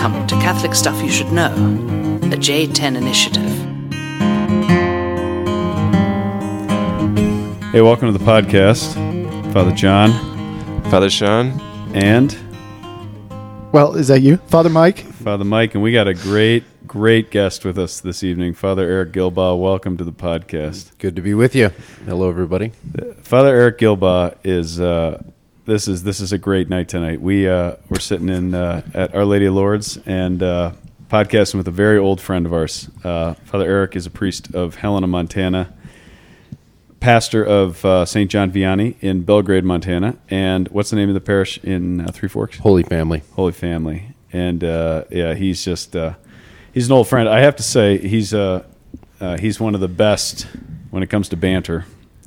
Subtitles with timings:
[0.00, 1.52] Welcome to Catholic Stuff You Should Know,
[2.20, 3.42] the J10 Initiative.
[7.72, 8.94] Hey, welcome to the podcast.
[9.52, 10.12] Father John
[10.84, 11.60] Father Sean.
[11.96, 12.30] and
[13.72, 15.00] Well, is that you, Father Mike?
[15.00, 19.10] Father Mike, and we got a great, great guest with us this evening, Father Eric
[19.10, 19.60] Gilbaugh.
[19.60, 20.96] Welcome to the podcast.
[20.98, 21.72] Good to be with you.
[22.06, 22.70] Hello, everybody.
[23.22, 25.20] Father Eric Gilbaugh is uh,
[25.68, 27.20] this is this is a great night tonight.
[27.20, 30.72] We uh, we're sitting in uh, at Our Lady of Lourdes and uh,
[31.10, 32.88] podcasting with a very old friend of ours.
[33.04, 35.74] Uh, Father Eric is a priest of Helena, Montana,
[37.00, 38.30] pastor of uh, St.
[38.30, 42.30] John Vianney in Belgrade, Montana, and what's the name of the parish in uh, Three
[42.30, 42.58] Forks?
[42.58, 43.22] Holy Family.
[43.34, 46.14] Holy Family, and uh, yeah, he's just uh,
[46.72, 47.28] he's an old friend.
[47.28, 48.64] I have to say he's uh,
[49.20, 50.46] uh, he's one of the best
[50.90, 51.84] when it comes to banter,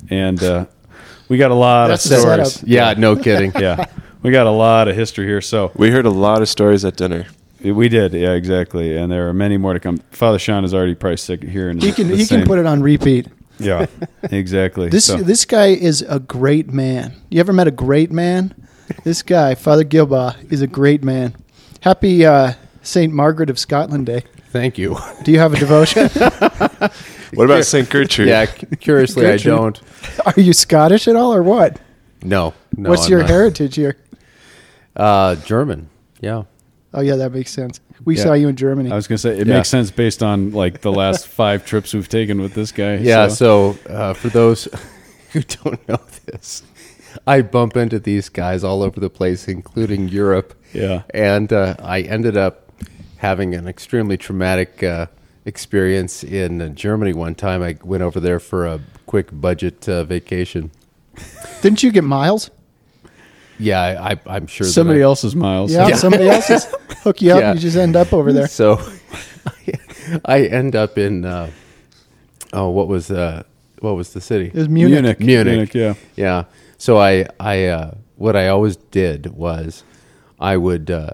[0.08, 0.66] and uh,
[1.32, 2.62] we got a lot That's of stories.
[2.62, 3.52] Yeah, no kidding.
[3.58, 3.86] Yeah,
[4.22, 5.40] we got a lot of history here.
[5.40, 7.24] So We heard a lot of stories at dinner.
[7.64, 9.96] we did, yeah, exactly, and there are many more to come.
[10.10, 11.78] Father Sean is already probably sick of hearing.
[11.80, 13.28] He can the he can put it on repeat.
[13.58, 13.86] Yeah,
[14.24, 14.90] exactly.
[14.90, 17.14] This So- this guy is a great man.
[17.30, 18.54] You ever met a great man?
[19.04, 21.34] This guy, Father Gilbaugh, is a great man.
[21.80, 24.24] Happy uh, Saint Margaret of Scotland Day.
[24.50, 24.98] Thank you.
[25.22, 26.10] Do you have a devotion?
[27.36, 27.88] What about St.
[27.88, 28.28] Gertrude?
[28.28, 29.44] Yeah, cu- curiously, I Gertrude.
[29.56, 29.80] don't.
[30.26, 31.80] Are you Scottish at all, or what?
[32.22, 32.52] No.
[32.76, 33.30] no What's I'm your not.
[33.30, 33.96] heritage here?
[34.94, 35.88] Uh, German.
[36.20, 36.42] Yeah.
[36.94, 37.80] Oh yeah, that makes sense.
[38.04, 38.22] We Yeah.
[38.24, 38.90] saw you in Germany.
[38.92, 39.56] I was gonna say it Yeah.
[39.56, 42.96] makes sense based on like the last five trips we've taken with this guy.
[42.96, 43.28] Yeah.
[43.28, 44.68] So, uh, for those
[45.32, 46.62] who don't know this,
[47.26, 50.52] I bump into these guys all over the place, including Europe.
[50.74, 51.02] Yeah.
[51.14, 52.70] And uh, I ended up
[53.16, 55.06] having an extremely traumatic uh,
[55.44, 57.62] experience in uh, Germany one time.
[57.62, 60.70] I went over there for a quick budget uh, vacation.
[61.60, 62.50] Didn't you get miles?
[63.58, 65.72] Yeah, I, I, I'm sure somebody I- else's miles.
[65.72, 66.66] Yeah, somebody else is
[67.02, 67.40] hook you up.
[67.40, 67.52] Yeah.
[67.54, 68.48] You just end up over there.
[68.48, 68.80] So
[70.24, 71.50] I end up in uh,
[72.52, 73.42] oh, what was uh,
[73.80, 74.46] what was the city?
[74.46, 75.20] It was Munich.
[75.20, 75.74] Munich, Munich.
[75.74, 75.94] yeah.
[76.16, 76.44] Yeah.
[76.78, 79.84] So I I uh, what I always did was
[80.40, 81.10] I would uh,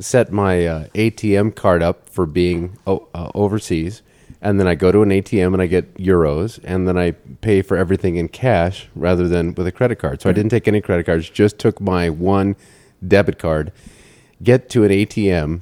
[0.00, 4.02] set my uh, ATM card up for being o- uh, overseas,
[4.40, 7.62] and then I go to an ATM and I get euros, and then I pay
[7.62, 10.20] for everything in cash rather than with a credit card.
[10.22, 12.56] So I didn't take any credit cards; just took my one
[13.06, 13.72] debit card.
[14.42, 15.60] Get to an ATM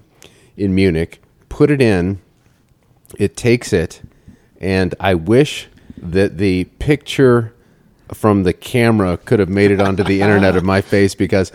[0.56, 2.20] in Munich, put it in,
[3.18, 4.02] it takes it,
[4.60, 7.54] and I wish that the picture
[8.12, 11.52] from the camera could have made it onto the internet of my face because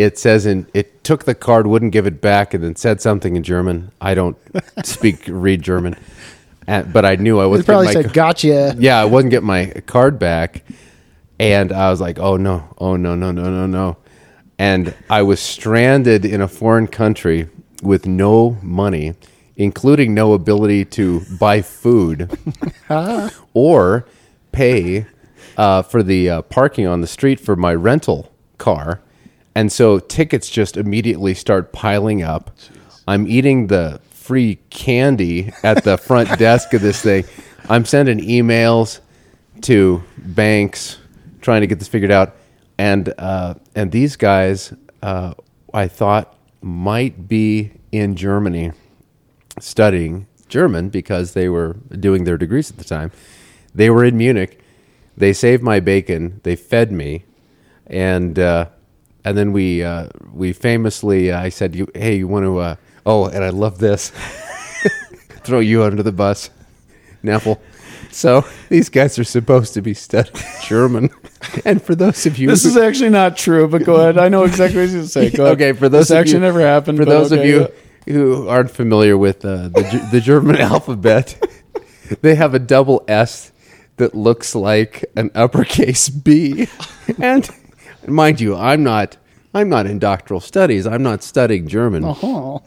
[0.00, 3.36] it says in it took the card, wouldn't give it back, and then said something
[3.36, 3.92] in German.
[4.00, 4.36] I don't
[4.84, 5.96] speak read German,
[6.66, 7.66] and, but I knew I wasn't.
[7.66, 10.64] probably getting my said, "Gotcha." yeah, I wasn't getting my card back,
[11.38, 13.96] and I was like, "Oh no, oh no, no, no, no, no,"
[14.58, 17.48] and I was stranded in a foreign country
[17.82, 19.14] with no money,
[19.56, 22.38] including no ability to buy food
[23.54, 24.06] or
[24.52, 25.06] pay
[25.58, 29.02] uh, for the uh, parking on the street for my rental car,
[29.60, 32.50] and so tickets just immediately start piling up.
[33.06, 37.26] I'm eating the free candy at the front desk of this thing.
[37.68, 39.00] I'm sending emails
[39.64, 40.96] to banks
[41.42, 42.36] trying to get this figured out,
[42.78, 44.72] and uh, and these guys
[45.02, 45.34] uh,
[45.74, 48.72] I thought might be in Germany
[49.58, 53.12] studying German because they were doing their degrees at the time.
[53.74, 54.58] They were in Munich.
[55.18, 56.40] They saved my bacon.
[56.44, 57.24] They fed me,
[57.86, 58.68] and uh,
[59.24, 62.76] and then we uh, we famously I said, "You hey, you want to?" Uh,
[63.06, 64.12] oh, and I love this.
[65.44, 66.50] Throw you under the bus,
[67.24, 67.58] Nepple.
[68.10, 71.10] So these guys are supposed to be studying German,
[71.64, 74.18] and for those of you, This who- is actually not true, but go ahead.
[74.18, 75.30] I know exactly what you're going to say.
[75.30, 75.54] Go ahead.
[75.60, 76.98] okay, for those this of actually you, never happened.
[76.98, 77.50] For those of okay,
[78.06, 81.40] you who aren't familiar with uh, the the German alphabet,
[82.20, 83.52] they have a double S
[83.96, 86.66] that looks like an uppercase B,
[87.18, 87.48] and
[88.06, 89.16] mind you, I'm not
[89.54, 90.86] I'm not in doctoral studies.
[90.86, 92.62] I'm not studying German, Oh,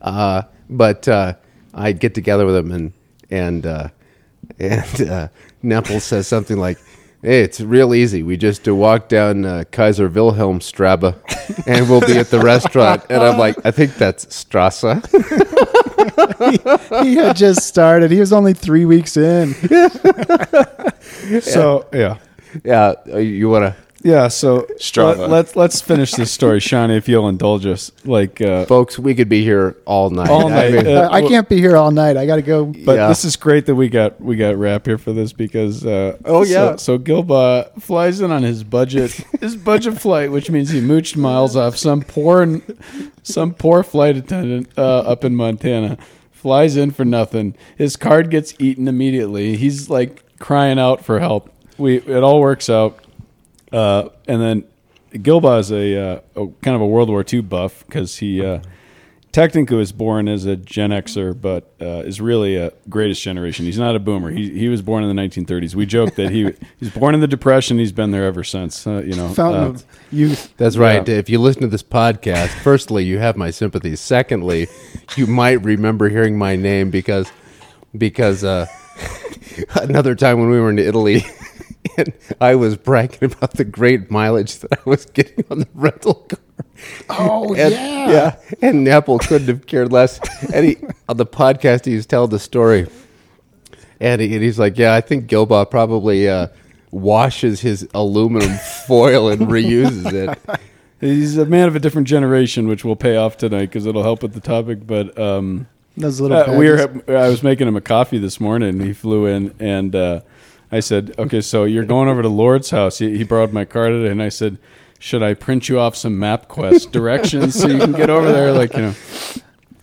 [0.00, 1.34] uh, but uh,
[1.74, 2.92] I get together with them and
[3.30, 3.88] and uh,
[4.58, 5.28] and uh,
[5.64, 6.78] Nepple says something like.
[7.24, 8.24] Hey, it's real easy.
[8.24, 11.14] We just walk down uh, Kaiser Wilhelm Strabe,
[11.68, 13.04] and we'll be at the restaurant.
[13.08, 14.82] And I'm like, I think that's Strasse.
[17.04, 18.10] he had just started.
[18.10, 19.54] He was only three weeks in.
[21.42, 22.18] So yeah,
[22.64, 25.16] Yeah, you want to Yeah, so Strava.
[25.18, 27.92] let, let's let's finish this story, Shawnee, if you'll indulge us.
[28.04, 30.28] Like, uh, Folks, we could be here all night.
[30.28, 30.72] All I night.
[30.72, 32.16] mean, Uh, I can't be here all night.
[32.16, 32.64] I got to go.
[32.64, 33.06] but Yeah.
[33.08, 36.42] this is great that we got we got Rap here for this because uh, Oh,
[36.42, 36.76] yeah.
[36.76, 41.16] so, so Gilbaugh flies in on his budget his budget flight, which means he mooched
[41.16, 42.60] miles off some poor
[43.22, 45.96] some poor flight attendant uh, up in Montana.
[46.32, 47.54] Flies in for nothing.
[47.78, 49.56] His card gets eaten immediately.
[49.56, 51.50] He's like crying out for help.
[51.78, 52.98] We it all works out.
[53.72, 54.64] Uh, and then
[55.12, 58.60] Gilbaugh is a, uh, a kind of a World War II buff because he uh,
[59.32, 63.64] technically was born as a Gen Xer, but uh, is really a greatest generation.
[63.64, 64.30] He's not a boomer.
[64.30, 65.74] He he was born in the 1930s.
[65.74, 67.78] We joke that he he's born in the Depression.
[67.78, 68.86] He's been there ever since.
[68.86, 70.54] Uh, you know, Fountain uh, of youth.
[70.56, 71.06] That's right.
[71.06, 71.16] Yeah.
[71.16, 73.96] If you listen to this podcast, firstly, you have my sympathy.
[73.96, 74.68] Secondly,
[75.16, 77.30] you might remember hearing my name because
[77.96, 78.66] because uh,
[79.74, 81.24] another time when we were in Italy,
[81.96, 86.14] and I was bragging about the great mileage that I was getting on the rental
[86.14, 86.38] car.
[87.10, 88.10] Oh And, yeah.
[88.10, 88.36] yeah.
[88.60, 90.18] And Apple couldn't have cared less.
[90.52, 90.76] And he
[91.08, 92.88] on the podcast he's telling the story,
[94.00, 96.48] and, he, and he's like, "Yeah, I think Gilbaugh probably uh,
[96.90, 98.56] washes his aluminum
[98.86, 100.60] foil and reuses it."
[101.00, 104.22] he's a man of a different generation, which will pay off tonight because it'll help
[104.22, 104.84] with the topic.
[104.86, 106.36] But um, Those little.
[106.36, 107.02] Uh, we were.
[107.08, 108.80] I was making him a coffee this morning.
[108.80, 110.20] He flew in, and uh,
[110.72, 113.88] I said, "Okay, so you're going over to Lord's house." He, he borrowed my car
[113.90, 114.58] today, and I said,
[114.98, 118.72] "Should I print you off some MapQuest directions so you can get over there?" Like
[118.74, 118.94] you know.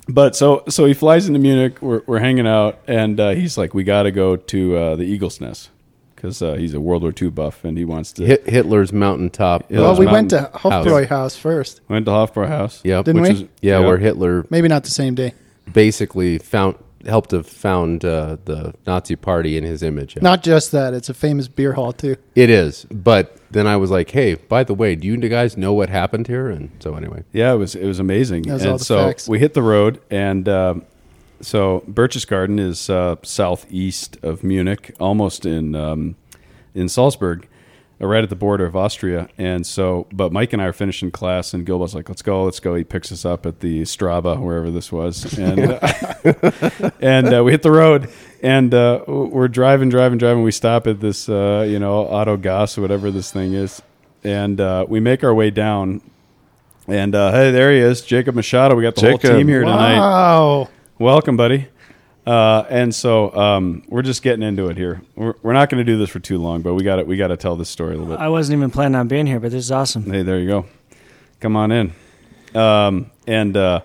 [0.08, 1.82] But so so he flies into Munich.
[1.82, 5.04] We're we're hanging out, and uh, he's like, "We got to go to uh, the
[5.04, 5.70] Eagle's Nest."
[6.16, 8.26] Because uh, he's a World War II buff and he wants to.
[8.26, 9.72] Hit Hitler's mountaintop.
[9.72, 11.80] Yeah, well, those we went to mountain Hofbräu House first.
[11.88, 12.82] Went to Hofbräu House.
[12.84, 13.06] Yep.
[13.06, 13.44] Didn't which we?
[13.44, 13.86] is- Yeah, yeah.
[13.88, 15.34] where Hitler Maybe not the same day.
[15.72, 20.16] basically found helped to found uh, the Nazi Party in his image.
[20.16, 20.24] Yeah.
[20.24, 22.16] Not just that; it's a famous beer hall too.
[22.36, 25.74] it is, but then I was like, "Hey, by the way, do you guys know
[25.74, 28.44] what happened here?" And so anyway, Yeah, it was it was amazing.
[28.44, 29.28] That was and all the so facts.
[29.28, 30.84] we hit the road, and um,
[31.42, 36.16] so Berchtesgaden is uh, southeast of Munich, almost in um,
[36.76, 37.48] in Salzburg,
[38.00, 39.30] right at the border of Austria.
[39.38, 42.60] And so, but Mike and I are finishing class, and Gilbaugh's like, "Let's go, let's
[42.60, 47.44] go." He picks us up at the Strava, wherever this was, and uh, and uh,
[47.44, 48.10] we hit the road.
[48.42, 50.44] And uh, we're driving, driving, driving.
[50.44, 53.82] We stop at this, uh, you know, Auto Gas whatever this thing is,
[54.24, 56.02] and uh, we make our way down
[56.90, 58.76] and uh, hey, there he is, Jacob Machado.
[58.76, 60.00] We got the whole team here tonight.
[60.00, 60.70] Wow.
[60.98, 61.68] Welcome, buddy.
[62.26, 65.02] Uh, and so um, we're just getting into it here.
[65.16, 67.18] We're, we're not going to do this for too long, but we got to we
[67.18, 68.20] got to tell this story a little bit.
[68.20, 70.04] I wasn't even planning on being here, but this is awesome.
[70.10, 70.66] Hey, there you go.
[71.40, 71.94] Come on in.
[72.54, 73.82] Um, and uh,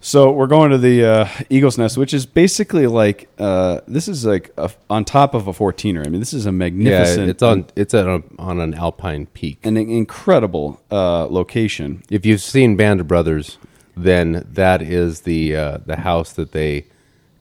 [0.00, 4.24] so we're going to the uh, Eagle's Nest, which is basically like uh, this is
[4.24, 6.06] like a, on top of a 14er.
[6.06, 6.92] I mean, this is a magnificent.
[6.92, 7.30] yeah, magnificent.
[7.30, 9.58] it's on it's at a, on an alpine peak.
[9.64, 12.02] an incredible uh, location.
[12.10, 13.58] If you've seen Band of Brothers,
[13.96, 16.84] then that is the uh, the house that they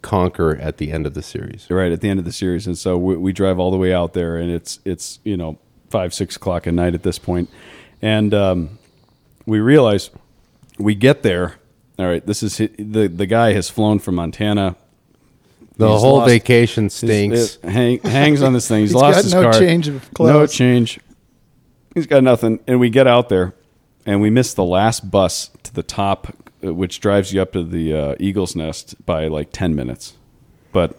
[0.08, 1.68] conquer at the end of the series.
[1.70, 3.94] right at the end of the series, and so we, we drive all the way
[3.94, 5.58] out there, and it's it's you know
[5.90, 7.50] five six o'clock at night at this point,
[8.02, 8.80] and um,
[9.46, 10.10] we realize
[10.80, 11.56] we get there.
[12.00, 14.76] All right, this is the the guy has flown from Montana.
[15.78, 17.58] The He's whole lost- vacation His- stinks.
[17.62, 18.82] it hang, hangs on this thing.
[18.82, 19.54] He's, He's lost got his no car.
[19.54, 21.00] change of No change.
[21.94, 23.54] He's got nothing, and we get out there,
[24.06, 26.34] and we miss the last bus to the top,
[26.74, 30.14] which drives you up to the uh, Eagle's Nest by like ten minutes.
[30.72, 30.96] But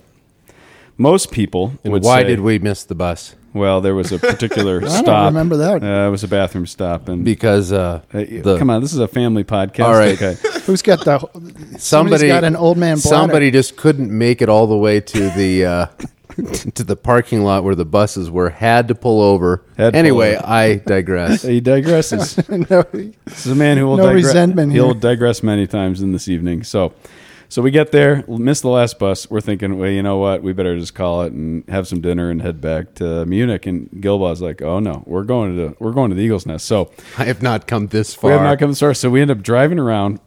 [0.96, 3.34] most people and would why say- did we miss the bus?
[3.54, 5.08] Well, there was a particular stop.
[5.08, 5.82] I remember that.
[5.82, 8.98] Uh, it was a bathroom stop, and Because uh, Uh, the, come on, this is
[8.98, 9.84] a family podcast.
[9.84, 10.20] All right.
[10.20, 10.36] Okay.
[10.66, 11.18] Who's got the?
[11.78, 12.96] somebody got an old man.
[12.98, 13.08] Bladder.
[13.08, 15.86] Somebody just couldn't make it all the way to the uh,
[16.74, 18.50] to the parking lot where the buses were.
[18.50, 19.64] Had to pull over.
[19.76, 20.46] Had to pull anyway, over.
[20.46, 21.42] I digress.
[21.42, 22.36] He digresses.
[22.70, 22.82] no,
[23.24, 25.00] This is a man who will No digre- resentment He'll here.
[25.00, 26.64] digress many times in this evening.
[26.64, 26.92] So,
[27.48, 29.30] so we get there, miss the last bus.
[29.30, 30.42] We're thinking, well, you know what?
[30.42, 33.64] We better just call it and have some dinner and head back to Munich.
[33.66, 36.66] And Gilbaugh's like, oh no, we're going to the, we're going to the Eagles Nest.
[36.66, 38.30] So I have not come this far.
[38.30, 38.92] we have not come this far.
[38.92, 40.20] So we end up driving around.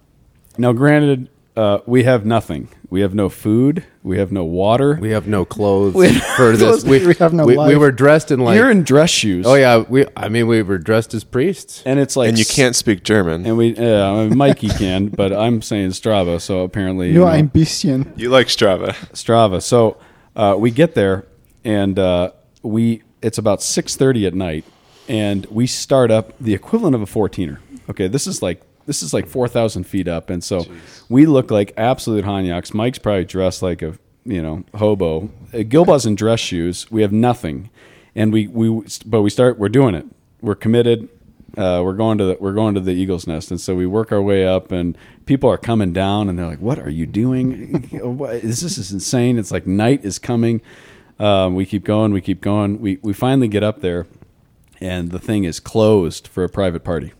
[0.58, 2.70] Now, granted, uh, we have nothing.
[2.89, 3.86] We have no food.
[4.03, 4.98] We have no water.
[5.00, 6.84] we have no clothes We- for this.
[6.84, 7.67] We have no we, life.
[7.70, 8.55] we were dressed in like.
[8.58, 9.46] You're in dress shoes.
[9.46, 10.05] oh yeah, we.
[10.15, 11.84] I mean, we were dressed as priests.
[11.86, 13.46] and it's like and you can't speak German.
[13.46, 16.39] And we, uh, I mean, Mikey can, but I'm saying Strava.
[16.41, 18.13] So apparently, no you know, ein bisschen.
[18.17, 18.93] you like Strava.
[19.13, 19.62] Strava.
[19.62, 19.98] So
[20.36, 21.25] uh, we get there,
[21.63, 22.31] and uh,
[22.63, 24.65] we it's about six thirty at night,
[25.08, 27.58] and we start up the equivalent of a 14er.
[27.89, 28.62] Okay, this is like
[28.92, 30.66] this is like four thousand feet up, and so
[31.08, 32.74] we look like absolute Hanyaks.
[32.74, 35.30] Mike's probably dressed like a you know hobo.
[35.54, 36.92] Uh, Gilbaugh's in dress shoes.
[36.92, 37.70] We have nothing,
[38.14, 39.58] and we we but we start.
[39.58, 40.06] We're doing it.
[40.42, 41.08] we're committed.
[41.58, 44.12] Uh, we're going to the we're going to the Eagles Nest, and so we work
[44.12, 47.88] our way up, and people are coming down, and they're like, "What are you doing?
[48.04, 48.78] What is this?
[48.78, 50.62] Is insane!" It's like night is coming.
[51.18, 52.82] Um, we keep going, we keep going.
[52.82, 54.06] We we finally get up there,
[54.82, 57.14] and the thing is closed for a private party.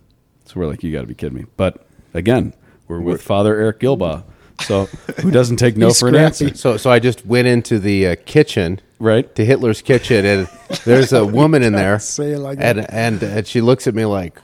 [0.52, 2.54] So we're like, "You got to be kidding me!" But again,
[2.90, 4.24] we're with Father Eric Gilbaugh,
[4.60, 4.86] so
[5.22, 8.16] who doesn't take no for an answer, So, so I just went into the uh,
[8.26, 9.34] kitchen, right?
[9.36, 10.50] to Hitler's kitchen, and
[10.84, 14.42] there's a woman in there, like and, and and she looks at me like,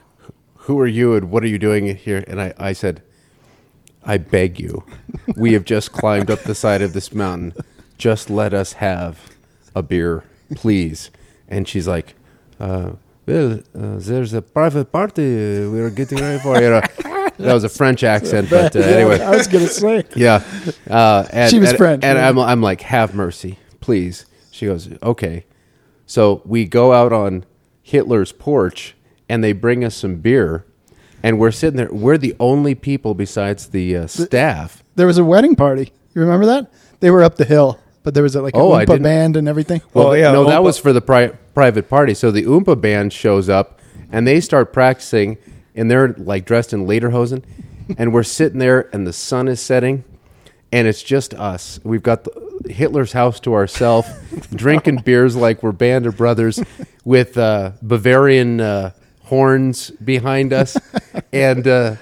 [0.56, 3.02] "Who are you, and what are you doing here?" And I, I said,
[4.02, 4.84] "I beg you,
[5.36, 7.52] we have just climbed up the side of this mountain.
[7.98, 9.18] Just let us have
[9.74, 10.24] a beer,
[10.54, 11.10] please."
[11.50, 12.14] And she's like,
[12.58, 12.92] uh,
[13.28, 16.80] "Well, uh, there's a private party uh, we're getting ready for." You know,
[17.38, 19.20] that was a French accent, but uh, anyway.
[19.20, 20.04] I was gonna say.
[20.16, 20.42] Yeah.
[20.90, 22.18] Uh, and, She was and, French, And.
[22.18, 24.26] I'm, I'm like, have mercy, please.
[24.50, 25.46] She goes, okay.
[26.06, 27.44] So we go out on
[27.82, 28.96] Hitler's porch
[29.28, 30.64] and they bring us some beer.
[31.22, 31.92] And we're sitting there.
[31.92, 34.82] We're the only people besides the uh, staff.
[34.94, 35.92] There was a wedding party.
[36.14, 36.72] You remember that?
[37.00, 39.46] They were up the hill, but there was a, like a Oh, Oompa band and
[39.46, 39.82] everything.
[39.92, 42.14] Well, Oh, yeah, no, that was for the pri- private party.
[42.14, 45.36] So the Oompa band shows up and they start practicing,
[45.74, 47.44] and they're like dressed in lederhosen,
[47.98, 50.04] and we're sitting there, and the sun is setting,
[50.72, 51.80] and it's just us.
[51.84, 54.08] We've got the, Hitler's house to ourselves,
[54.54, 56.58] drinking beers like we're band of brothers,
[57.04, 58.92] with uh, Bavarian uh,
[59.24, 60.78] horns behind us,
[61.30, 61.68] and.
[61.68, 61.96] Uh,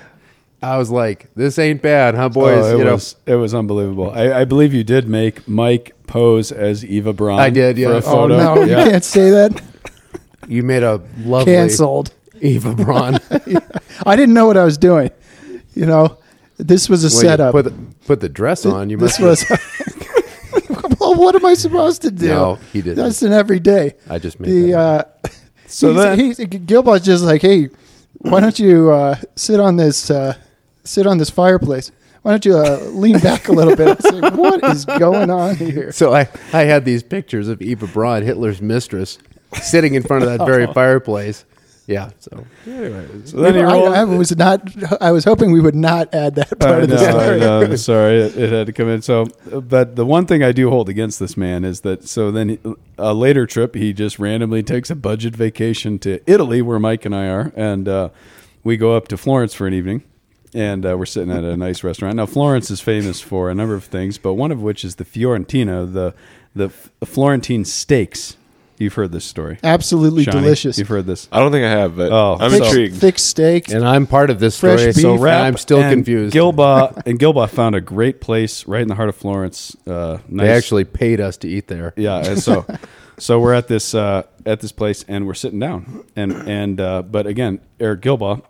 [0.63, 3.55] I was like, "This ain't bad, huh, boys?" Oh, it you know, was it was
[3.55, 4.11] unbelievable.
[4.11, 7.39] I, I believe you did make Mike pose as Eva Braun.
[7.39, 7.89] I did, yeah.
[7.89, 8.37] For a Oh, photo.
[8.39, 9.63] no, you can't say that.
[10.49, 12.13] you made a lovely Cancelled.
[12.41, 13.19] Eva Braun.
[14.07, 15.11] I didn't know what I was doing.
[15.75, 16.19] You know,
[16.59, 17.53] this was a Well, setup.
[17.53, 17.71] Put the,
[18.07, 18.89] put the dress on.
[18.91, 19.19] You must.
[19.19, 19.59] this was.
[21.01, 22.29] well, what am I supposed to do?
[22.29, 22.97] No, he didn't.
[22.97, 23.95] That's an everyday.
[24.09, 24.71] I just made the.
[24.73, 25.29] that Uh,
[25.67, 27.69] So he's, then- he's, Gilbaugh's just like, hey,
[28.19, 30.35] why don't you uh, sit on this uh,
[30.87, 31.93] sit on this fireplace?
[32.23, 33.89] Why don't you uh, lean back a little bit?
[34.01, 35.93] It's like, what is going on here?
[35.93, 39.19] So I, I had these pictures of Eva Braun, Hitler's mistress,
[39.55, 40.45] sitting in front of that Oh.
[40.45, 41.45] very fireplace.
[41.87, 42.11] Yeah.
[42.19, 44.01] So anyway, So then he I.
[44.01, 44.61] I was not.
[45.01, 47.39] I was hoping we would not add that part I of the know, I story.
[47.39, 49.03] know, I'm sorry, it, it had to come in.
[49.03, 49.27] So,
[49.61, 52.09] but the one thing I do hold against this man is that.
[52.09, 52.59] So then, he-
[52.99, 57.15] a later trip, he just randomly takes a budget vacation to Italy, where Mike and
[57.15, 58.09] I are, and uh,
[58.65, 60.03] we go up to Florence for an evening,
[60.57, 62.17] and uh, we're sitting at a nice restaurant.
[62.17, 65.05] Now, Florence is famous for a number of things, but one of which is the
[65.05, 66.15] Fiorentina, the
[66.55, 66.71] the
[67.05, 68.37] Florentine steaks.
[68.79, 70.41] You've heard this story, Absolutely Shawnee?
[70.43, 70.79] delicious.
[70.79, 71.29] You've heard this.
[71.33, 72.97] I don't think I have, but Oh, I'm so- intrigued.
[72.97, 73.71] Thick steak.
[73.71, 74.97] and I'm part of this Fresh story, beef.
[75.03, 76.35] so So Rap I'm still and confused.
[76.37, 79.75] Gilbaugh and Gilbaugh found a great place right in the heart of Florence.
[79.87, 81.95] Uh, nice, They actually paid us to eat there.
[81.97, 82.19] yeah.
[82.19, 82.67] And so,
[83.19, 87.01] so we're at this uh, at this place and we're sitting down and and uh,
[87.01, 88.43] but again, Eric Gilbaugh,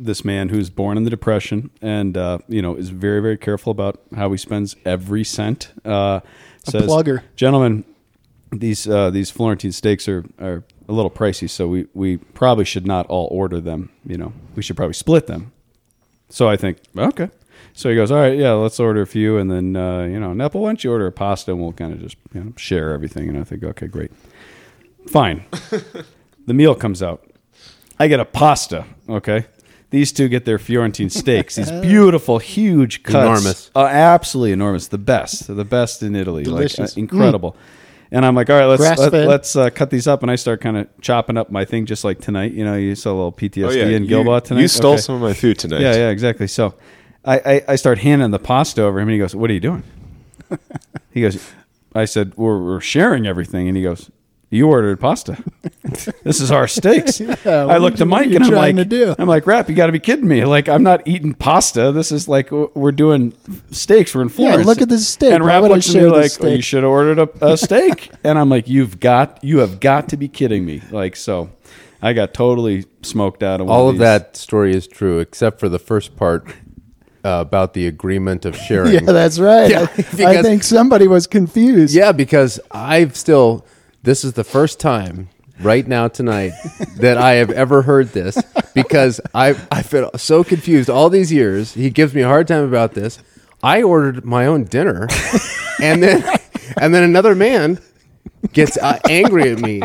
[0.00, 3.70] this man who's born in the Depression and uh, you know is very very careful
[3.70, 5.72] about how he spends every cent.
[5.84, 6.20] Uh,
[6.64, 7.22] says, plugger.
[7.36, 7.84] gentlemen,
[8.52, 12.86] these uh, these Florentine steaks are, are a little pricey, so we, we probably should
[12.86, 13.90] not all order them.
[14.06, 15.52] You know, we should probably split them.
[16.28, 17.30] So I think okay.
[17.74, 20.30] So he goes, all right, yeah, let's order a few, and then uh, you know,
[20.30, 22.92] Nepple, why don't you order a pasta, and we'll kind of just you know share
[22.92, 23.28] everything.
[23.28, 24.12] And I think, okay, great,
[25.08, 25.44] fine.
[26.46, 27.24] the meal comes out.
[27.98, 28.84] I get a pasta.
[29.08, 29.46] Okay.
[29.90, 31.54] These two get their Fiorentine steaks.
[31.56, 33.14] These beautiful, huge cuts.
[33.40, 33.70] Enormous.
[33.74, 34.88] Uh, absolutely enormous.
[34.88, 35.46] The best.
[35.54, 36.42] The best in Italy.
[36.44, 36.78] Delicious.
[36.78, 37.56] Like, uh, incredible.
[38.10, 39.28] And I'm like, all right, let's let, Grass-fed.
[39.28, 40.22] let's uh, cut these up.
[40.22, 42.52] And I start kind of chopping up my thing, just like tonight.
[42.52, 43.84] You know, you saw a little PTSD Oh, yeah.
[43.96, 44.60] in you, Gilbaugh tonight.
[44.62, 45.00] you stole Okay.
[45.02, 45.80] some of my food tonight.
[45.82, 46.46] Yeah, yeah, exactly.
[46.46, 46.74] So
[47.24, 49.60] I, I, I start handing the pasta over him, and he goes, "What are you
[49.60, 49.82] doing?"
[51.12, 51.50] he goes,
[51.94, 54.10] "I said we're, we're sharing everything," and he goes,
[54.50, 55.36] "You ordered pasta.
[56.22, 59.14] this is our steaks." what I looked you- to Mike and I'm like, to do?
[59.18, 60.44] "I'm like, Rap, you got to be kidding me!
[60.44, 61.92] Like, I'm not eating pasta.
[61.92, 63.32] This is like we're doing
[63.70, 64.14] steaks.
[64.14, 64.66] We're in Florence.
[64.66, 65.32] look at this steak.
[65.32, 67.56] And Rap I looks at me like, this "Well, you should have ordered a, a
[67.56, 71.50] steak." and I'm like, "You've got, you have got to be kidding me!" Like, so.
[72.00, 74.00] I got totally smoked out of one All of these.
[74.02, 76.46] that story is true, except for the first part
[77.24, 78.92] uh, about the agreement of sharing.
[78.94, 79.68] Yeah, that's right.
[79.68, 79.86] Yeah,
[80.24, 81.94] I, I think somebody was confused.
[81.94, 83.66] Yeah, because I've still.
[84.02, 85.28] This is the first time
[85.60, 86.52] right now tonight
[86.96, 88.40] that I have ever heard this
[88.74, 91.74] because I I've been so confused all these years.
[91.74, 93.18] He gives me a hard time about this.
[93.62, 95.08] I ordered my own dinner,
[95.82, 96.22] and then
[96.80, 97.80] and then another man
[98.52, 99.82] gets uh, angry at me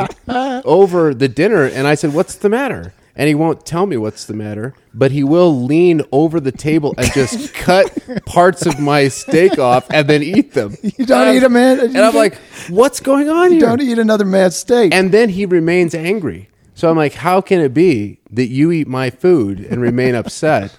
[0.64, 4.26] over the dinner, and I said, "What's the matter?" And he won't tell me what's
[4.26, 7.92] the matter, but he will lean over the table and just cut
[8.26, 10.76] parts of my steak off and then eat them.
[10.98, 11.80] You don't And eat a man.
[11.80, 12.36] And I'm like,
[12.70, 13.68] what's going on you here?
[13.68, 14.94] don't eat another man's steak.
[14.94, 18.88] and then he remains angry So I'm like, how can it be that you eat
[18.88, 20.78] my food and remain upset?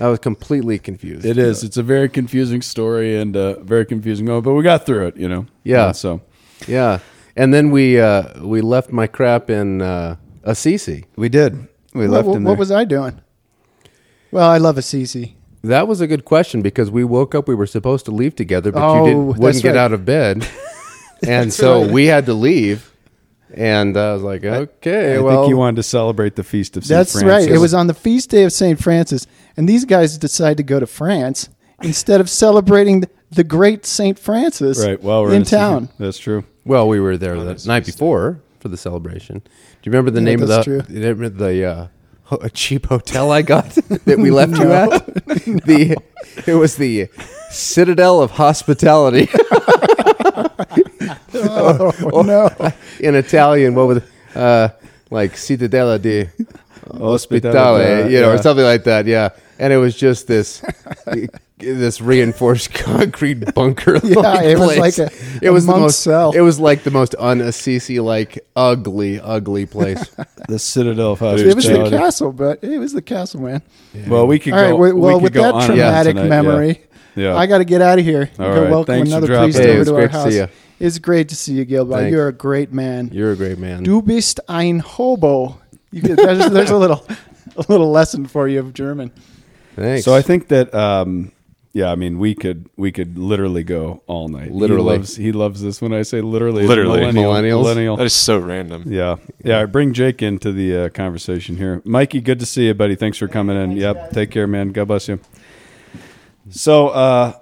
[0.00, 1.24] I was completely confused.
[1.26, 1.64] It is.
[1.64, 5.16] It's a very confusing story and a very confusing moment, but we got through it.
[5.16, 5.46] You know.
[5.64, 5.86] Yeah.
[5.86, 6.20] And so
[6.68, 7.00] Yeah.
[7.36, 11.04] And then we uh, we left my crap in uh, Assisi.
[11.16, 11.52] we did.
[11.94, 13.20] We What, left what, him what was I doing?
[14.30, 15.36] Well, I love Assisi.
[15.62, 17.48] That was a good question because we woke up.
[17.48, 19.76] We were supposed to leave together, but Oh, you didn't, that's wouldn't get right.
[19.78, 20.46] out of bed,
[21.26, 22.92] and so we had to leave.
[23.54, 26.84] And I was like, okay, I well, think you wanted to celebrate the feast of
[26.84, 26.88] St.
[26.94, 27.12] Francis.
[27.14, 27.48] That's Francis.
[27.50, 27.56] right.
[27.56, 28.78] It was on the feast day of St.
[28.78, 31.48] Francis, and these guys decide to go to France
[31.82, 34.18] instead of celebrating the- great St.
[34.18, 35.02] Francis right.
[35.02, 35.88] Well, we're in town.
[35.98, 36.44] That's true.
[36.64, 39.38] well, we were there the night before for the celebration.
[39.38, 39.50] Do
[39.84, 40.82] you remember the name of the true.
[40.82, 41.86] do you remember the uh,
[42.30, 43.64] a cheap hotel I got
[44.06, 44.90] that we left you at?
[45.66, 45.96] The
[46.46, 47.08] it was the
[47.50, 49.28] Citadel of Hospitality.
[51.34, 52.50] Oh, no.
[53.00, 54.02] in Italian, what was
[54.34, 54.68] uh,
[55.10, 56.28] like Cittadella di
[56.90, 59.06] Ospitale, you know, or something like that.
[59.06, 60.62] Yeah, and it was just this
[61.58, 64.00] this reinforced concrete bunker.
[64.04, 65.10] Yeah, it was like a-
[65.42, 66.32] it a was the most cell.
[66.32, 70.08] it was like the most un-Assisi like ugly ugly place.
[70.48, 73.62] The Citadel of It was the castle, but it was the castle, man.
[74.06, 74.68] Well, we could All right.
[74.70, 74.76] go.
[74.76, 76.82] Well, we well could with go that on traumatic tonight, memory,
[77.16, 77.36] Yeah.
[77.36, 78.30] I got to get out of here.
[78.38, 78.70] All go right.
[78.70, 79.58] welcome Thanks for another dropping priest.
[79.58, 80.48] Hey, over it's to our great to see you.
[80.80, 82.08] It's great to see you, Gilbert.
[82.08, 83.10] You're a great man.
[83.12, 83.82] You're a great man.
[83.82, 85.60] Du bist ein Hobo.
[85.90, 87.04] You could, there's, there's a little
[87.56, 89.10] a little lesson for you of German.
[89.74, 90.04] Thanks.
[90.04, 91.32] So I think that, um,
[91.72, 94.50] yeah, I mean, we could we could literally go all night.
[94.52, 94.92] Literally.
[94.92, 96.66] he loves, he loves this when I say literally.
[96.66, 97.00] Literally.
[97.00, 97.62] millennial, Millennials.
[97.62, 97.96] millennial.
[97.96, 98.84] That is so random.
[98.86, 99.60] Yeah, yeah.
[99.60, 101.82] I bring Jake into the uh, conversation here.
[101.84, 102.94] Mikey, good to see you, buddy.
[102.94, 103.72] Thanks for coming in.
[103.72, 104.72] Yep, take care, man.
[104.72, 105.20] God bless you.
[106.50, 107.34] So, uh,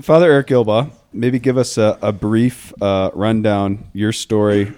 [0.00, 4.72] Father Eric Gilbaugh, maybe give us a, a brief uh, rundown, your story,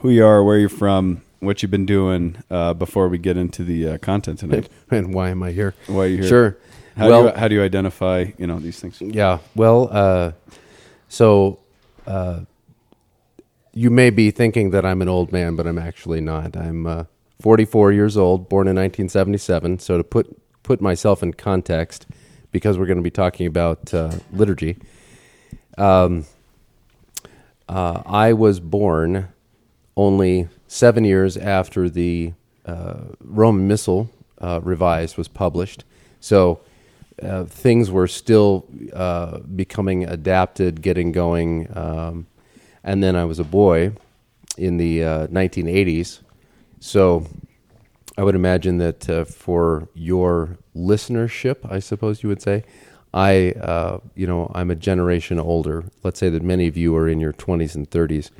[0.00, 3.64] who you are, where you're from, what you've been doing uh, before we get into
[3.64, 4.68] the uh, content tonight.
[4.90, 5.74] and why am I here?
[5.86, 6.28] Why are you're here?
[6.28, 6.58] Sure.
[6.96, 9.00] How well, do you, how do you identify, you know, these things?
[9.00, 9.38] Yeah.
[9.54, 10.32] Well, uh,
[11.08, 11.58] so
[12.06, 12.40] uh,
[13.72, 16.56] you may be thinking that I'm an old man, but I'm actually not.
[16.56, 17.04] I'm uh,
[17.40, 19.78] 44 years old, born in 1977.
[19.78, 22.06] So to put put myself in context,
[22.52, 24.76] because we're going to be talking about uh, liturgy,
[25.76, 26.24] um,
[27.68, 29.28] uh, I was born
[29.96, 32.32] only seven years after the
[32.64, 35.84] uh, Roman Missal uh, revised was published.
[36.20, 36.60] So
[37.20, 41.68] uh, things were still uh, becoming adapted, getting going.
[41.76, 42.26] Um,
[42.84, 43.92] and then I was a boy
[44.56, 46.20] in the uh, 1980s.
[46.80, 47.26] So
[48.16, 52.64] I would imagine that uh, for your listenership, I suppose you would say,
[53.14, 55.84] I, uh, you know, I'm a generation older.
[56.02, 58.30] Let's say that many of you are in your 20s and 30s,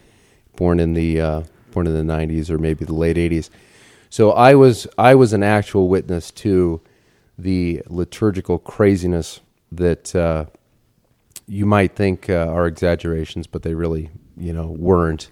[0.56, 3.50] born in the born in the 90s or maybe the late 80s.
[4.11, 6.80] So I was I was an actual witness to
[7.42, 10.46] the liturgical craziness that uh,
[11.46, 15.31] you might think uh, are exaggerations, but they really, you know, weren't.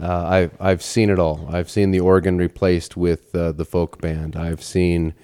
[0.00, 1.48] Uh, I've I've seen it all.
[1.50, 4.34] I've seen the organ replaced with uh, the folk band.
[4.34, 5.14] I've seen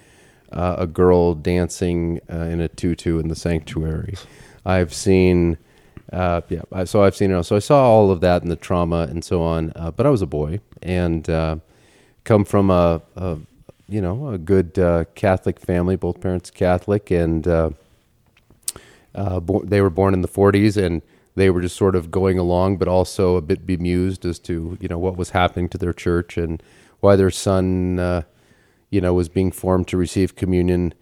[0.53, 4.15] uh, a girl dancing uh, in a tutu in the sanctuary.
[4.65, 5.59] I've seen,
[6.13, 6.85] yeah.
[6.85, 7.43] So I've seen it all.
[7.43, 9.73] So I saw all of that and the trauma and so on.
[9.97, 11.27] But I was a boy and
[12.25, 13.39] come from a, a,
[13.89, 15.97] you know, a good uh, Catholic family.
[15.97, 17.47] Both parents Catholic and.
[17.47, 17.71] Uh,
[19.15, 21.03] uh, bo- they were born in the 40s and
[21.35, 24.89] they were just sort of going along, but also a bit bemused as to you
[24.89, 26.63] know what was happening to their church and
[27.01, 28.23] why their son, uh,
[28.91, 30.95] you know, was being formed to receive communion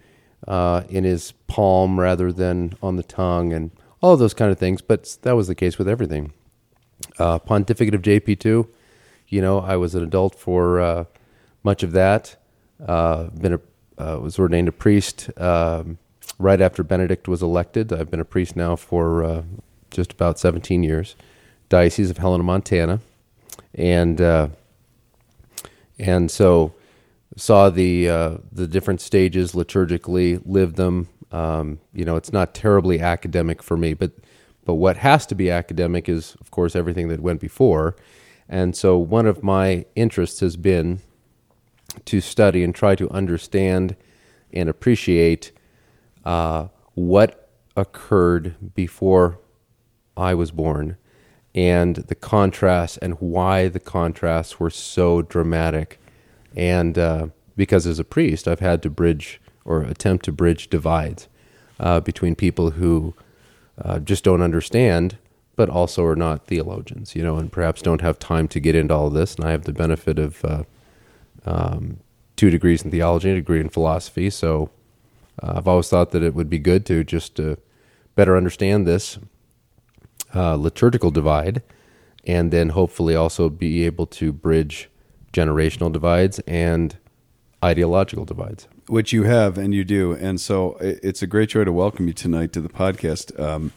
[0.46, 3.70] uh, in his palm rather than on the tongue and
[4.03, 4.83] all those kind of things.
[4.83, 6.33] But that was the case with everything.
[7.18, 8.68] Uh, Pontificate of JP two,
[9.29, 11.07] you know, I was an adult for
[11.62, 12.37] much of that.
[12.84, 13.60] Uh, been a
[13.98, 15.98] uh, was ordained a priest um,
[16.38, 17.92] right after Benedict was elected.
[17.92, 19.42] I've been a priest now for uh,
[19.90, 21.16] just about 17 years.
[21.68, 23.00] Diocese of Helena, Montana,
[23.74, 24.48] and uh,
[25.98, 26.74] and so
[27.36, 31.08] saw the uh, the different stages liturgically, lived them.
[31.32, 34.12] Um, you know, it's not terribly academic for me, but
[34.64, 37.96] but what has to be academic is, of course, everything that went before.
[38.48, 41.00] And so, one of my interests has been
[42.04, 43.96] to study and try to understand
[44.52, 45.52] and appreciate
[46.24, 49.38] uh, what occurred before
[50.16, 50.96] I was born
[51.56, 55.98] and the contrasts and why the contrasts were so dramatic.
[56.54, 61.28] And uh, because as a priest, I've had to bridge or attempt to bridge divides
[61.80, 63.14] uh, between people who
[63.82, 65.16] uh, just don't understand,
[65.56, 68.94] but also are not theologians, you know, and perhaps don't have time to get into
[68.94, 69.35] all this.
[69.35, 70.64] And I have the benefit of uh,
[71.46, 71.98] um,
[72.37, 74.28] two degrees in theology, a degree in philosophy.
[74.30, 74.70] So
[75.42, 77.56] uh, I've always thought that it would be good to just to
[78.14, 79.18] better understand this
[80.35, 81.62] uh, liturgical divide,
[82.26, 84.90] and then hopefully also be able to bridge
[85.32, 86.98] generational divides and
[87.64, 88.68] ideological divides.
[88.88, 92.12] which you have and you do and so it's a great joy to welcome you
[92.12, 93.72] tonight to the podcast um,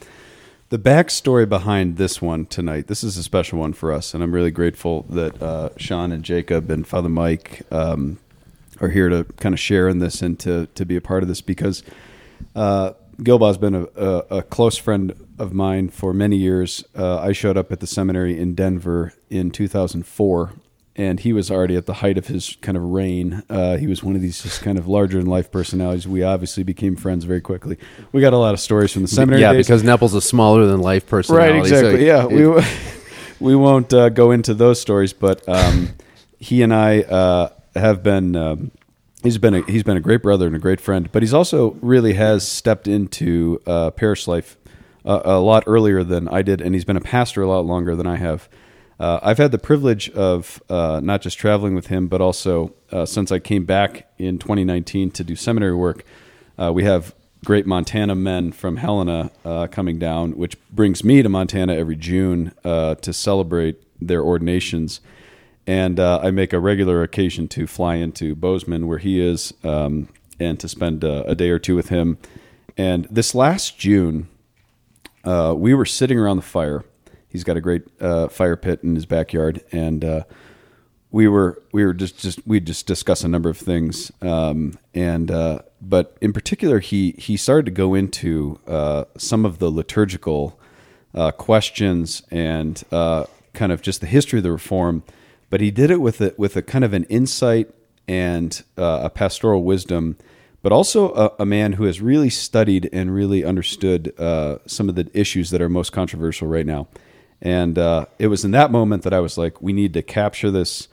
[0.69, 4.33] the backstory behind this one tonight this is a special one for us and i'm
[4.33, 8.19] really grateful that uh, sean and jacob and father mike um,
[8.79, 11.27] are here to kind of share in this and to, to be a part of
[11.27, 11.83] this because
[12.55, 16.85] uh, Gilbaugh's been a, a, a close friend of mine for many years.
[16.97, 20.53] Uh, I showed up at the seminary in Denver in 2004,
[20.99, 23.41] and he was already at the height of his kind of reign.
[23.49, 26.05] Uh, he was one of these just kind of larger than life personalities.
[26.05, 27.77] We obviously became friends very quickly.
[28.11, 29.65] We got a lot of stories from the seminary yeah, days.
[29.65, 31.53] because Nepple's a smaller than life personality.
[31.53, 31.99] Right, exactly.
[31.99, 32.59] so yeah, it-
[33.39, 35.93] we we won't uh, go into those stories, but um,
[36.37, 38.35] he and I uh, have been.
[38.35, 38.71] Um,
[39.23, 41.77] he's been a, he's been a great brother and a great friend, but he's also
[41.81, 44.57] really has stepped into uh, parish life
[45.05, 47.95] uh, a lot earlier than I did, and he's been a pastor a lot longer
[47.95, 48.49] than I have.
[48.99, 53.05] Uh, I've had the privilege of uh, not just traveling with him, but also uh,
[53.05, 56.03] since I came back in 2019 to do seminary work,
[56.57, 61.29] uh, we have great Montana men from Helena uh, coming down, which brings me to
[61.29, 64.99] Montana every June uh, to celebrate their ordinations.
[65.65, 70.09] And I make a regular occasion to fly into Bozeman, where he is, um,
[70.39, 72.17] and to spend a day or two with him.
[72.75, 74.29] And this last June,
[75.23, 76.83] we were sitting around the fire.
[77.29, 80.23] He's got a great uh, fire pit in his backyard, and uh,
[81.11, 85.29] we were we were just just we just discussed a number of things, um, and
[85.29, 90.59] uh, but in particular, he he started to go into uh, some of the liturgical
[91.13, 95.03] uh, questions and uh, kind of just the history of the reform,
[95.51, 97.69] but he did it with a, with a kind of an insight
[98.07, 100.17] and a pastoral wisdom,
[100.63, 104.95] but also a, a man who has really studied and really understood uh, some of
[104.95, 106.87] the issues that are most controversial right now.
[107.41, 110.51] And uh, it was in that moment that I was like, we need to capture
[110.51, 110.87] this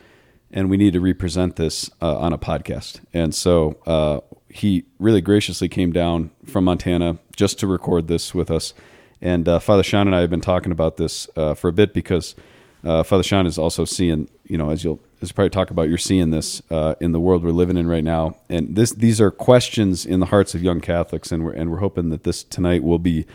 [0.53, 3.01] and we need to represent this uh, on a podcast.
[3.13, 8.51] And so uh, he really graciously came down from Montana just to record this with
[8.51, 8.73] us.
[9.21, 11.93] And uh, Father Sean and I have been talking about this uh, for a bit
[11.93, 12.37] because
[12.85, 15.89] uh, Father Sean is also seeing, you know, as you'll as you probably talk about,
[15.89, 16.61] you're seeing this
[17.01, 18.37] in the world we're living in right now.
[18.51, 21.79] And this these are questions in the hearts of young Catholics, and we're and we're
[21.79, 23.27] hoping that this tonight will be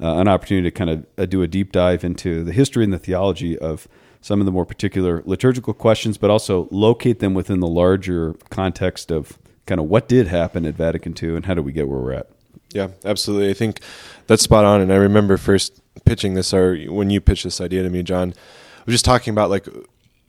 [0.00, 2.92] uh, an opportunity to kind of uh, do a deep dive into the history and
[2.92, 3.88] the theology of
[4.20, 9.10] some of the more particular liturgical questions, but also locate them within the larger context
[9.10, 11.98] of kind of what did happen at Vatican II and how do we get where
[11.98, 12.30] we're at.
[12.72, 13.50] Yeah, absolutely.
[13.50, 13.80] I think
[14.26, 14.80] that's spot on.
[14.80, 18.34] And I remember first pitching this, or when you pitched this idea to me, John,
[18.78, 19.68] I was just talking about like,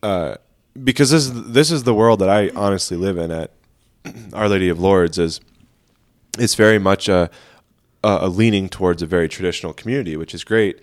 [0.04, 0.36] uh,
[0.84, 3.52] because this is, this is the world that I honestly live in at
[4.34, 5.40] Our Lady of Lourdes is
[6.38, 7.30] it's very much a,
[8.06, 10.76] a a leaning towards a very traditional community, which is great.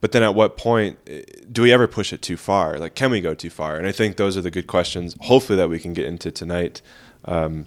[0.00, 2.78] But then at what point eh, do we ever push it too far?
[2.78, 3.76] Like, can we go too far?
[3.76, 6.80] And I think those are the good questions, hopefully, that we can get into tonight.
[7.26, 7.66] Um,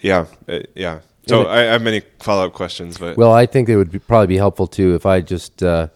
[0.00, 1.00] yeah, uh, yeah.
[1.26, 3.98] So I, I have many follow up questions, but Well, I think it would be,
[3.98, 5.88] probably be helpful too if I just, uh,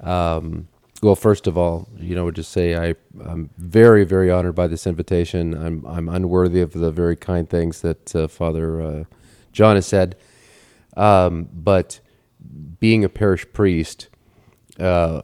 [0.00, 0.68] um,
[1.02, 4.68] well, first of all, you know, would just say I, I'm very, very honored by
[4.68, 5.54] this invitation.
[5.54, 9.04] I'm, I'm unworthy of the very kind things that uh, Father uh,
[9.52, 10.16] John has said,
[10.98, 12.00] um, but
[12.80, 14.08] being a parish priest,
[14.78, 15.22] uh,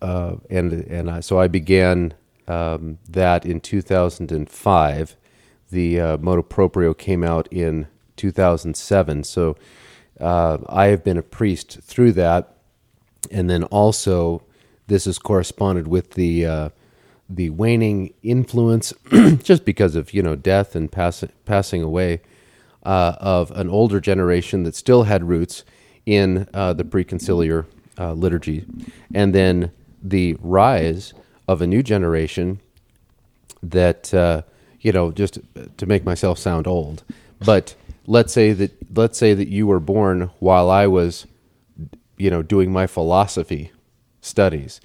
[0.00, 2.14] uh, and and I, so I began
[2.48, 5.16] um, that in 2005.
[5.70, 9.24] The uh, motu proprio came out in 2007.
[9.24, 9.56] So
[10.20, 12.56] uh, I have been a priest through that,
[13.30, 14.44] and then also
[14.86, 16.68] this has corresponded with the uh,
[17.28, 18.92] the waning influence,
[19.42, 22.20] just because of you know death and pass, passing away
[22.84, 25.64] uh, of an older generation that still had roots
[26.06, 27.66] in uh, the preconciliar
[27.98, 28.64] uh, liturgy,
[29.14, 29.70] and then
[30.02, 31.14] the rise
[31.46, 32.60] of a new generation
[33.62, 34.42] that uh,
[34.80, 35.38] you know just
[35.76, 37.04] to make myself sound old,
[37.44, 37.74] but
[38.06, 41.26] let's say that let's say that you were born while I was
[42.16, 43.72] you know doing my philosophy
[44.20, 44.80] studies.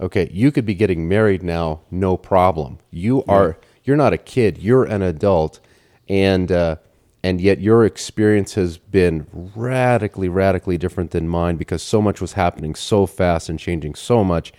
[0.00, 2.78] Okay, you could be getting married now, no problem.
[2.90, 5.60] You are you're not a kid, you're an adult,
[6.08, 6.76] and uh,
[7.22, 12.32] and yet your experience has been radically, radically different than mine because so much was
[12.34, 14.52] happening so fast and changing so much,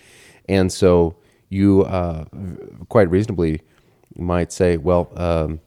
[0.47, 1.15] and so
[1.49, 2.25] you uh,
[2.89, 3.61] quite reasonably
[4.15, 5.59] might say, well, um,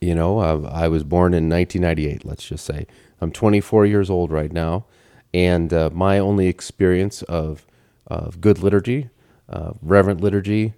[0.00, 2.24] you know, uh, I was born in 1998.
[2.24, 2.86] Let's just say
[3.20, 4.86] I'm 24 years old right now,
[5.32, 7.66] and uh, my only experience of
[8.06, 9.10] of good liturgy,
[9.48, 10.74] uh, reverent liturgy,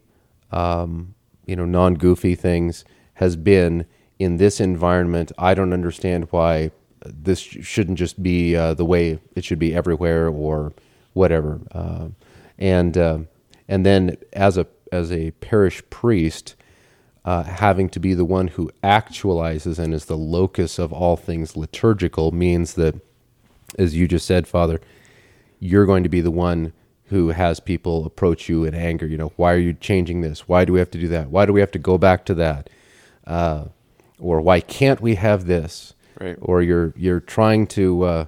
[0.50, 1.14] um,
[1.46, 3.84] you know non goofy things has been
[4.18, 5.32] in this environment.
[5.38, 6.70] I don't understand why
[7.04, 10.72] this shouldn't just be uh, the way it should be everywhere or
[11.12, 11.60] whatever.
[11.72, 12.08] Uh,
[12.58, 13.18] and uh,
[13.68, 16.56] and then as a as a parish priest,
[17.24, 21.56] uh, having to be the one who actualizes and is the locus of all things
[21.56, 22.94] liturgical means that,
[23.78, 24.80] as you just said, Father,
[25.60, 26.72] you're going to be the one
[27.06, 29.06] who has people approach you in anger.
[29.06, 30.48] You know, why are you changing this?
[30.48, 31.30] Why do we have to do that?
[31.30, 32.70] Why do we have to go back to that?
[34.18, 35.94] Or why can't we have this?
[36.20, 36.36] Right.
[36.40, 38.24] Or you're you're trying to uh,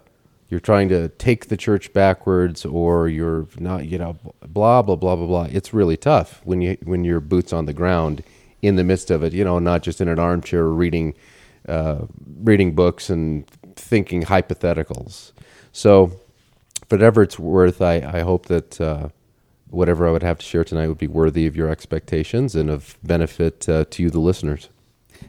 [0.49, 5.17] you're trying to take the church backwards, or you're not, you know, blah blah blah
[5.17, 5.49] blah blah.
[5.51, 8.23] It's really tough when you when your boots on the ground
[8.63, 9.33] in the midst of it.
[9.33, 11.15] You know, not just in an armchair reading
[11.69, 12.07] uh,
[12.43, 15.33] reading books and thinking hypotheticals.
[15.73, 16.09] So,
[16.89, 18.81] for whatever it's worth, I I hope that.
[18.81, 19.09] Uh,
[19.73, 22.99] Whatever I would have to share tonight would be worthy of your expectations and of
[23.05, 24.69] benefit uh, to you, the listeners.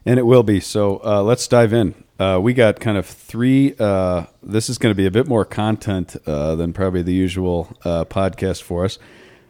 [0.06, 0.60] And it will be.
[0.60, 1.96] So uh, let's dive in.
[2.20, 3.76] Uh, we got kind of three.
[3.80, 7.76] Uh, this is going to be a bit more content uh, than probably the usual
[7.84, 9.00] uh, podcast for us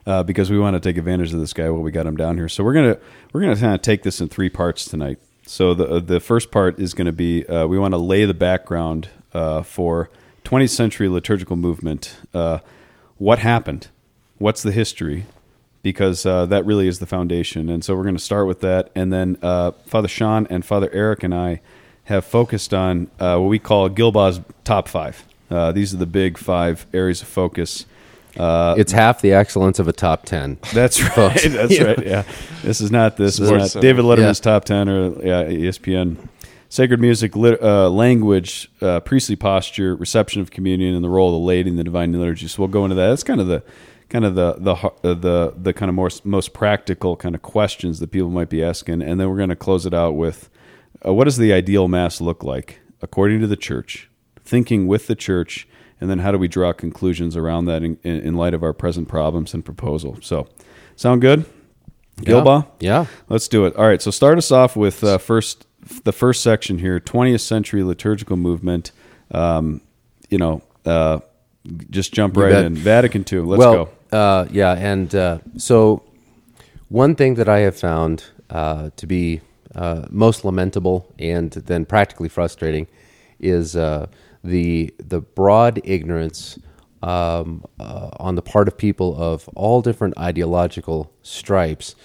[0.06, 2.38] uh, because we want to take advantage of this guy while we got him down
[2.38, 2.48] here.
[2.48, 2.98] So we're gonna
[3.34, 5.20] we're gonna kind of take this in three parts tonight.
[5.46, 9.10] So the the first part is going to be we want to lay the background
[9.34, 10.10] for
[10.46, 12.16] 20th century liturgical movement.
[13.18, 13.90] what happened?
[14.38, 15.26] What's the history?
[15.82, 17.70] Because uh, that really is the foundation.
[17.70, 18.90] And so we're going to start with that.
[18.96, 21.62] And then uh, Father Sean and Father Eric and I
[22.06, 25.24] have focused on uh, what we call Gilbaugh's top five.
[25.50, 27.86] Uh, these are the big five areas of focus.
[28.38, 30.58] Uh, it's half the excellence of a top 10.
[30.74, 31.42] That's right.
[31.50, 31.84] That's Yeah.
[31.84, 32.00] right.
[32.06, 32.24] Yeah.
[32.64, 33.82] This is not this is not Center.
[33.82, 34.52] David Letterman's Yeah.
[34.54, 36.16] top 10 or yeah, ESPN.
[36.70, 41.42] Sacred music, lit, uh, language, uh, priestly posture, reception of communion, and the role of
[41.42, 42.48] the laity in the divine liturgy.
[42.48, 43.10] So we'll go into that.
[43.10, 43.62] That's kind of the
[44.12, 48.00] kind of the the uh, the the kind of more most practical kind of questions
[48.00, 50.50] that people might be asking, and then we're going to close it out with
[51.06, 54.10] uh, what does the ideal mass look like according to the church,
[54.44, 55.68] thinking with the church,
[56.00, 59.08] and then how do we draw conclusions around that in, in, light of our present
[59.08, 60.18] problems and proposal.
[60.22, 60.48] So,
[60.96, 61.46] sound good,
[62.18, 62.68] Gilbaugh?
[62.80, 63.06] Yeah.
[63.30, 63.76] Let's do it.
[63.76, 64.02] All right.
[64.02, 65.66] So start us off with uh, first
[66.04, 68.92] the first section here, 20th century liturgical movement.
[69.32, 69.82] Um,
[70.30, 71.20] you know, uh,
[71.90, 72.76] just jump right in.
[72.76, 73.40] Vatican II.
[73.40, 73.92] Let's well, go.
[74.12, 76.04] Uh, yeah, and uh, so
[76.90, 79.40] one thing that I have found uh, to be
[79.74, 82.88] uh, most lamentable and then practically frustrating
[83.40, 84.08] is uh,
[84.44, 86.60] the the broad ignorance
[87.02, 91.96] um, uh, on the part of people of all different ideological stripes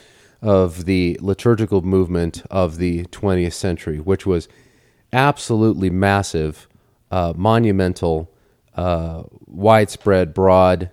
[0.40, 4.48] of the liturgical movement of the 20th century, which was
[5.12, 6.68] absolutely massive,
[7.10, 8.30] monumental,
[9.46, 10.90] widespread, broad,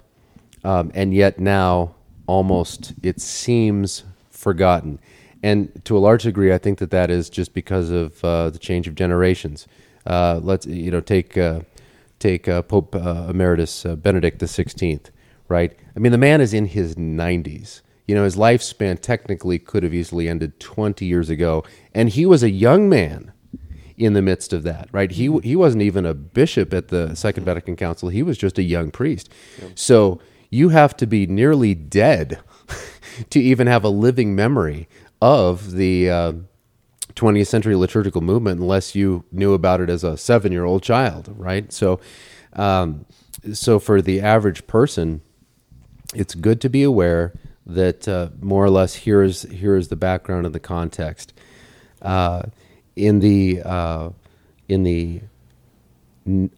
[0.63, 1.95] um, and yet now
[2.27, 4.99] almost it seems forgotten.
[5.41, 8.59] And to a large degree, I think that that is just because of uh, the
[8.59, 9.67] change of generations.
[10.05, 11.61] Uh, let's you know take uh,
[12.19, 15.11] take uh, Pope uh, Emeritus uh, Benedict the Sixteenth,
[15.49, 15.77] right?
[15.95, 17.81] I mean, the man is in his nineties.
[18.07, 22.43] You know, his lifespan technically could have easily ended twenty years ago, and he was
[22.43, 23.31] a young man
[23.97, 25.11] in the midst of that, right?
[25.11, 28.09] He he wasn't even a bishop at the Second Vatican Council.
[28.09, 29.29] He was just a young priest.
[29.75, 30.19] So
[30.53, 32.39] you have to be nearly dead
[33.31, 34.87] to even have a living memory
[35.19, 36.33] of the uh,
[37.15, 41.73] 20th century liturgical movement, unless you knew about it as a seven-year-old child, right?
[41.73, 41.99] So,
[42.53, 43.05] um,
[43.51, 45.21] so for the average person,
[46.13, 47.33] it's good to be aware
[47.65, 51.33] that uh, more or less here is here is the background and the context.
[52.01, 52.43] Uh,
[52.95, 54.09] in the uh,
[54.67, 55.21] in the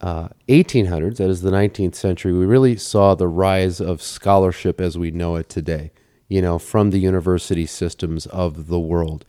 [0.02, 4.98] uh, 1800s, that is the 19th century, we really saw the rise of scholarship as
[4.98, 5.92] we know it today.
[6.28, 9.26] You know, from the university systems of the world,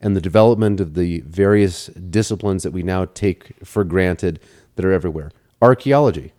[0.00, 4.40] and the development of the various disciplines that we now take for granted
[4.76, 5.30] that are everywhere.
[5.60, 6.32] Archaeology,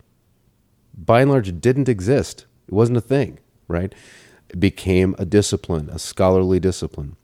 [0.97, 2.45] by and large, didn't exist.
[2.67, 3.93] It wasn't a thing, right?
[4.49, 7.15] It became a discipline, a scholarly discipline.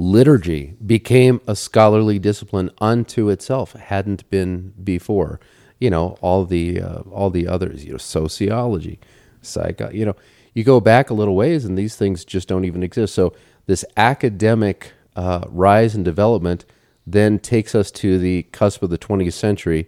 [0.00, 3.74] Liturgy became a scholarly discipline unto itself.
[3.74, 5.38] Hadn't been before.
[5.78, 7.84] You know, all the uh, all the others.
[7.84, 8.98] You know, sociology,
[9.42, 9.78] psych.
[9.92, 10.16] You know,
[10.54, 13.14] you go back a little ways, and these things just don't even exist.
[13.14, 13.34] So
[13.66, 16.64] this academic uh, rise and development
[17.06, 19.86] then takes us to the cusp of the 20th century,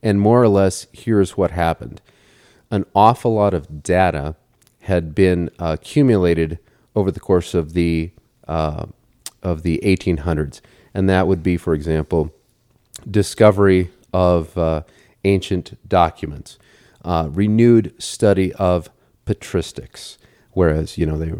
[0.00, 2.00] and more or less, here's what happened
[2.70, 4.36] an awful lot of data
[4.82, 6.60] had been uh, accumulated
[6.94, 8.12] over the course of the
[8.46, 8.86] uh,
[9.42, 10.60] of the 1800s,
[10.94, 12.32] and that would be, for example,
[13.08, 14.82] discovery of uh,
[15.24, 16.58] ancient documents,
[17.04, 18.90] uh, renewed study of
[19.26, 20.18] patristics,
[20.52, 21.32] whereas you know they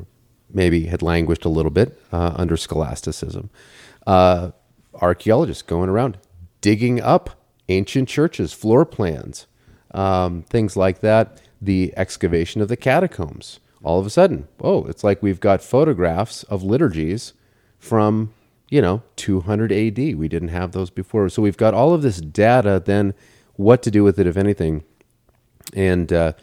[0.53, 3.51] maybe had languished a little bit uh, under scholasticism.
[4.07, 4.51] Uh,
[4.95, 6.19] archaeologists going around
[6.61, 7.31] digging up
[7.69, 9.47] ancient churches, floor plans,
[9.93, 11.41] um, things like that.
[11.63, 13.61] The excavation of the catacombs.
[13.83, 17.33] All of a sudden, oh, it's like we've got photographs of liturgies
[17.81, 18.33] from
[18.69, 19.99] you know 200 AD.
[19.99, 22.81] We didn't have those before, so we've got all of this data.
[22.85, 23.14] Then,
[23.55, 24.85] what to do with it, if anything?
[25.75, 26.35] And uh,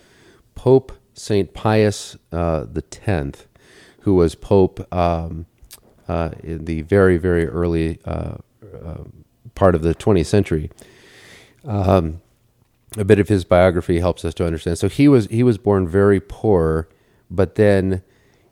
[0.56, 3.48] Pope Saint Pius uh, the Tenth,
[4.02, 5.46] who was Pope um,
[6.10, 8.36] uh, in the very very early uh,
[8.84, 9.04] uh,
[9.56, 10.70] part of the 20th century.
[11.66, 12.22] Um,
[12.98, 14.78] a bit of his biography helps us to understand.
[14.78, 16.88] So he was he was born very poor,
[17.30, 18.02] but then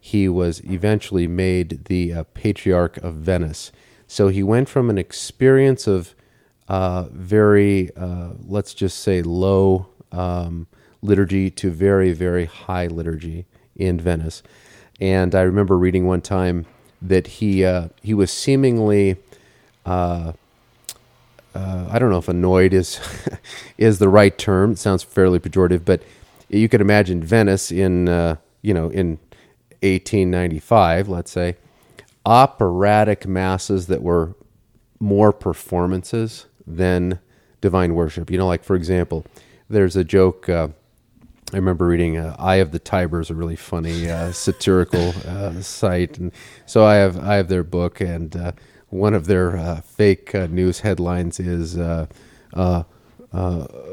[0.06, 3.72] he was eventually made the uh, patriarch of Venice.
[4.06, 6.14] So he went from an experience of
[6.68, 10.68] uh, very, uh, let's just say, low um,
[11.02, 14.44] liturgy to very, very high liturgy in Venice.
[15.02, 16.68] And I remember reading one time
[17.02, 19.18] that he uh, he was seemingly
[19.88, 20.34] uh,
[21.56, 23.00] uh, I don't know if annoyed is
[23.80, 24.74] is the right term.
[24.74, 26.04] It sounds fairly pejorative, but
[26.48, 28.06] you could imagine Venice in
[28.62, 29.18] you know in
[29.82, 31.56] 1895, let's say,
[32.26, 34.36] operatic masses that were
[35.00, 37.20] more performances than
[37.62, 38.30] divine worship.
[38.30, 39.26] You know, like for example,
[39.70, 40.50] there's a joke.
[40.50, 40.70] Uh,
[41.54, 45.62] I remember reading uh, "Eye of the Tiber" is a really funny uh, satirical uh,
[45.62, 46.32] site, and
[46.66, 48.52] so I have I have their book, and uh,
[48.90, 51.76] one of their uh, fake news headlines is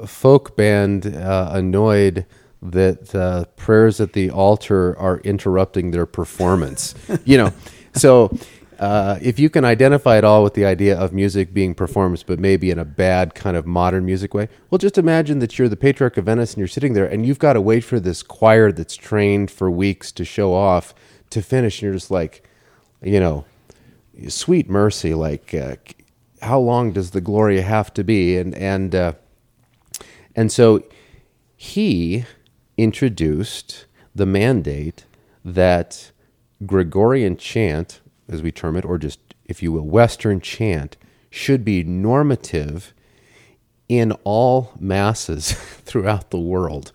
[0.07, 2.27] folk band annoyed
[2.63, 6.95] that uh, prayers at the altar are interrupting their performance.
[7.25, 7.53] you know,
[7.95, 8.37] so
[8.79, 12.39] uh, if you can identify it all with the idea of music being performance, but
[12.39, 15.77] maybe in a bad kind of modern music way, well, just imagine that you're the
[15.77, 18.73] patriarch of Venice and you're sitting there and you've got to wait for this choir
[18.73, 20.95] that's trained for weeks to show off
[21.31, 22.49] to finish, and you're just like,
[23.03, 23.45] you know,
[24.29, 25.77] sweet mercy, like uh,
[26.43, 28.37] how long does the Gloria have to be?
[28.37, 29.13] And and uh,
[30.37, 30.83] and so
[31.57, 32.25] he
[32.77, 35.05] introduced the mandate
[35.45, 36.11] that
[36.67, 40.97] Gregorian chant, as we term it, or just if you will, Western chant,
[41.31, 42.93] should be normative
[43.89, 45.53] in all masses
[45.85, 46.93] throughout the world,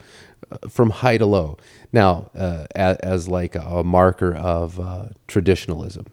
[0.51, 1.57] uh, from high to low.
[1.91, 6.05] Now, uh, as, as, like a, marker of uh, traditionalism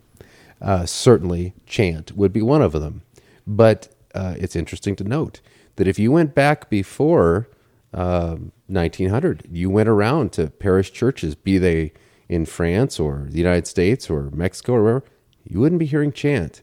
[0.61, 3.03] uh, certainly chant would be one of them.
[3.46, 5.40] But uh, it's interesting to note
[5.77, 7.48] that if you went back before
[7.94, 11.92] uh, 1900, you went around to parish churches, be they
[12.28, 15.04] in France or the United States or Mexico or wherever,
[15.44, 16.62] you wouldn't be hearing chant.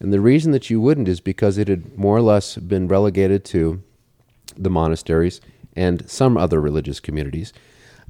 [0.00, 3.44] And the reason that you wouldn't is because it had more or less been relegated
[3.46, 3.82] to
[4.56, 5.40] the monasteries
[5.76, 7.52] and some other religious communities.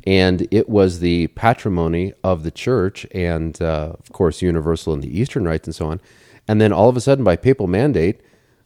[0.06, 5.20] And it was the patrimony of the church and uh, of course universal in the
[5.20, 6.00] eastern rites and so on.
[6.48, 8.22] And then all of a sudden by papal mandate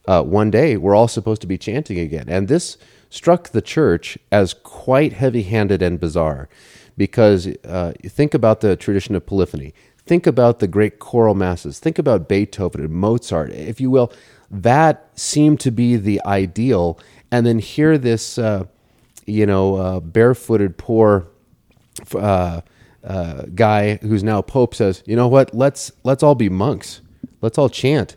[0.07, 2.25] uh, one day we're all supposed to be chanting again.
[2.29, 2.77] And this
[3.09, 6.49] struck the church as quite heavy-handed and bizarre
[6.97, 9.73] because uh, think about the tradition of polyphony
[10.05, 14.11] think about the great choral masses think about beethoven and mozart if you will
[14.49, 16.99] that seemed to be the ideal
[17.31, 18.63] and then here this uh,
[19.27, 21.27] you know, uh, barefooted poor
[22.15, 22.61] uh,
[23.03, 25.53] uh, guy who's now pope says, you know what?
[25.53, 27.01] Let's let's all be monks.
[27.41, 28.15] Let's all chant.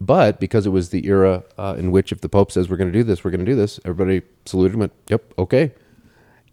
[0.00, 2.92] But because it was the era uh, in which if the pope says we're going
[2.92, 5.72] to do this, we're going to do this, everybody saluted and went, "Yep, okay."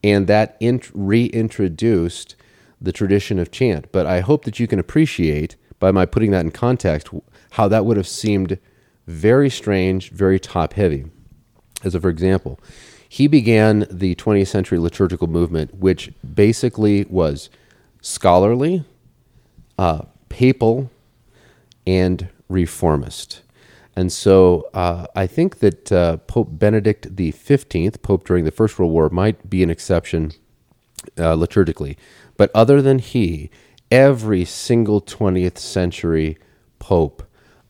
[0.03, 2.35] And that int- reintroduced
[2.81, 3.91] the tradition of chant.
[3.91, 7.09] But I hope that you can appreciate by my putting that in context
[7.51, 8.57] how that would have seemed
[9.07, 11.05] very strange, very top heavy.
[11.83, 12.59] As a for example,
[13.07, 17.49] he began the 20th century liturgical movement, which basically was
[18.01, 18.83] scholarly,
[19.77, 20.89] uh, papal,
[21.85, 23.41] and reformist.
[23.95, 28.77] And so uh, I think that uh, Pope Benedict the Fifteenth, Pope during the First
[28.77, 30.33] World War, might be an exception
[31.17, 31.95] uh, liturgically.
[32.37, 33.49] But other than he,
[33.89, 36.37] every single 20th century
[36.79, 37.23] Pope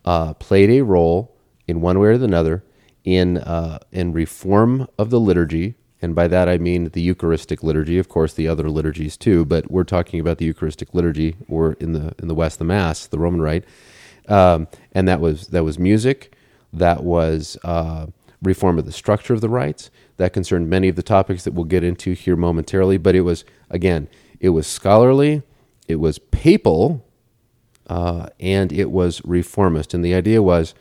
[0.04, 1.36] uh, played a role
[1.68, 2.64] in one way or another
[3.04, 8.00] in uh, in reform of the liturgy, and by that I mean the Eucharistic liturgy,
[8.00, 9.46] of course, the other liturgies too.
[9.46, 13.06] But we're talking about the Eucharistic liturgy, or in the in the West, the Mass,
[13.06, 13.66] the Roman Rite,
[14.30, 16.34] um, and that was that was music,
[16.74, 18.08] that was uh,
[18.42, 21.66] reform of the structure of the rites, that concerned many of the topics that we'll
[21.66, 22.98] get into here momentarily.
[22.98, 24.08] But it was again,
[24.40, 25.44] it was scholarly,
[25.88, 27.06] it was papal,
[27.88, 30.74] uh, and it was reformist, and the idea was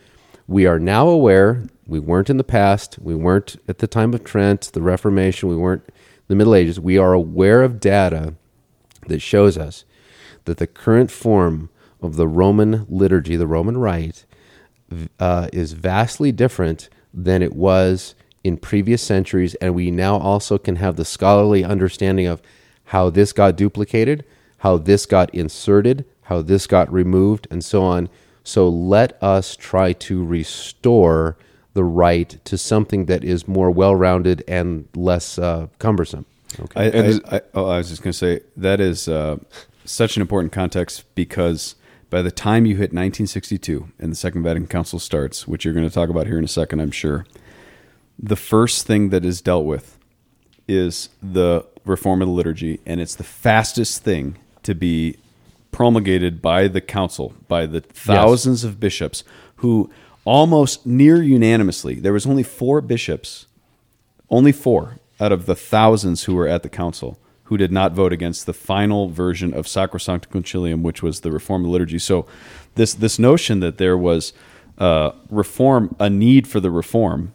[0.46, 4.24] we are now aware, we weren't in the past, we weren't at the time of
[4.24, 5.88] Trent, the Reformation, we weren't
[6.28, 6.80] the Middle Ages.
[6.80, 8.34] We are aware of data
[9.08, 9.84] that shows us
[10.44, 11.70] that the current form
[12.04, 14.24] of the Roman liturgy, the Roman rite,
[15.18, 20.76] uh, is vastly different than it was in previous centuries, and we now also can
[20.76, 22.42] have the scholarly understanding of
[22.86, 24.24] how this got duplicated,
[24.58, 28.08] how this got inserted, how this got removed, and so on.
[28.44, 31.36] So let us try to restore
[31.72, 36.26] the rite to something that is more well rounded and less uh, cumbersome.
[36.76, 39.38] I, I, I, oh, I was just going to say that is uh,
[39.84, 41.74] such an important context because
[42.14, 45.88] by the time you hit 1962 and the Second Vatican Council starts, which you're going
[45.88, 47.26] to talk about here in a second, I'm sure,
[48.16, 49.98] the first thing that is dealt with
[50.68, 55.16] is the reform of the liturgy, and it's the fastest thing to be
[55.72, 58.70] promulgated by the council, by the thousands yes.
[58.70, 59.24] of bishops
[59.56, 59.90] who
[60.24, 63.46] almost near unanimously, there was only four bishops,
[64.30, 68.12] only four out of the thousands who were at the council who did not vote
[68.12, 71.98] against the final version of Sacrosanctum Concilium, which was the reform of liturgy.
[71.98, 72.26] So,
[72.74, 74.32] this this notion that there was
[74.78, 77.34] uh, reform, a need for the reform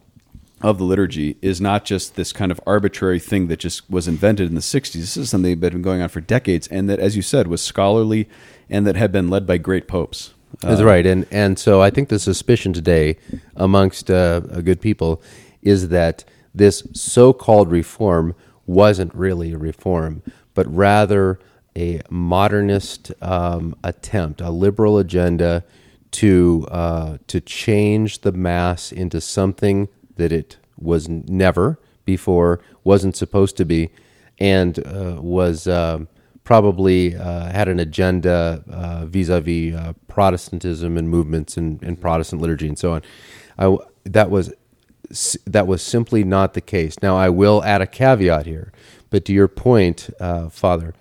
[0.62, 4.50] of the liturgy, is not just this kind of arbitrary thing that just was invented
[4.50, 4.94] in the '60s.
[4.94, 7.48] This is something that had been going on for decades, and that, as you said,
[7.48, 8.28] was scholarly
[8.70, 10.34] and that had been led by great popes.
[10.62, 13.18] That's uh, right, and and so I think the suspicion today
[13.56, 15.22] amongst uh, good people
[15.62, 16.24] is that
[16.56, 18.34] this so-called reform
[18.70, 20.22] wasn't really a reform,
[20.54, 21.40] but rather
[21.76, 25.64] a modernist um, attempt, a liberal agenda
[26.12, 33.58] to uh, to change the mass into something that it was never before, wasn't supposed
[33.58, 33.90] to be,
[34.40, 36.00] and uh, was uh,
[36.44, 42.78] probably had an agenda uh, vis-a-vis uh, Protestantism and movements and, and, Protestant liturgy and
[42.78, 43.02] so on.
[43.58, 44.52] I, that was
[45.46, 46.96] that was simply not the case.
[47.02, 48.72] Now, I will add a caveat here,
[49.10, 50.94] but to your point, uh, Father,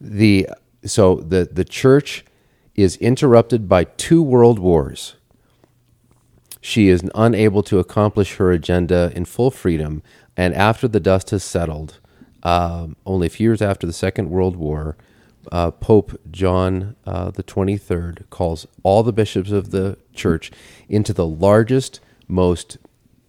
[0.00, 0.48] the
[0.84, 2.24] so the the church
[2.74, 5.14] is interrupted by two world wars.
[6.60, 10.02] She is unable to accomplish her agenda in full freedom,
[10.36, 12.00] and after the dust has settled,
[12.42, 14.96] um, only a few years after the Second World War,
[15.52, 20.50] uh, Pope John uh, the Twenty Third calls all the bishops of the church
[20.88, 22.78] into the largest, most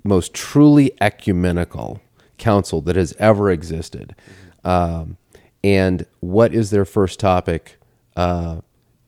[0.07, 2.01] most truly ecumenical
[2.37, 4.15] council that has ever existed.
[4.63, 5.17] Um,
[5.63, 7.77] and what is their first topic?
[8.15, 8.61] Uh,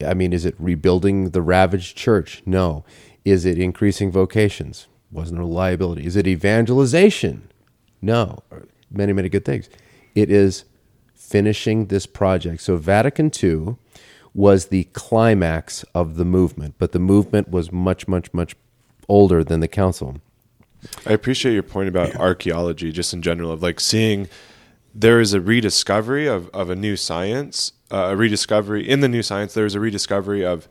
[0.05, 2.43] I mean, is it rebuilding the ravaged church?
[2.45, 2.83] No.
[3.25, 4.87] Is it increasing vocations?
[5.11, 6.05] Wasn't a liability.
[6.05, 7.49] Is it evangelization?
[8.01, 8.43] No.
[8.91, 9.69] Many, many good things.
[10.15, 10.65] It is
[11.13, 12.61] finishing this project.
[12.61, 13.75] So, Vatican II
[14.33, 18.55] was the climax of the movement, but the movement was much, much, much
[19.07, 20.17] older than the council.
[21.05, 24.27] I appreciate your point about archaeology, just in general, of like seeing
[24.93, 29.23] there is a rediscovery of, of a new science, uh, a rediscovery in the new
[29.23, 29.53] science.
[29.53, 30.67] There is a rediscovery of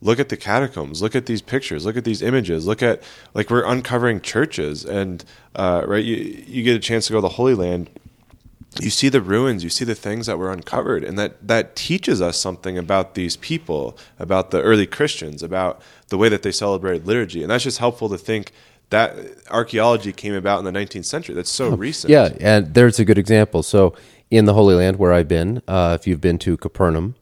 [0.00, 3.02] look at the catacombs, look at these pictures, look at these images, look at
[3.34, 7.22] like we're uncovering churches, and uh, right, you you get a chance to go to
[7.22, 7.88] the Holy Land.
[8.80, 12.20] You see the ruins, you see the things that were uncovered, and that that teaches
[12.20, 17.06] us something about these people, about the early Christians, about the way that they celebrated
[17.06, 18.52] liturgy, and that's just helpful to think
[18.92, 19.16] that
[19.50, 21.34] archaeology came about in the 19th century.
[21.34, 22.10] That's so recent.
[22.10, 23.62] Yeah, and there's a good example.
[23.62, 23.94] So
[24.30, 27.16] in the Holy Land where I've been, uh, if you've been to Capernaum,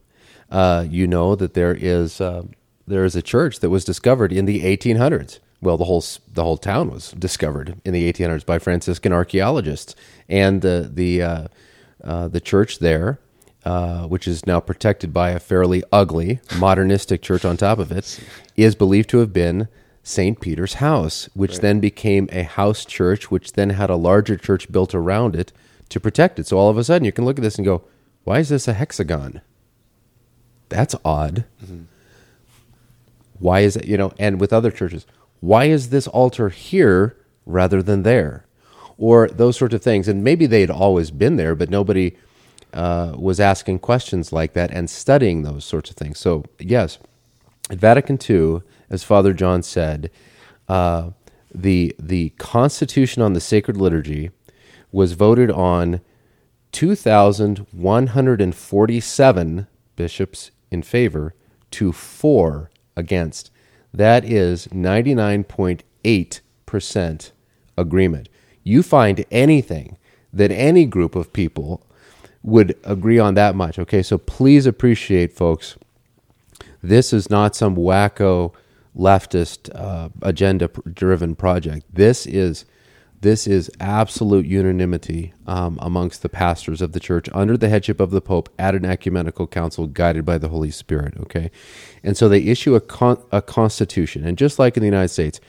[0.51, 2.43] uh, you know that there is uh,
[2.85, 5.39] there is a church that was discovered in the 1800s.
[5.61, 6.03] Well, the whole
[6.33, 9.95] the whole town was discovered in the 1800s by Franciscan archaeologists,
[10.27, 11.47] and the the uh,
[12.03, 13.19] uh, the church there.
[13.63, 18.19] Uh, which is now protected by a fairly ugly modernistic church on top of it,
[18.57, 19.67] is believed to have been
[20.03, 20.39] St.
[20.39, 21.61] Peter's house, which right.
[21.61, 25.51] then became a house church, which then had a larger church built around it
[25.89, 26.47] to protect it.
[26.47, 27.83] So all of a sudden you can look at this and go,
[28.23, 29.41] why is this a hexagon?
[30.69, 31.45] That's odd.
[31.63, 31.83] Mm-hmm.
[33.39, 35.05] Why is it, you know, and with other churches,
[35.39, 38.45] why is this altar here rather than there?
[38.97, 40.07] Or those sorts of things.
[40.07, 42.15] And maybe they had always been there, but nobody
[42.73, 46.19] uh, was asking questions like that and studying those sorts of things.
[46.19, 46.99] So, yes,
[47.69, 48.61] at Vatican II,
[48.91, 50.11] as Father John said,
[50.67, 51.09] uh,
[51.53, 54.29] the the Constitution on the Sacred Liturgy
[54.91, 56.01] was voted on
[56.73, 61.33] 2,147 bishops in favor
[61.71, 63.49] to four against.
[63.93, 67.31] That is 99.8%
[67.77, 68.29] agreement.
[68.63, 69.97] You find anything
[70.33, 71.83] that any group of people
[72.43, 73.79] would agree on that much.
[73.79, 75.77] Okay, so please appreciate, folks,
[76.81, 78.53] this is not some wacko
[78.95, 81.85] leftist uh, agenda driven project.
[81.93, 82.65] This is
[83.21, 88.09] This is absolute unanimity um, amongst the pastors of the church under the headship of
[88.09, 91.13] the Pope at an ecumenical council guided by the Holy Spirit.
[91.19, 91.51] Okay,
[92.03, 95.39] and so they issue a con- a constitution, and just like in the United States,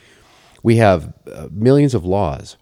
[0.62, 2.56] we have uh, millions of laws,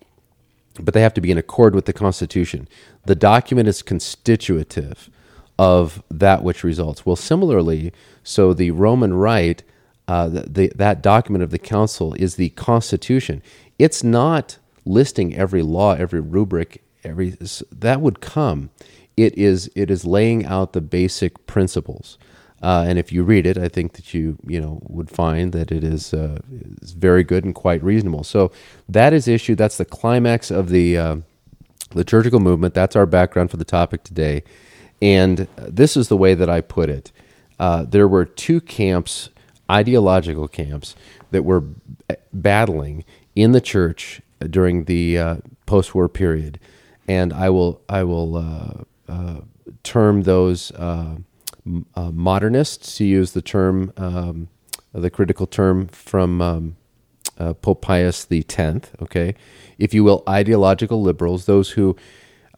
[0.80, 2.68] but they have to be in accord with the Constitution.
[3.04, 5.10] The document is constitutive
[5.58, 7.04] of that which results.
[7.04, 9.64] Well, similarly, so the Roman Rite,
[10.10, 13.42] uh, the, that document of the council is the Constitution.
[13.78, 17.36] It's not listing every law, every rubric, every
[17.70, 18.70] that would come.
[19.16, 22.18] It is it is laying out the basic principles.
[22.60, 25.70] Uh, and if you read it, I think that you you know would find that
[25.70, 26.40] it is, uh,
[26.82, 28.24] is very good and quite reasonable.
[28.24, 28.50] So
[28.88, 29.54] that is issue.
[29.54, 31.16] That's the climax of the uh,
[31.94, 32.74] liturgical movement.
[32.74, 34.42] That's our background for the topic today.
[35.00, 37.12] And this is the way that I put it.
[37.60, 39.30] Uh, there were two camps,
[39.70, 40.96] ideological camps,
[41.30, 41.64] that were
[42.32, 43.04] battling
[43.34, 46.58] in the church during the uh, post-war period,
[47.06, 49.40] and I will I will uh, uh,
[49.82, 51.16] term those uh,
[51.94, 54.48] uh, modernists to use the term um,
[54.92, 56.76] the critical term from um,
[57.38, 58.90] uh, Pope Pius Tenth.
[59.00, 59.34] Okay,
[59.78, 61.96] if you will, ideological liberals, those who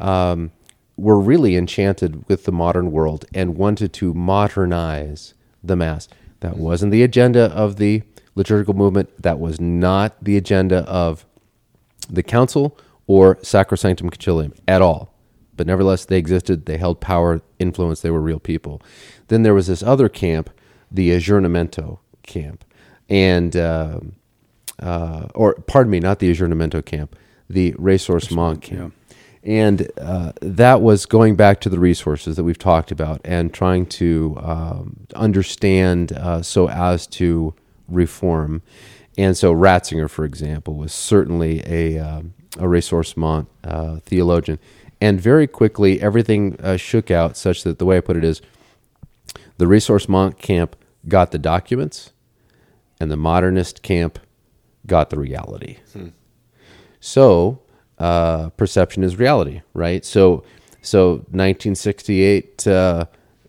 [0.01, 0.51] um,
[0.97, 6.09] were really enchanted with the modern world and wanted to modernize the mass.
[6.43, 8.03] That wasn't the agenda of the
[8.35, 9.11] liturgical movement.
[9.23, 11.25] That was not the agenda of
[12.11, 12.77] the council
[13.07, 15.15] or Sacrosanctum Concilium at all.
[15.57, 16.67] But nevertheless, they existed.
[16.67, 18.01] They held power, influence.
[18.01, 18.83] They were real people.
[19.29, 20.51] Then there was this other camp,
[20.91, 22.65] the Aggiornamento camp,
[23.09, 24.01] and uh,
[24.81, 27.15] uh, or pardon me, not the Aggiornamento camp,
[27.49, 28.95] the Ressourcement camp.
[29.45, 33.87] And uh, that was going back to the resources that we've talked about and trying
[33.87, 37.55] to um, understand uh, so as to
[37.89, 38.63] reform.
[39.19, 44.59] And so Ratzinger, for example, was certainly a, um a ressourcement uh, theologian.
[45.01, 48.41] And very quickly, everything uh, shook out such that the way I put it is
[49.59, 50.77] the resource ressourcement camp
[51.09, 52.13] got the documents,
[53.01, 54.19] and the modernist camp
[54.87, 55.79] got the reality.
[57.01, 57.63] So
[57.99, 60.05] uh, perception is reality, right?
[60.05, 60.45] So,
[60.81, 63.05] so 1968 uh,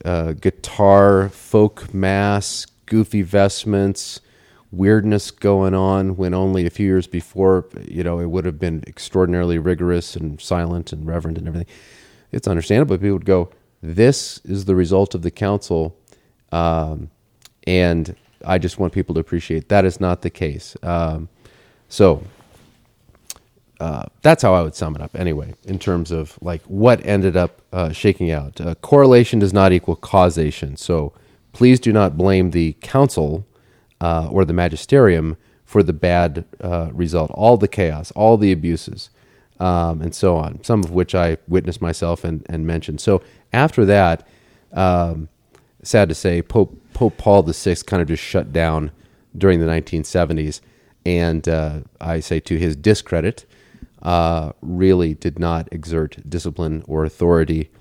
[0.05, 4.21] uh, guitar, folk mass, goofy vestments,
[4.71, 6.17] weirdness going on.
[6.17, 10.39] When only a few years before, you know, it would have been extraordinarily rigorous and
[10.39, 11.73] silent and reverent and everything.
[12.31, 12.97] It's understandable.
[12.97, 13.49] People would go,
[13.81, 15.95] "This is the result of the council,"
[16.51, 17.09] um,
[17.65, 18.15] and
[18.45, 20.75] I just want people to appreciate that is not the case.
[20.83, 21.29] Um,
[21.87, 22.23] so
[23.83, 27.35] uh, that's how I would sum it up anyway, in terms of like what ended
[27.35, 28.61] up uh, shaking out.
[28.61, 30.77] Uh, correlation does not equal causation.
[30.77, 31.11] So
[31.51, 33.45] please do not blame the council
[33.99, 39.09] uh, or the magisterium for the bad uh, result, all the chaos, all the abuses,
[39.59, 43.01] um, and so on, some of which I witnessed myself and, and mentioned.
[43.01, 43.21] So
[43.51, 44.25] after that,
[44.71, 45.27] um,
[45.81, 48.91] sad to say, Pope, Pope Paul VI kind of just shut down
[49.37, 50.61] during the 1970s.
[51.05, 51.45] And
[51.99, 53.45] I say to his discredit,
[54.03, 57.71] uh, really did not exert discipline or authority,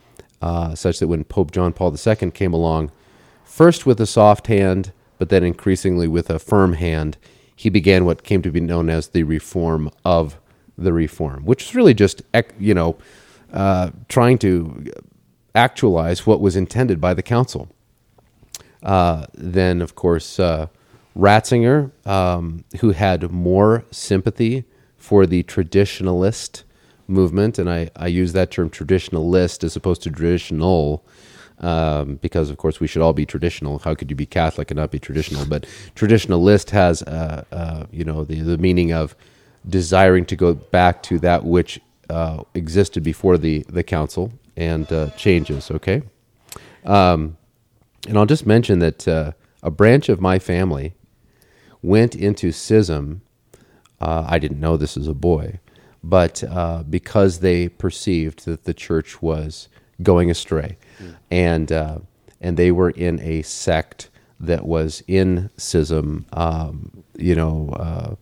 [0.40, 2.90] uh, such that when Pope John Paul II came along,
[3.44, 7.18] first with a soft hand, but then increasingly with a firm hand,
[7.54, 10.38] he began what came to be known as the reform of
[10.78, 12.22] the reform, which is really just,
[12.58, 12.96] you know,
[13.52, 14.90] uh, trying to
[15.54, 17.68] actualize what was intended by the council.
[18.82, 20.66] Uh, then, of course, uh,
[21.16, 24.64] Ratzinger, um, who had more sympathy
[25.02, 26.62] for the traditionalist
[27.08, 31.04] movement, and I, I use that term traditionalist as opposed to traditional,
[31.58, 33.80] um, because of course we should all be traditional.
[33.80, 35.44] How could you be Catholic and not be traditional?
[35.44, 39.16] But traditionalist has, uh, uh, you know, the, the meaning of
[39.68, 45.10] desiring to go back to that which uh, existed before the, the council and uh,
[45.16, 46.02] changes, okay?
[46.84, 47.36] Um,
[48.06, 49.32] and I'll just mention that uh,
[49.64, 50.94] a branch of my family
[51.82, 53.22] went into schism.
[54.02, 55.60] Uh, I didn't know this as a boy,
[56.02, 59.68] but uh, because they perceived that the church was
[60.02, 60.76] going astray,
[61.30, 61.98] and uh,
[62.40, 68.14] and they were in a sect that was in schism, um, you know, uh,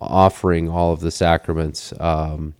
[0.00, 1.94] offering all of the sacraments.
[1.98, 2.54] Um,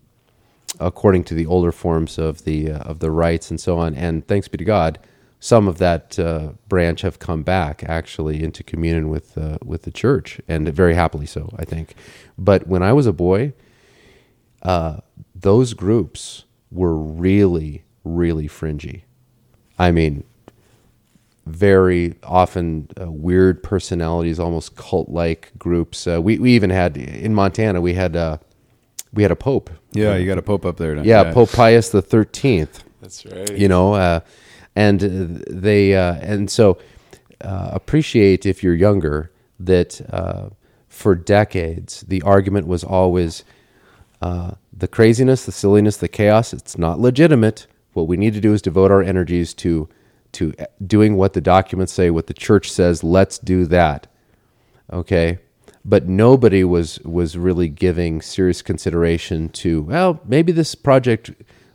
[0.79, 3.95] according to the older forms of the uh, of the rites and so on.
[3.95, 4.99] And thanks be to God,
[5.43, 9.91] some of that uh, branch have come back actually into communion with uh, with the
[9.91, 11.95] church, and very happily so, I think.
[12.37, 13.51] But when I was a boy,
[14.61, 15.01] uh,
[15.35, 19.03] those groups were really, really fringy.
[19.77, 20.23] I mean,
[21.45, 26.07] very often uh, weird personalities, almost cult like groups.
[26.07, 28.37] Uh, we, we even had in Montana, we had uh,
[29.11, 29.69] we had a pope.
[29.91, 30.95] Yeah, you got a pope up there.
[30.95, 31.33] don't Yeah.
[31.33, 32.85] Pope Pius the Thirteenth.
[33.01, 33.57] That's right.
[33.57, 34.21] You know, uh,
[34.75, 36.77] and uh, they uh, and so
[37.41, 40.49] uh, appreciate if you're younger that uh,
[40.87, 43.43] for decades the argument was always
[44.21, 46.53] uh, the craziness, the silliness, the chaos.
[46.53, 47.67] It's not legitimate.
[47.91, 49.89] What we need to do is devote our energies to
[50.31, 50.53] to
[50.85, 53.03] doing what the documents say, what the church says.
[53.03, 54.07] Let's do that.
[54.91, 55.39] Okay,
[55.85, 61.31] but nobody was was really giving serious consideration to well, maybe this project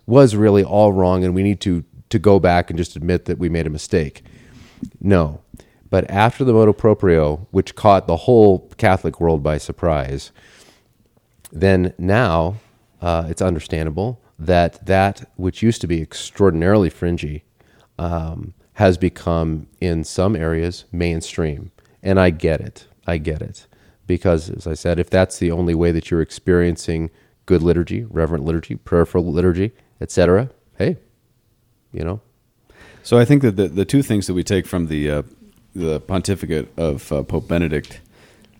[0.07, 3.37] was really all wrong, and we need to to go back and just admit that
[3.37, 4.23] we made a mistake.
[4.99, 5.41] No.
[5.89, 10.31] But after the motu proprio, which caught the whole Catholic world by surprise,
[11.51, 12.55] then now
[13.01, 17.43] uh, it's understandable that that which used to be extraordinarily fringy
[17.97, 21.71] um, has become, in some areas, mainstream.
[22.01, 22.87] And I get it.
[23.05, 23.67] I get it.
[24.07, 27.09] Because, as I said, if that's the only way that you're experiencing
[27.45, 30.97] good liturgy, reverent liturgy, prayerful liturgy, etc., hey,
[31.93, 32.21] you know,
[33.03, 35.21] So I think that the, the two things that we take from the uh,
[35.75, 38.01] the pontificate of uh, Pope Benedict,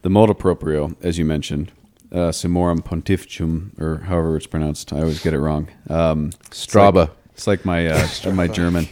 [0.04, 1.72] the motu proprio, as you mentioned,
[2.12, 5.68] uh, Summorum Pontificum, or however it's pronounced, I always get it wrong.
[5.90, 6.94] Um, it's Straba.
[6.96, 8.88] like- It's like, my uh, my German.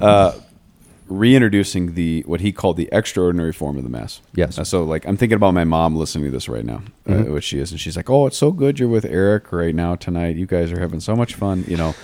[0.00, 0.32] Uh,
[1.08, 4.20] reintroducing the what he called the extraordinary form of the mass.
[4.34, 4.58] Yes.
[4.58, 7.44] Uh, so like I'm thinking about my mom listening to this right now, uh, which
[7.44, 10.36] she is, and she's like, "Oh, it's so good you're with Eric right now tonight.
[10.36, 11.94] You guys are having so much fun, you know."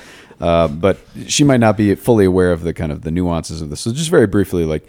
[0.41, 3.71] Uh, but she might not be fully aware of the kind of the nuances of
[3.71, 3.81] this.
[3.81, 4.87] So just very briefly, like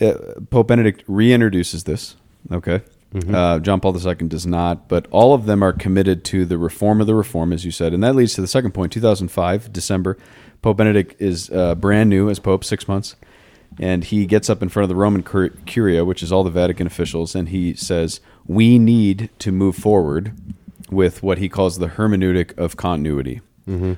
[0.00, 0.14] uh,
[0.50, 2.16] Pope Benedict reintroduces this.
[2.50, 2.82] Okay.
[3.34, 7.00] Uh, John Paul II does not, but all of them are committed to the reform
[7.00, 8.92] of the reform, as you said, and that leads to the second point.
[8.92, 10.16] 2005, December,
[10.62, 13.16] Pope Benedict is uh, brand new as Pope, six months,
[13.80, 16.50] and he gets up in front of the Roman Cur- Curia, which is all the
[16.50, 20.32] Vatican officials, and he says, "We need to move forward
[20.88, 23.40] with what he calls the hermeneutic of continuity."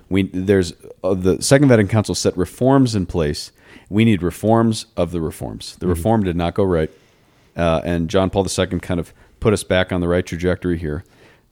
[0.09, 3.53] We there's uh, the Second Vatican Council set reforms in place.
[3.89, 5.77] We need reforms of the reforms.
[5.77, 6.91] The reform did not go right,
[7.57, 11.05] uh, and John Paul II kind of put us back on the right trajectory here.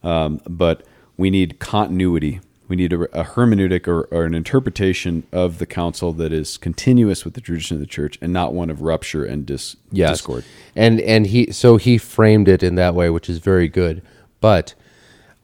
[0.02, 0.84] Um, but
[1.16, 2.40] we need continuity.
[2.68, 7.24] We need a, a hermeneutic or, or an interpretation of the council that is continuous
[7.24, 10.18] with the tradition of the church and not one of rupture and dis- yes.
[10.18, 10.44] discord.
[10.76, 14.02] And and he so he framed it in that way, which is very good.
[14.40, 14.74] But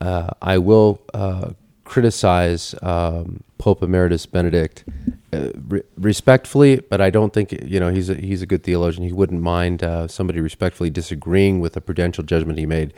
[0.01, 1.51] uh, I will uh,
[1.87, 4.85] criticize um, Pope Emeritus Benedict
[5.33, 9.05] uh, re- respectfully, but I don't think you know he's a, he's a good theologian.
[9.05, 12.93] He wouldn't mind uh, somebody respectfully disagreeing with the prudential judgment he made.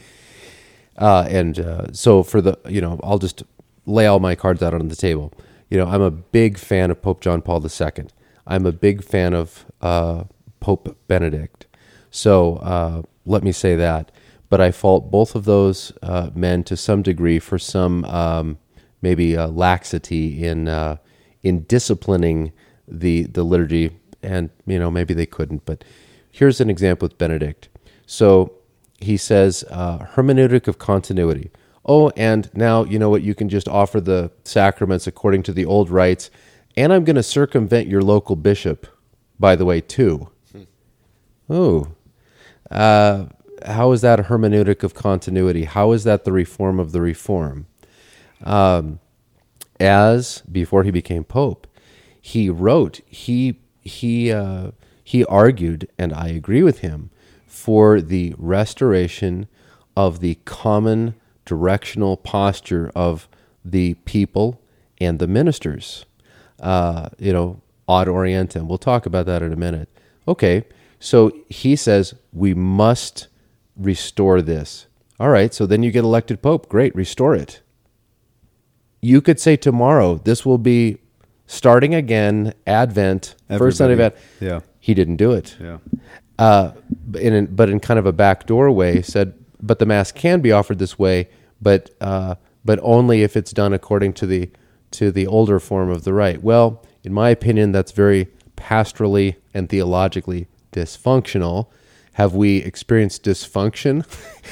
[0.97, 3.45] Uh, and uh, so for the you know I'll just
[3.87, 5.33] lay all my cards out on the table.
[5.71, 8.07] You know I'm a big fan of Pope John Paul II.
[8.47, 10.25] I'm a big fan of uh,
[10.61, 11.67] Pope Benedict.
[12.11, 14.11] So uh, let me say that.
[14.51, 15.93] But I fault both of those
[16.35, 18.57] men to some degree for some um,
[19.03, 20.97] maybe uh, laxity in uh,
[21.43, 22.53] in disciplining
[22.87, 25.65] the the liturgy, and you know maybe they couldn't.
[25.65, 25.85] But
[26.31, 27.69] here's an example with Benedict.
[28.07, 28.53] So
[29.01, 31.51] he says uh, hermeneutic of continuity.
[31.85, 33.23] Oh, and now you know what?
[33.23, 36.31] You can just offer the sacraments according to the old rites,
[36.77, 38.87] and I'm going to circumvent your local bishop.
[39.41, 40.31] By the way, too.
[41.49, 41.89] Oh,
[42.71, 43.27] uh,
[43.67, 45.65] how is that a hermeneutic of continuity?
[45.65, 47.67] How is that the reform of the reform?
[48.45, 49.01] Um,
[49.81, 51.67] as before he became pope,
[52.21, 54.73] he wrote he he uh,
[55.03, 57.11] he argued, and I agree with him,
[57.47, 59.49] for the restoration
[59.97, 61.15] of the common
[61.45, 63.29] directional posture of
[63.65, 64.61] the people
[65.01, 66.05] and the ministers.
[66.61, 68.67] Uh, you know, ad orientem.
[68.67, 69.89] We'll talk about that in a minute.
[70.27, 70.65] Okay,
[71.01, 73.29] so he says we must
[73.77, 74.87] restore this.
[75.19, 76.69] All right, so then you get elected pope.
[76.69, 77.61] Great, restore it.
[79.01, 80.99] You could say tomorrow this will be
[81.47, 84.25] starting again, Advent, first Sunday of Advent.
[84.41, 84.61] yeah.
[84.81, 85.79] He didn't do it Yeah.
[86.39, 86.73] uh,
[87.19, 90.79] in, but in kind of a backdoor way, said, but the mass can be offered
[90.79, 91.29] this way,
[91.61, 94.51] but uh, but only if it's done according to the
[94.93, 96.43] to the older form of the rite.
[96.43, 101.67] Well, in my opinion, that's very pastorally and theologically dysfunctional.
[102.15, 104.05] Have we experienced dysfunction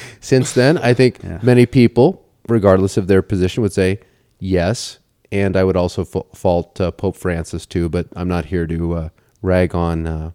[0.21, 0.77] since then?
[0.77, 3.99] I think many people, regardless of their position, would say
[4.39, 4.99] yes.
[5.31, 8.93] And I would also fa- fault uh, Pope Francis too, but I'm not here to
[8.93, 9.09] uh,
[9.41, 10.31] rag on uh,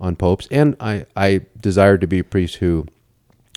[0.00, 0.48] on popes.
[0.50, 2.86] And I, I desire to be a priest who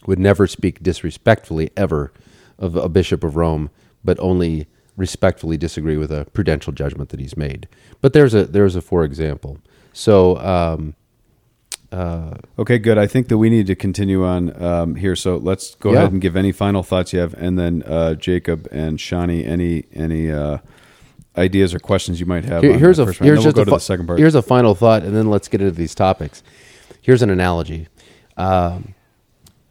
[0.05, 2.13] would never speak disrespectfully ever
[2.57, 3.69] of a bishop of Rome,
[4.03, 7.67] but only respectfully disagree with a prudential judgment that he's made.
[8.01, 9.59] But there's a there's a for example.
[9.93, 10.95] So um,
[11.91, 12.97] Okay, good.
[12.97, 15.15] I think that we need to continue on um, here.
[15.15, 15.99] So let's go Yeah.
[15.99, 19.85] ahead and give any final thoughts you have, and then uh, Jacob and Shawnee, any
[19.93, 20.59] any uh,
[21.37, 22.61] ideas or questions you might have.
[22.63, 24.19] Here- on here's a here's we'll just a to fi- the second part.
[24.19, 26.43] Here's a final thought, and then let's get into these topics.
[27.01, 27.87] Here's an analogy.
[28.37, 28.93] Um,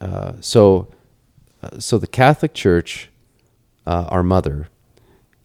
[0.01, 0.89] uh, so,
[1.63, 3.11] uh, so the Catholic Church,
[3.87, 4.69] uh, our mother,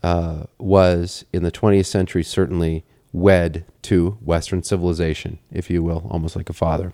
[0.01, 6.35] uh, was in the 20th century certainly wed to Western civilization, if you will, almost
[6.35, 6.91] like a father.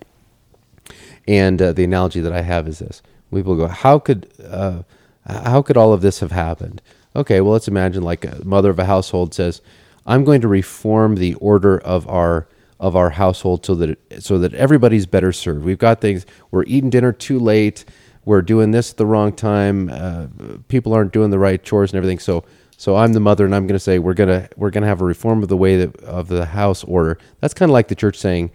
[1.26, 3.02] And uh, the analogy that I have is this:
[3.32, 4.82] people go, "How could uh,
[5.26, 6.82] how could all of this have happened?"
[7.16, 9.60] Okay, well, let's imagine like a mother of a household says,
[10.06, 12.46] "I'm going to reform the order of our
[12.78, 15.64] of our household so that it, so that everybody's better served.
[15.64, 16.26] We've got things.
[16.50, 17.84] We're eating dinner too late.
[18.24, 19.88] We're doing this at the wrong time.
[19.90, 20.26] Uh,
[20.68, 22.18] people aren't doing the right chores and everything.
[22.18, 22.44] So."
[22.80, 25.04] So I'm the mother, and I'm going to say we're gonna we're gonna have a
[25.04, 27.18] reform of the way that, of the house order.
[27.40, 28.50] That's kind of like the church saying,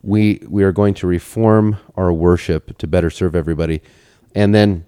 [0.00, 3.82] we we are going to reform our worship to better serve everybody.
[4.34, 4.86] And then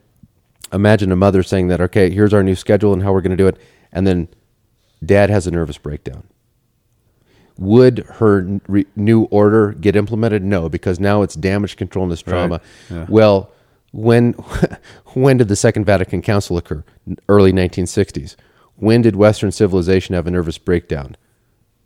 [0.72, 3.36] imagine a mother saying that okay here's our new schedule and how we're going to
[3.36, 3.58] do it.
[3.92, 4.26] And then
[5.04, 6.26] dad has a nervous breakdown.
[7.58, 10.42] Would her re- new order get implemented?
[10.42, 12.62] No because now it's damage control and it's trauma.
[12.88, 13.04] Yeah.
[13.10, 13.50] well
[13.92, 14.32] when
[15.12, 16.82] when did the second vatican council occur?
[17.28, 18.34] Early 1960s
[18.78, 21.16] when did western civilization have a nervous breakdown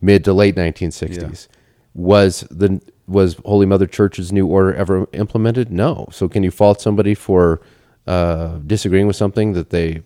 [0.01, 1.49] mid to late 1960s.
[1.95, 5.71] Was the was Holy Mother Church's new order ever implemented?
[5.71, 6.09] No.
[6.13, 7.61] So can you fault somebody for
[8.07, 10.03] uh, disagreeing with something that they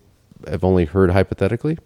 [0.48, 1.78] have only heard hypothetically?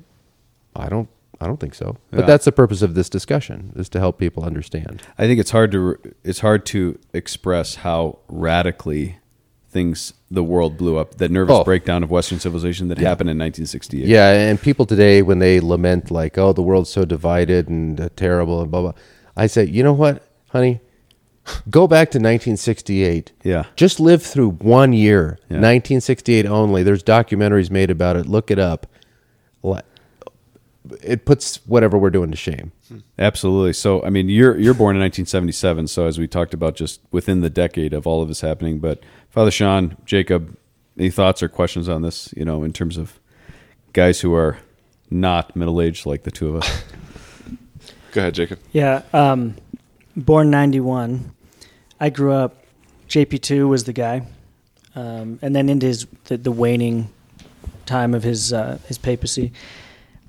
[0.75, 1.09] I don't.
[1.43, 1.97] I don't think so.
[2.11, 2.27] But Yeah.
[2.27, 5.03] that's the purpose of this discussion: is to help people understand.
[5.19, 9.19] I think it's hard to it's hard to express how radically
[9.69, 11.17] things the world blew up.
[11.17, 11.65] That nervous Oh.
[11.65, 14.07] breakdown of Western civilization that happened in 1968.
[14.07, 18.09] Yeah, and people today when they lament like, "Oh, the world's so divided and uh,
[18.17, 18.93] terrible," and blah blah,
[19.37, 20.81] I say, you know what, honey,
[21.69, 23.33] go back to 1968.
[23.43, 23.65] Yeah.
[23.75, 25.57] just live through one year, Yeah.
[25.59, 26.83] 1968 only.
[26.85, 28.27] There's documentaries made about it.
[28.27, 28.87] Look it up.
[31.03, 32.73] It puts whatever we're doing to shame.
[33.19, 33.75] Absolutely.
[33.75, 35.87] So, I mean, you're you're born in 1977.
[35.89, 38.79] So, as we talked about, just within the decade of all of this happening.
[38.81, 39.01] But
[39.31, 40.57] Father Sean, Jacob,
[40.99, 42.35] any thoughts or questions on this?
[42.37, 43.19] You know, in terms of
[43.93, 44.59] guys who are
[45.09, 46.83] not middle aged like the two of us.
[48.13, 48.59] Go ahead, Jacob.
[48.73, 49.55] Yeah, um,
[50.17, 51.33] born '91.
[52.01, 52.57] I grew up.
[53.09, 54.27] JP2 was the guy,
[54.95, 57.09] um, and then into his the, the waning
[57.87, 59.53] time of his uh, his papacy.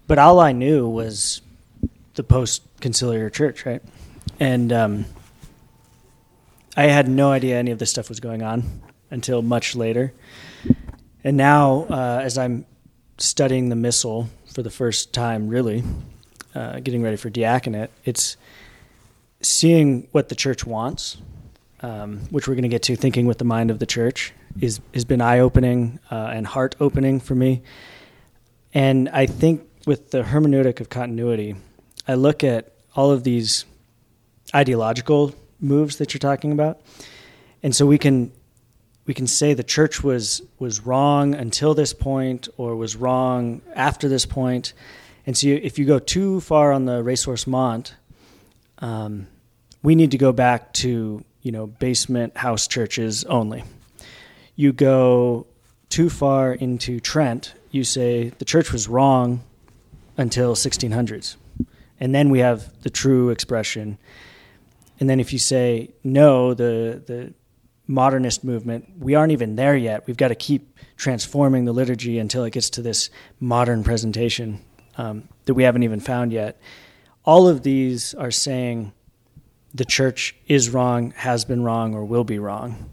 [0.08, 1.41] But all I knew was
[2.16, 3.82] the post conciliar church, right?
[4.39, 5.06] And um,
[6.78, 8.64] I had no idea any of this stuff was going on
[9.12, 10.14] until much later.
[11.24, 12.66] And now, uh, as I'm
[13.18, 15.84] studying the missal for the first time, really,
[16.55, 18.38] uh, getting ready for diaconate, it's
[19.41, 21.18] seeing what the church wants,
[21.82, 22.95] um, which we're going to get to.
[22.95, 26.76] Thinking with the mind of the church is has been eye opening uh, and heart
[26.80, 27.62] opening for me.
[28.74, 31.55] And I think with the hermeneutic of continuity,
[32.07, 33.66] I look at all of these
[34.53, 36.82] ideological moves that you're talking about,
[37.62, 38.32] and so we can
[39.12, 44.07] we can say the church was was wrong until this point or was wrong after
[44.07, 44.72] this point.
[45.26, 47.91] and so you, if you go too far on the ressourcement
[48.78, 49.28] um,
[49.84, 53.66] we need to go back to you know basement house churches only.
[54.55, 55.45] You go
[55.89, 59.41] too far into trent you say the church was wrong
[60.16, 61.36] until 1600s
[61.99, 63.97] and then we have the true expression.
[65.01, 67.34] And then if you say no the the
[67.92, 70.08] modernist movement, we aren't even there yet.
[70.08, 74.62] We've got to keep transforming the liturgy until it gets to this modern presentation
[74.98, 76.60] um, that we haven't even found yet.
[77.26, 78.94] All of these are saying
[79.74, 82.89] the church is wrong, has been wrong, or will be wrong,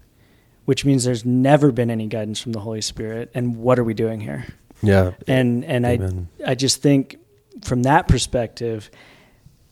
[0.65, 3.31] which means there's never been any guidance from the Holy Spirit.
[3.35, 4.47] And what are we doing here?
[4.83, 6.29] Yeah, and and Amen.
[6.45, 7.19] I I just think
[7.63, 8.91] from that perspective,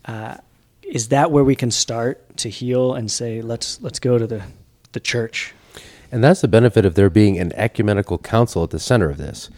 [0.05, 0.37] uh,
[0.83, 4.43] is that where we can start to heal and say let's let's go to the
[4.97, 5.55] the church.
[6.11, 9.51] And that's the benefit of there being an ecumenical council at the center of this.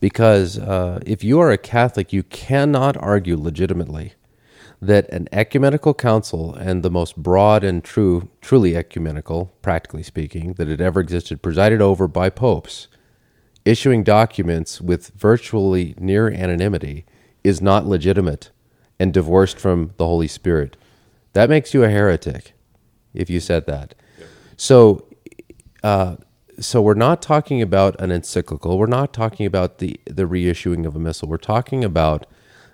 [0.00, 4.14] Because uh, if you are a Catholic, you cannot argue legitimately
[4.80, 10.66] that an ecumenical council and the most broad and true, truly ecumenical, practically speaking, that
[10.68, 12.88] had ever existed, presided over by popes,
[13.66, 17.04] issuing documents with virtually near anonymity,
[17.44, 18.50] is not legitimate
[18.98, 20.74] and divorced from the Holy Spirit.
[21.34, 22.54] That makes you a heretic
[23.12, 23.94] if you said that.
[24.56, 25.06] So,
[25.82, 26.16] uh,
[26.58, 28.78] so we're not talking about an encyclical.
[28.78, 31.28] We're not talking about the the reissuing of a missal.
[31.28, 32.26] We're talking about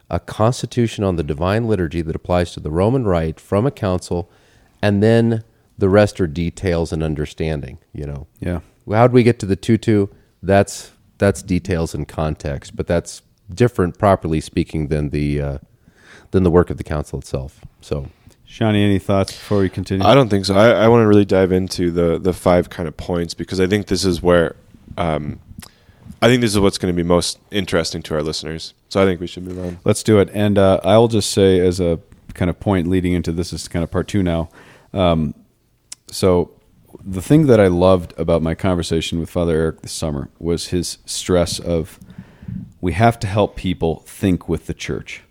[0.09, 4.31] a constitution on the divine liturgy that applies to the Roman Rite from a council,
[4.81, 5.45] and then
[5.79, 7.79] The rest are details and understanding.
[7.93, 8.27] You know.
[8.41, 8.61] Yeah.
[8.89, 10.07] How'd we get to the tutu?
[10.43, 13.23] That's that's details and context, but that's
[13.53, 15.59] different, properly speaking, than the uh,
[16.31, 17.61] than the work of the council itself.
[17.81, 18.09] So,
[18.53, 20.07] Shawnee, any thoughts before we continue?
[20.07, 20.55] I don't think so.
[20.55, 23.67] I, I want to really dive into the the five kind of points because I
[23.67, 24.57] think this is where,
[24.99, 25.41] um,
[26.21, 28.75] I think this is what's going to be most interesting to our listeners.
[28.91, 29.79] So I think we should move on.
[29.87, 30.29] Let's do it.
[30.35, 31.99] And uh, I will just say, as a
[32.35, 34.51] kind of point leading into this, is kind of part two now.
[34.93, 35.35] Um,
[36.11, 36.51] so,
[37.03, 40.99] the thing that I loved about my conversation with Father Eric this summer was his
[41.07, 41.99] stress of
[42.83, 45.23] we have to help people think with the church.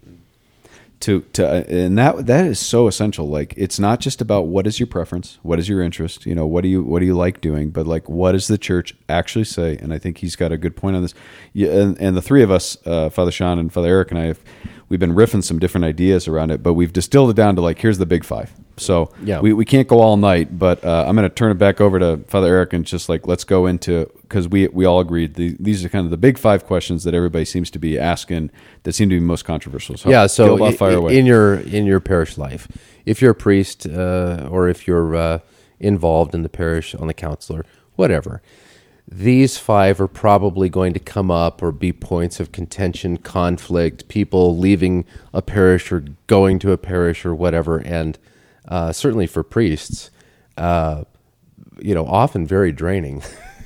[1.02, 3.28] To, to uh, and that that is so essential.
[3.28, 6.46] Like it's not just about what is your preference what is your interest you know
[6.46, 9.46] what do you what do you like doing but like what does the church actually
[9.46, 9.78] say?
[9.78, 11.14] And i think he's got a good point on this.
[11.54, 14.26] Yeah, and, and the three of us uh, father sean and father eric and i
[14.26, 14.40] have
[14.92, 17.80] we've been riffing some different ideas around it but we've distilled it down to like
[17.80, 19.40] here's the big five so Yeah.
[19.40, 21.98] we, we can't go all night but uh, i'm going to turn it back over
[22.00, 25.56] to father eric and just like let's go into because we we all agreed the,
[25.60, 28.52] these are kind of the big five questions that everybody seems to be asking
[28.84, 30.28] that seem to be most controversial so yeah.
[30.28, 31.18] So Gilbaugh, i- fire away.
[31.18, 32.68] in your in your parish life,
[33.06, 35.40] if you're a priest uh, or if you're uh,
[35.80, 37.66] involved in the parish on the counselor,
[37.96, 38.42] whatever,
[39.12, 44.58] these five are probably going to come up or be points of contention, conflict, people
[44.58, 45.04] leaving
[45.34, 48.18] a parish or going to a parish or whatever, and
[48.70, 50.12] uh, certainly for priests,
[50.56, 51.04] uh,
[51.80, 53.22] you know, often very draining.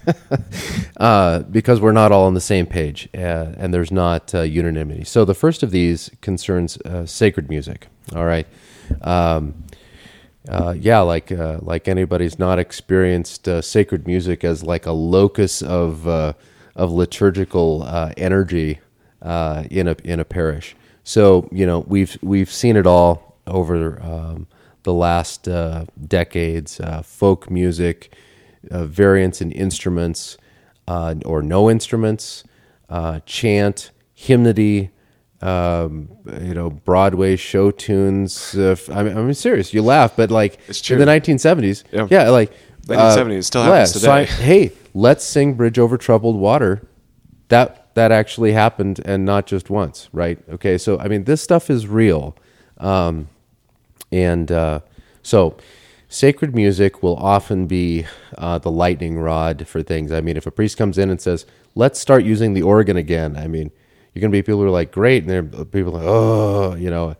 [0.97, 5.03] uh, because we're not all on the same page uh, and there's not uh, unanimity.
[5.03, 7.87] So the first of these concerns uh, sacred music.
[8.15, 8.47] All right.
[9.01, 9.64] Um,
[10.49, 15.61] uh, yeah, like uh, like anybody's not experienced uh, sacred music as like a locus
[15.61, 16.33] of uh,
[16.75, 18.79] of liturgical uh, energy
[19.21, 20.75] uh, in a in a parish.
[21.03, 24.47] So you know we've we've seen it all over um,
[24.83, 25.47] the last
[26.07, 26.79] decades.
[27.03, 28.13] Folk music,
[28.63, 30.37] variants in instruments
[30.87, 32.43] or no instruments,
[33.25, 34.91] chant, hymnody,
[35.41, 36.09] um,
[36.41, 38.55] you know, Broadway show tunes.
[38.55, 39.73] Uh, I mean, I'm serious.
[39.73, 42.07] You laugh, but like It's in the 1970s, Yeah.
[42.09, 42.51] yeah, like
[42.87, 44.05] 1970s still happens yeah, today.
[44.05, 46.81] so I- hey, let's sing "Bridge Over Troubled Water."
[47.49, 50.37] That that actually happened, and not just once, right?
[50.49, 52.35] Okay, so I mean, this stuff is real,
[52.79, 53.27] um,
[54.11, 54.79] and uh,
[55.21, 55.55] so
[56.09, 58.05] sacred music will often be
[58.37, 60.11] uh, the lightning rod for things.
[60.11, 63.35] I mean, if a priest comes in and says, "Let's start using the organ again,"
[63.37, 63.71] I mean,
[64.15, 66.75] you're going to be people who are like, "Great," and there are people like, "Oh,
[66.75, 67.15] you know,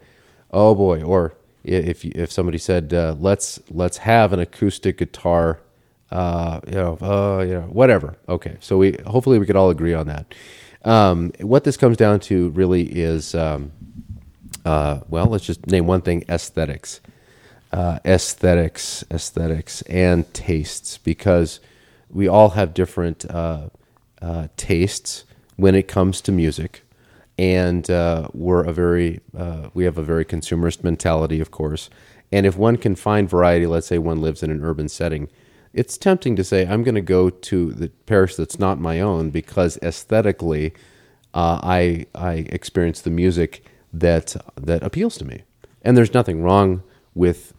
[0.51, 5.59] oh boy," or if if somebody said, uh, "Let's let's have an acoustic guitar,"
[6.11, 8.17] uh, you know, uh, you know, whatever.
[8.29, 10.33] Okay, so we hopefully we could all agree on that.
[10.83, 13.71] Um, what this comes down to really is, um,
[14.63, 17.01] uh, well, let's just name one thing: aesthetics
[17.75, 21.59] uh, aesthetics, aesthetics, and tastes, because
[22.09, 23.67] we all have different uh,
[24.21, 25.25] uh, tastes
[25.57, 26.83] when it comes to music,
[27.37, 31.89] and uh, we're a very uh, we have a very consumerist mentality, of course.
[32.31, 35.29] And if one can find variety, let's say one lives in an urban setting,
[35.73, 39.29] it's tempting to say I'm going to go to the parish that's not my own
[39.29, 40.73] because aesthetically,
[41.33, 45.43] uh, I I experience the music that that appeals to me,
[45.81, 46.83] and there's nothing wrong
[47.13, 47.53] with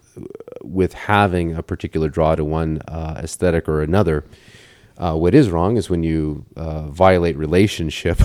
[0.62, 4.24] with having a particular draw to one uh, aesthetic or another.
[4.99, 8.20] Uh, what is wrong is when you uh, violate relationship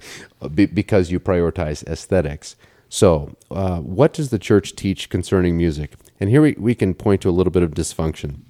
[0.54, 2.56] because you prioritize aesthetics.
[2.88, 5.94] So, uh, what does the church teach concerning music?
[6.20, 8.42] And here we, we can point to a little bit of dysfunction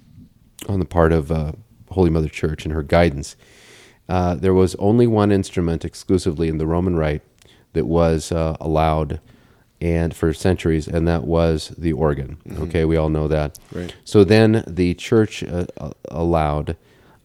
[0.69, 1.53] on the part of uh,
[1.89, 3.35] Holy Mother Church and her guidance.
[4.07, 7.23] Uh, there was only one instrument exclusively in the Roman Rite
[7.73, 9.19] that was uh, allowed,
[9.81, 12.37] and for centuries, and that was the organ.
[12.59, 13.57] Okay, we all know that.
[13.71, 13.95] Right.
[14.03, 16.77] So then the church uh, uh, allowed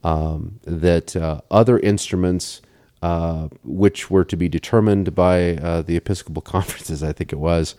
[0.03, 2.62] um, that uh, other instruments,
[3.03, 7.74] uh, which were to be determined by uh, the Episcopal conferences, I think it was,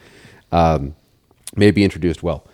[0.52, 0.96] um,
[1.56, 2.24] may be introduced.
[2.24, 2.46] Well,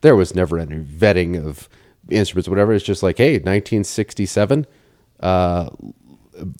[0.00, 1.68] there was never any vetting of
[2.08, 2.72] instruments, whatever.
[2.72, 4.66] It's just like, hey, 1967,
[5.20, 5.70] uh,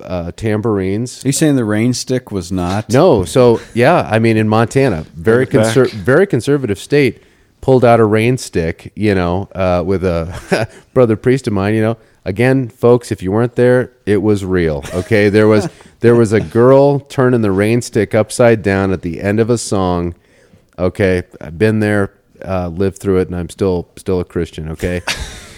[0.01, 1.25] uh, tambourines.
[1.25, 2.89] Are you saying the rain stick was not?
[2.91, 7.23] No, so yeah, I mean in Montana, very conser- very conservative state,
[7.67, 11.83] pulled out a rain stick, you know, uh, with a brother priest of mine, you
[11.83, 11.97] know.
[12.25, 14.85] Again, folks, if you weren't there, it was real.
[14.95, 19.21] Okay, there was there was a girl turning the rain stick upside down at the
[19.21, 20.15] end of a song.
[20.79, 22.15] Okay, I've been there,
[22.45, 24.69] uh, lived through it, and I'm still still a Christian.
[24.69, 25.03] Okay.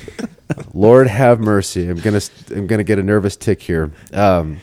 [0.73, 1.91] Lord have mercy.
[1.91, 2.23] I'm gonna
[2.57, 3.93] I'm gonna get a nervous tic here.
[4.15, 4.61] Um,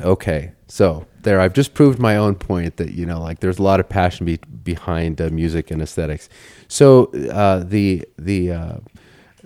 [0.00, 3.62] okay, so there, I've just proved my own point that you know, like, there's a
[3.62, 6.28] lot of passion be- behind uh, music and aesthetics.
[6.68, 8.76] So uh, the the uh,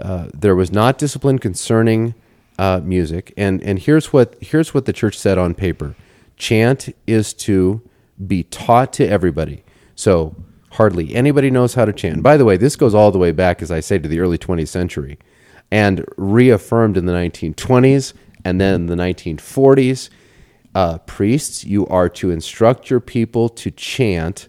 [0.01, 2.15] uh, there was not discipline concerning
[2.59, 5.95] uh, music, and and here's what here's what the church said on paper:
[6.37, 7.83] chant is to
[8.27, 9.63] be taught to everybody.
[9.95, 10.35] So
[10.73, 12.23] hardly anybody knows how to chant.
[12.23, 14.39] By the way, this goes all the way back, as I say, to the early
[14.39, 15.19] 20th century,
[15.71, 18.13] and reaffirmed in the 1920s
[18.45, 20.09] and then the 1940s.
[20.77, 24.47] Uh, priests, you are to instruct your people to chant,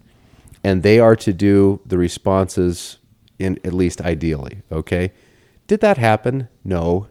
[0.61, 2.97] and they are to do the responses
[3.39, 4.61] in at least ideally.
[4.69, 5.13] Okay,
[5.67, 6.49] did that happen?
[6.65, 7.07] No.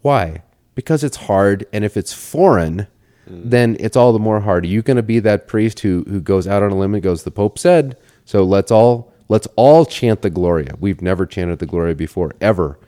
[0.00, 0.42] Why?
[0.74, 2.86] Because it's hard, and if it's foreign,
[3.26, 4.64] then it's all the more hard.
[4.64, 7.02] Are you going to be that priest who who goes out on a limb and
[7.02, 7.94] goes, "The Pope said,"
[8.24, 10.76] so let's all let's all chant the Gloria.
[10.80, 12.78] We've never chanted the Gloria before, ever.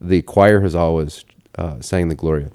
[0.00, 1.24] The choir has always
[1.58, 2.52] uh, sang the Gloria.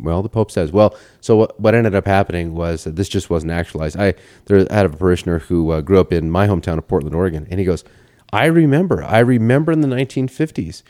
[0.00, 0.72] Well, the Pope says.
[0.72, 3.96] Well, so what, what ended up happening was that this just wasn't actualized.
[3.98, 4.14] I
[4.46, 7.46] there I had a parishioner who uh, grew up in my hometown of Portland, Oregon,
[7.50, 7.84] and he goes,
[8.32, 9.04] "I remember.
[9.04, 10.82] I remember in the 1950s,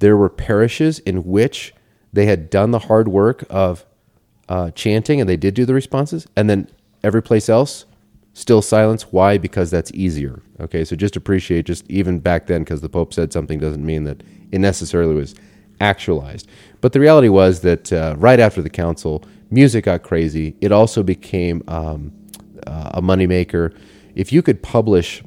[0.00, 1.74] there were parishes in which
[2.12, 3.86] they had done the hard work of
[4.48, 6.68] uh, chanting, and they did do the responses, and then
[7.04, 7.86] every place else,
[8.34, 9.04] still silence.
[9.12, 9.38] Why?
[9.38, 10.42] Because that's easier.
[10.58, 14.04] Okay, so just appreciate just even back then, because the Pope said something doesn't mean
[14.04, 15.34] that it necessarily was
[15.80, 16.48] actualized.
[16.80, 20.56] But the reality was that uh, right after the council, music got crazy.
[20.60, 22.12] It also became um,
[22.66, 23.76] uh, a moneymaker.
[24.14, 25.22] If you could publish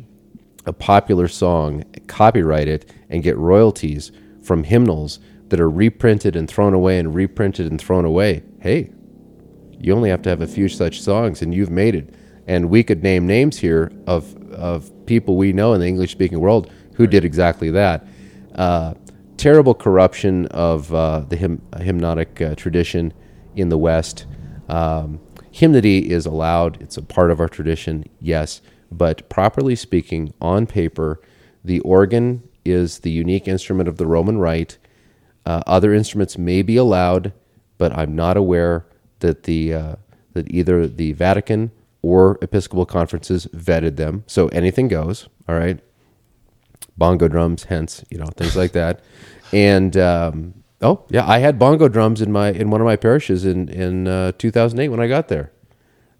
[0.65, 6.73] a popular song, copyright it, and get royalties from hymnals that are reprinted and thrown
[6.73, 8.89] away and reprinted and thrown away, hey,
[9.79, 12.13] you only have to have a few such songs and you've made it.
[12.47, 16.39] And we could name names here of of people we know in the English speaking
[16.39, 18.05] world who did exactly that.
[18.55, 18.93] Uh,
[19.37, 23.13] terrible corruption of uh, the hymn, hymnodic uh, tradition
[23.55, 24.25] in the West.
[24.69, 25.19] Um,
[25.51, 28.61] hymnody is allowed; it's a part of our tradition, yes.
[28.91, 31.19] But properly speaking, on paper,
[31.63, 34.77] the organ is the unique instrument of the Roman Rite.
[35.45, 37.33] Uh, other instruments may be allowed,
[37.77, 38.85] but I'm not aware
[39.19, 39.95] that the uh,
[40.33, 41.71] that either the Vatican
[42.01, 44.23] or Episcopal conferences vetted them.
[44.27, 45.27] So anything goes.
[45.47, 45.79] All right,
[46.97, 49.01] bongo drums, hence you know things like that.
[49.51, 53.45] And um, oh yeah, I had bongo drums in my in one of my parishes
[53.45, 55.51] in in uh, 2008 when I got there.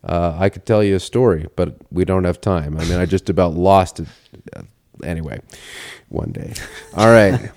[0.03, 2.78] Uh, I could tell you a story, but we don't have time.
[2.78, 4.07] I mean, I just about lost it.
[4.53, 4.63] Uh,
[5.01, 5.39] anyway,
[6.09, 6.53] one day.
[6.95, 7.34] All right.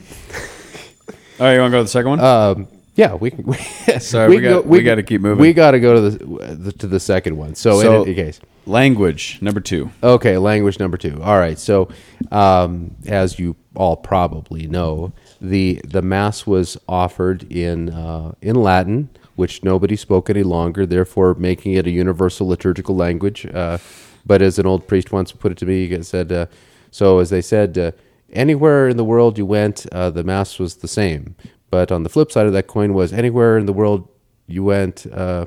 [1.38, 2.20] All right, you want to go to the second one?
[2.20, 3.44] Um, yeah, we can.
[3.46, 3.56] We,
[4.00, 5.40] Sorry, we can got- we gotta keep moving.
[5.40, 7.54] We got to go to the, the to the second one.
[7.54, 9.90] So, So- in any case, Language number two.
[10.02, 11.22] okay, language number two.
[11.22, 11.56] All right.
[11.56, 11.88] So,
[12.32, 19.08] um, as you all probably know, the the mass was offered in uh, in Latin,
[19.36, 23.46] which nobody spoke any longer, therefore making it a universal liturgical language.
[23.46, 23.78] Uh,
[24.26, 26.46] but as an old priest once put it to me, he said, uh,
[26.90, 27.92] "So as they said, uh,
[28.32, 31.36] anywhere in the world you went, uh, the mass was the same.
[31.70, 34.08] But on the flip side of that coin was anywhere in the world
[34.46, 35.46] you went." Uh,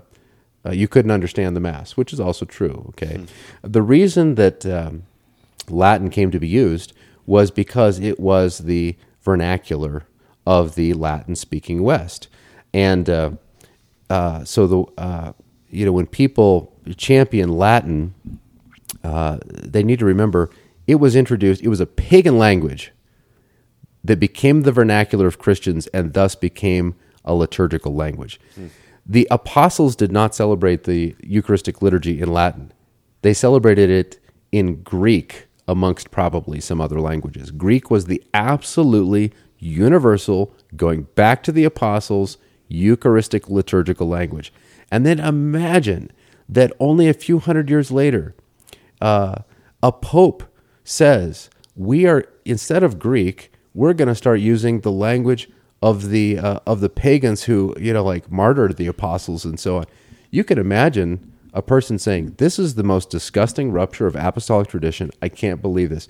[0.66, 2.86] uh, you couldn't understand the mass, which is also true.
[2.90, 3.26] Okay,
[3.62, 5.04] the reason that um,
[5.70, 6.94] Latin came to be used
[7.26, 10.04] was because it was the vernacular
[10.46, 12.28] of the Latin-speaking West,
[12.74, 13.32] and uh,
[14.10, 15.34] uh, so the uh,
[15.70, 18.14] you know when people champion Latin,
[19.04, 20.50] uh, they need to remember
[20.88, 21.62] it was introduced.
[21.62, 22.92] It was a pagan language
[24.04, 26.96] that became the vernacular of Christians and thus became
[27.26, 28.40] a liturgical language.
[29.06, 32.72] The apostles did not celebrate the Eucharistic liturgy in Latin.
[33.22, 34.20] They celebrated it
[34.52, 37.52] in Greek amongst probably some other languages.
[37.52, 42.38] Greek was the absolutely universal, going back to the apostles,
[42.68, 44.54] Eucharistic liturgical language.
[44.92, 46.12] And then imagine
[46.48, 48.36] that only a few hundred years later,
[49.02, 49.44] uh,
[49.84, 50.44] a pope
[50.84, 55.50] says we are instead of Greek, we're going to start using the language
[55.82, 59.78] of the uh, of the pagans who you know like martyred the apostles and so
[59.78, 59.86] on.
[60.32, 65.12] You can imagine a person saying, "This is the most disgusting rupture of apostolic tradition.
[65.22, 66.08] I can't believe this.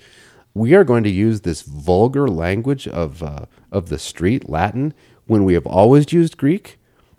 [0.54, 4.94] We are going to use this vulgar language of uh, of the street Latin
[5.26, 6.78] when we have always used Greek."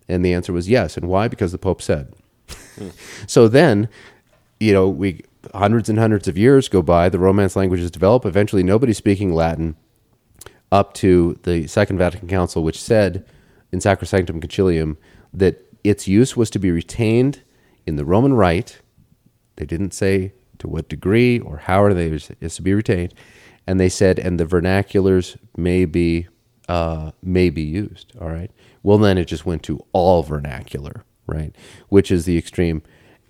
[0.10, 0.98] And the answer was yes.
[0.98, 1.30] And why?
[1.30, 2.14] Because the Pope said.
[3.28, 3.88] So then,
[4.60, 5.22] you know, we
[5.54, 7.10] hundreds and hundreds of years go by.
[7.10, 8.26] The Romance languages develop.
[8.26, 9.76] Eventually, nobody's speaking Latin
[10.72, 13.26] up to the Second Vatican Council, which said
[13.72, 14.98] in Sacrosanctum Concilium
[15.34, 17.42] that its use was to be retained
[17.86, 18.82] in the Roman Rite.
[19.56, 23.14] They didn't say to what degree or how are they is to be retained,
[23.68, 26.28] and they said, and the vernaculars may be
[26.70, 28.14] uh, may be used.
[28.22, 28.52] All right.
[28.84, 31.54] Well, then it just went to all vernacular, right?
[31.90, 32.82] Which is the extreme.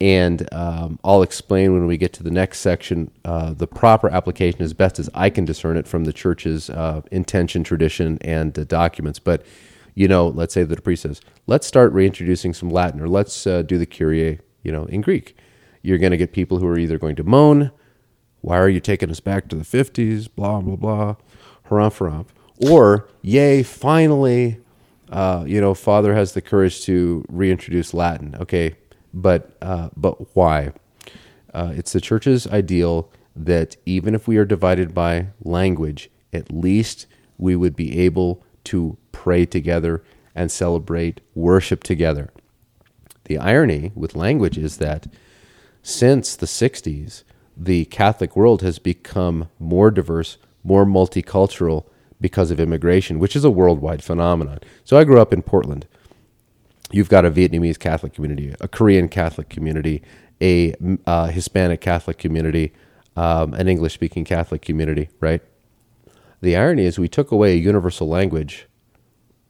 [0.02, 4.64] And um, I'll explain when we get to the next section uh, the proper application
[4.64, 8.64] as best as I can discern it from the church's uh, intention, tradition, and uh,
[8.64, 9.20] documents.
[9.20, 9.46] But,
[9.94, 13.46] you know, let's say that a priest says, let's start reintroducing some Latin or let's
[13.46, 15.38] uh, do the Kyrie, you know, in Greek.
[15.84, 17.70] You're going to get people who are either going to moan,
[18.42, 21.16] why are you taking us back to the 50s, blah, blah, blah,
[21.70, 22.28] harumph, harumph.
[22.72, 24.62] Or, yay, finally,
[25.12, 28.36] uh, you know, Father has the courage to reintroduce Latin.
[28.40, 28.78] Okay,
[29.14, 30.74] but uh, but why?
[31.54, 37.08] Uh, it's the church's ideal that even if we are divided by language, at least
[37.38, 40.04] we would be able to pray together
[40.36, 42.30] and celebrate worship together.
[43.26, 45.08] The irony with language is that
[45.84, 47.24] since the 60s,
[47.58, 51.86] the Catholic world has become more diverse, more multicultural
[52.20, 54.60] because of immigration, which is a worldwide phenomenon.
[54.84, 55.88] So I grew up in Portland.
[56.94, 60.02] You've got a Vietnamese Catholic community, a Korean Catholic community,
[60.42, 60.74] a
[61.06, 62.74] uh, Hispanic Catholic community,
[63.16, 65.42] um, an English speaking Catholic community, right?
[66.42, 68.68] The irony is we took away a universal language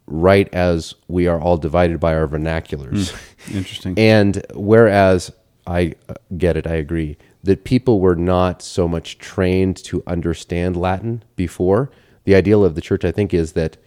[0.07, 3.15] right as we are all divided by our vernaculars.
[3.53, 3.95] Interesting.
[3.97, 5.31] And whereas
[5.65, 10.75] I uh, get it, I agree that people were not so much trained to understand
[10.75, 11.89] Latin before.
[12.25, 13.77] The ideal of the church, I think, is that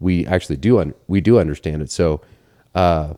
[0.00, 1.90] we actually do un- we do understand it.
[1.90, 2.20] So,
[2.74, 3.14] uh,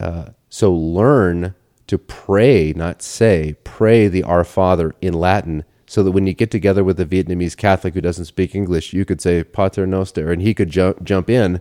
[0.00, 1.54] uh, so learn
[1.86, 6.50] to pray, not say, pray the Our Father in Latin, so that when you get
[6.50, 10.40] together with a Vietnamese Catholic who doesn't speak English, you could say Pater Noster, and
[10.40, 11.60] he could jump jump in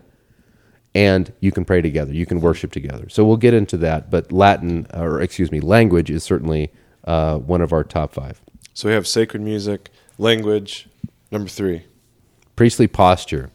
[0.93, 2.13] and you can pray together.
[2.13, 3.07] You can worship together.
[3.09, 4.09] So we'll get into that.
[4.09, 6.71] But Latin, or excuse me, language is certainly
[7.05, 8.41] uh, one of our top five.
[8.73, 10.89] So we have sacred music, language,
[11.31, 11.85] number three.
[12.55, 13.51] Priestly posture.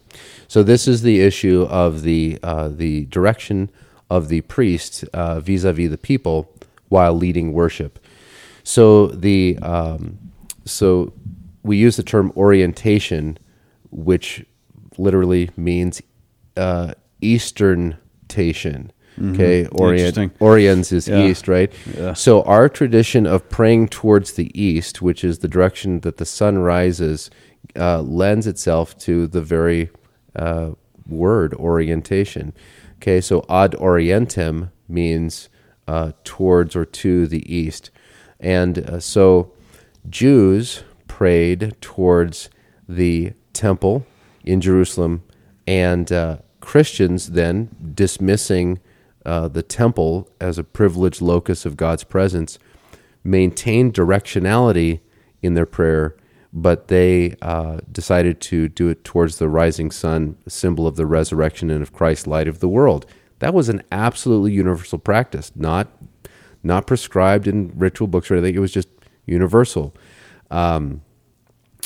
[0.49, 3.71] So this is the issue of the uh, the direction
[4.09, 6.55] of the priest uh, vis-a-vis the people
[6.89, 7.99] while leading worship.
[8.63, 10.19] So the um,
[10.65, 11.13] so
[11.63, 13.39] we use the term orientation,
[13.91, 14.45] which
[14.99, 16.01] literally means
[16.57, 18.93] uh, easterntation.
[19.19, 21.27] Okay, orient oriens is Yeah.
[21.27, 21.73] east, right?
[21.97, 22.13] Yeah.
[22.13, 26.59] So our tradition of praying towards the east, which is the direction that the sun
[26.59, 27.31] rises,
[27.75, 29.89] uh, lends itself to the very
[30.37, 30.71] uh,
[31.07, 32.53] word orientation.
[32.97, 35.49] Okay, so ad orientem means
[35.89, 37.91] uh, towards or to the east,
[38.41, 39.53] and uh, so
[40.09, 42.51] Jews prayed towards
[42.89, 44.07] the temple
[44.45, 45.23] in Jerusalem,
[45.67, 48.81] and uh, Christians then dismissing
[49.25, 52.59] uh, the temple as a privileged locus of God's presence
[53.25, 55.01] maintained directionality
[55.43, 56.17] in their prayer,
[56.53, 61.71] but they uh, decided to do it towards the rising sun, symbol of the resurrection
[61.71, 63.07] and of Christ's light of the world.
[63.39, 65.89] That was an absolutely universal practice, not
[66.63, 68.57] not prescribed in ritual books or anything.
[68.57, 68.89] It was just
[69.27, 69.95] universal,
[70.51, 71.03] um,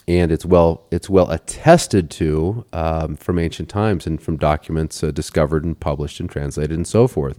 [0.06, 5.10] and it's well it's well attested to um, from ancient times and from documents uh,
[5.10, 7.38] discovered and published and translated and so forth,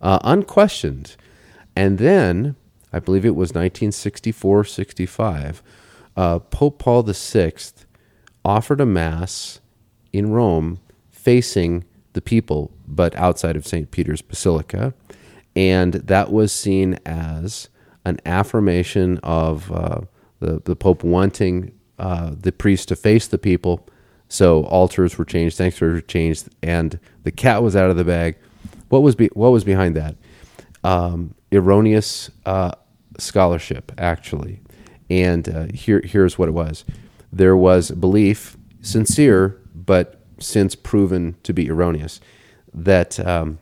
[0.00, 1.16] uh, unquestioned.
[1.74, 2.56] And then
[2.92, 5.62] I believe it was 1964 65,
[6.18, 7.52] uh, Pope Paul VI
[8.44, 9.60] offered a mass
[10.12, 10.80] in Rome
[11.12, 13.92] facing the people, but outside of St.
[13.92, 14.94] Peter's Basilica.
[15.54, 17.68] And that was seen as
[18.04, 20.00] an affirmation of uh,
[20.40, 23.86] the, the Pope wanting uh, the priest to face the people.
[24.28, 28.36] So altars were changed, sanctuaries were changed, and the cat was out of the bag.
[28.88, 30.16] What was, be, what was behind that?
[30.82, 32.72] Um, erroneous uh,
[33.18, 34.62] scholarship, actually.
[35.10, 36.84] And uh, here, here's what it was
[37.32, 42.20] there was belief, sincere, but since proven to be erroneous,
[42.72, 43.58] that um,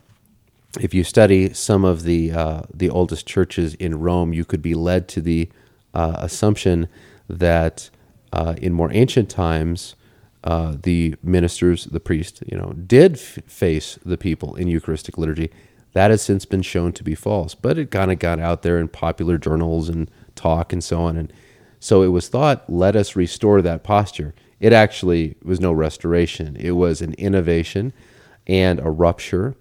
[0.80, 4.74] if you study some of the uh, the oldest churches in Rome, you could be
[4.74, 5.48] led to the
[5.94, 6.88] uh, assumption
[7.28, 7.90] that
[8.32, 9.94] uh, in more ancient times,
[10.44, 15.50] uh, the ministers, the priest, you know, did f- face the people in Eucharistic liturgy.
[15.92, 18.78] That has since been shown to be false, but it kind of got out there
[18.78, 21.32] in popular journals and talk and so on, and
[21.80, 24.34] so it was thought, let us restore that posture.
[24.60, 27.92] It actually was no restoration; it was an innovation
[28.46, 29.56] and a rupture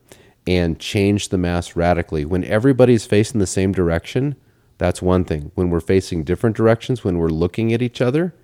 [0.47, 2.23] and change the mass radically.
[2.23, 4.35] When everybody's facing the same direction,
[4.77, 5.51] that's one thing.
[5.55, 8.35] When we're facing different directions, when we're looking at each other,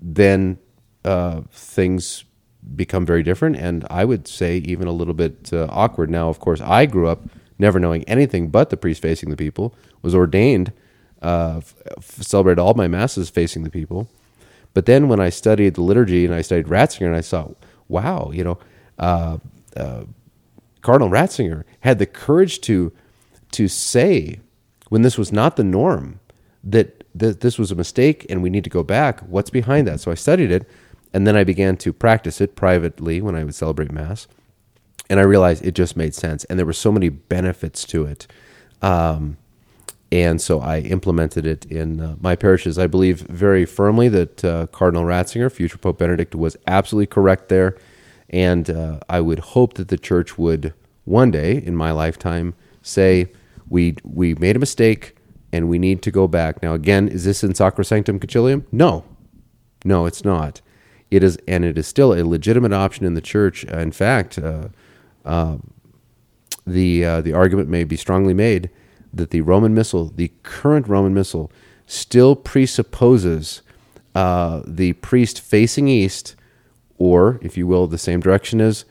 [0.00, 0.58] then
[1.04, 2.24] uh, things
[2.76, 3.56] become very different.
[3.56, 6.08] And I would say even a little bit uh, awkward.
[6.08, 7.28] Now, of course, I grew up
[7.62, 10.72] never knowing anything but the priest facing the people, was ordained,
[11.22, 11.60] uh,
[11.96, 14.08] f- celebrated all my masses facing the people.
[14.74, 17.50] But then when I studied the liturgy and I studied Ratzinger, and I saw,
[17.88, 18.58] wow, you know,
[18.98, 19.38] uh,
[19.76, 20.04] uh,
[20.82, 22.92] Cardinal Ratzinger had the courage to
[23.52, 24.40] to say
[24.88, 26.20] when this was not the norm,
[26.64, 29.20] that, that this was a mistake and we need to go back.
[29.20, 30.00] What's behind that?
[30.00, 30.68] So I studied it,
[31.12, 34.26] and then I began to practice it privately when I would celebrate Mass.
[35.10, 36.44] And I realized it just made sense.
[36.44, 38.26] And there were so many benefits to it.
[38.80, 39.36] Um,
[40.12, 42.78] and so I implemented it in uh, my parishes.
[42.78, 47.78] I believe very firmly that uh, Cardinal Ratzinger, future Pope Benedict, was absolutely correct there.
[48.28, 50.74] And uh, I would hope that the church would
[51.04, 53.32] one day in my lifetime say,
[53.70, 55.16] we, we made a mistake
[55.50, 56.62] and we need to go back.
[56.62, 58.64] Now, again, is this in Sacrosanctum Concilium?
[58.70, 59.04] No.
[59.82, 60.60] No, it's not.
[61.10, 63.64] It is, and it is still a legitimate option in the church.
[63.64, 64.68] In fact, uh,
[65.24, 65.56] uh,
[66.66, 68.70] the uh, the argument may be strongly made
[69.12, 71.50] that the Roman Missal, the current Roman Missal,
[71.86, 73.62] still presupposes
[74.14, 76.36] uh, the priest facing east,
[76.98, 78.84] or, if you will, the same direction as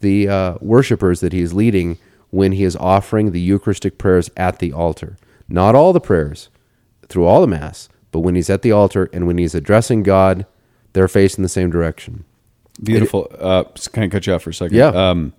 [0.00, 1.98] the uh, worshippers that he is leading
[2.30, 5.16] when he is offering the Eucharistic prayers at the altar.
[5.48, 6.48] Not all the prayers
[7.08, 10.46] through all the Mass, but when he's at the altar and when he's addressing God,
[10.92, 12.24] they're facing the same direction.
[12.82, 13.28] Beautiful.
[13.38, 14.76] Uh, can I cut you off for a second?
[14.76, 14.88] Yeah.
[14.88, 15.32] Um,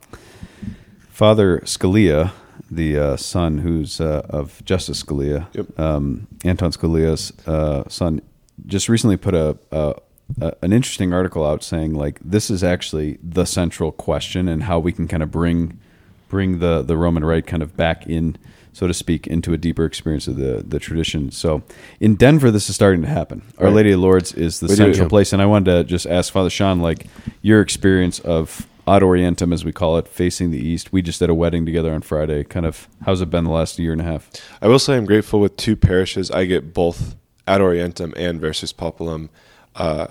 [1.09, 2.31] Father Scalia,
[2.71, 5.79] the uh, son who's uh, of Justice Scalia, Yep.
[5.79, 8.21] um, Anton Scalia's uh, son,
[8.65, 9.95] just recently put a, a,
[10.41, 14.77] a an interesting article out saying like this is actually the central question and how
[14.79, 15.79] we can kind of bring
[16.27, 18.37] bring the the Roman Rite kind of back in,
[18.71, 21.31] so to speak, into a deeper experience of the the tradition.
[21.31, 21.63] So
[21.99, 23.41] in Denver, this is starting to happen.
[23.57, 23.75] Our Right.
[23.75, 25.09] Lady of Lourdes is the We do, central yeah.
[25.09, 27.07] place, and I wanted to just ask Father Sean, like
[27.41, 30.91] your experience of Ad Orientem, as we call it, facing the east.
[30.91, 32.43] We just did a wedding together on Friday.
[32.43, 34.29] Kind of, how's it been the last year and a half?
[34.61, 36.31] I will say I'm grateful with two parishes.
[36.31, 37.15] I get both
[37.47, 39.29] Ad Orientem and Versus Populum
[39.75, 40.07] uh,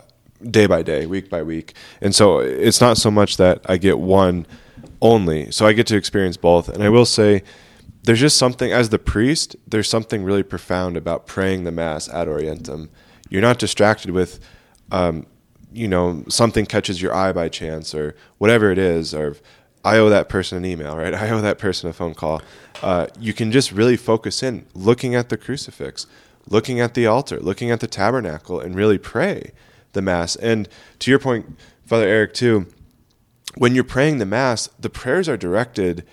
[0.50, 1.74] day by day, week by week.
[2.00, 4.46] And so it's not so much that I get one
[5.00, 5.50] only.
[5.50, 6.68] So I get to experience both.
[6.68, 7.42] And I will say
[8.04, 12.28] there's just something, as the priest, there's something really profound about praying the Mass Ad
[12.28, 12.88] Orientem.
[13.28, 14.40] You're not distracted with,
[14.90, 15.26] um,
[15.72, 19.36] you know, something catches your eye by chance or whatever it is, or
[19.84, 21.14] I owe that person an email, right?
[21.22, 22.42] I owe that person a phone call.
[22.82, 26.06] Uh, you can just really focus in, looking at the crucifix,
[26.48, 29.52] looking at the altar, looking at the tabernacle, and really pray
[29.92, 30.36] the Mass.
[30.36, 30.68] And
[31.00, 32.66] to your point, Father Eric, too,
[33.56, 36.06] when you're praying the Mass, the prayers are directed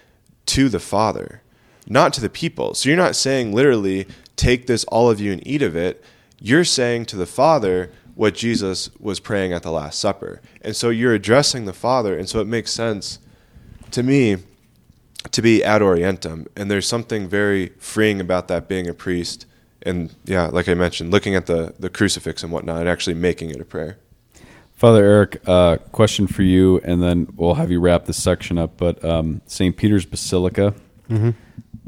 [0.47, 1.41] to the Father,
[1.87, 2.73] not to the people.
[2.73, 6.03] So you're not saying literally, take this, all of you, and eat of it.
[6.39, 10.41] You're saying to the Father what Jesus was praying at the Last Supper.
[10.61, 12.17] And so you're addressing the Father.
[12.17, 13.19] And so it makes sense
[13.91, 14.37] to me
[15.31, 16.47] to be ad orientem.
[16.55, 19.45] And there's something very freeing about that being a priest.
[19.81, 23.51] And yeah, like I mentioned, looking at the, the crucifix and whatnot and actually making
[23.51, 23.97] it a prayer.
[24.75, 28.75] Father Eric, uh, question for you, and then we'll have you wrap this section up.
[28.77, 29.75] But um, St.
[29.75, 30.73] Peter's Basilica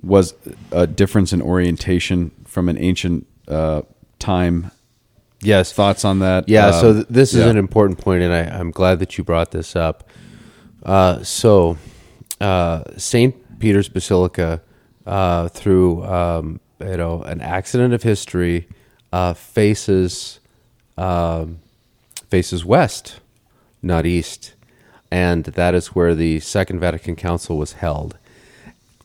[0.02, 0.34] was
[0.72, 3.82] a difference in orientation from an ancient uh,
[4.20, 4.72] time.
[5.41, 5.72] Yes.
[5.72, 6.49] Thoughts on that?
[6.49, 9.23] Yeah, so Um, th- this is an important point, and I, I'm glad that you
[9.23, 10.09] brought this up.
[10.84, 11.77] Uh, so,
[12.41, 13.59] uh, St.
[13.59, 14.61] Peter's Basilica,
[15.05, 18.68] uh, through um, you know an accident of history,
[19.14, 20.39] uh, faces
[20.97, 21.59] um,
[22.30, 23.19] faces west,
[23.81, 24.53] not east,
[25.11, 28.18] and that is where the Second Vatican Council was held.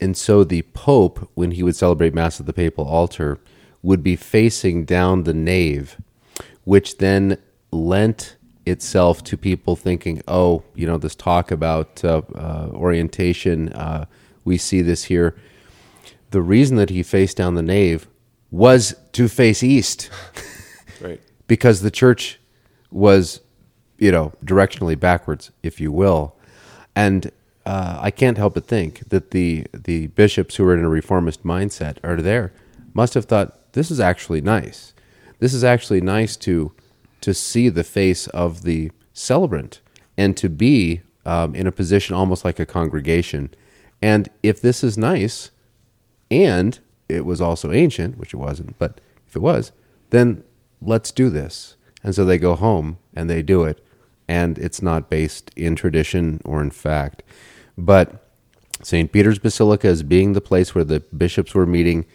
[0.00, 3.38] And so the Pope, when he would celebrate Mass at the papal altar,
[3.82, 5.96] would be facing down the nave,
[6.64, 7.38] which then
[7.70, 8.36] lent
[8.66, 14.06] itself to people thinking, oh, you know, this talk about uh, uh, orientation, uh,
[14.44, 15.34] we see this here.
[16.30, 18.06] The reason that he faced down the nave
[18.50, 20.10] was to face east
[21.00, 21.20] Right.
[21.46, 22.38] because the church
[22.90, 23.40] was,
[23.98, 26.36] you know, directionally backwards, if you will.
[26.94, 27.30] And
[27.66, 31.44] uh, I can't help but think that the the bishops who are in a reformist
[31.44, 32.52] mindset are there
[32.92, 34.92] must have thought this is actually nice.
[35.42, 36.70] This is actually nice to
[37.20, 39.80] to see the face of the celebrant
[40.16, 43.50] and to be um, in a position almost like a congregation.
[44.00, 45.50] And if this is nice,
[46.30, 46.78] and
[47.08, 49.72] it was also ancient, which it wasn't, but if it was,
[50.10, 50.44] then
[50.80, 51.74] let's do this.
[52.04, 53.84] And so they go home and they do it,
[54.28, 57.24] and it's not based in tradition or in fact.
[57.76, 58.28] But
[58.80, 59.10] St.
[59.10, 62.06] Peter's Basilica, as being the place where the bishops were meeting,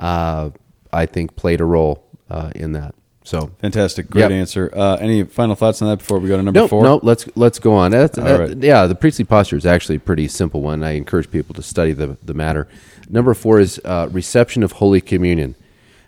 [0.00, 0.50] uh,
[0.92, 2.94] I think played a role uh, in that.
[3.26, 4.30] So Fantastic, great Yep.
[4.32, 4.70] answer.
[4.76, 6.82] Uh, any final thoughts on that before we go to number no, four?
[6.84, 7.00] no.
[7.02, 7.90] Let's let's go on.
[7.90, 8.62] That's- All that- right.
[8.62, 10.82] Yeah, the priestly posture is actually a pretty simple one.
[10.84, 12.68] I encourage people to study the the matter.
[13.08, 15.54] Number four is uh, reception of Holy Communion.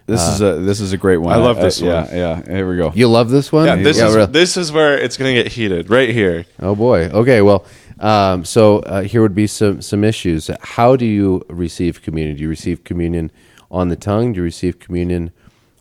[0.07, 1.33] This is a this is a great one.
[1.33, 2.17] I love this yeah, one.
[2.17, 2.93] Yeah, Here we go.
[2.95, 3.67] You love this one?
[3.67, 4.27] Yeah, this is really.
[4.31, 6.45] this is where it's going to get heated right here.
[6.61, 7.09] Oh boy.
[7.09, 7.43] Okay.
[7.43, 7.65] Well,
[7.99, 10.49] um, so uh, here would be some some issues.
[10.61, 12.37] How do you receive communion?
[12.37, 13.33] Do you receive communion
[13.69, 14.33] on the tongue?
[14.33, 15.33] Do you receive communion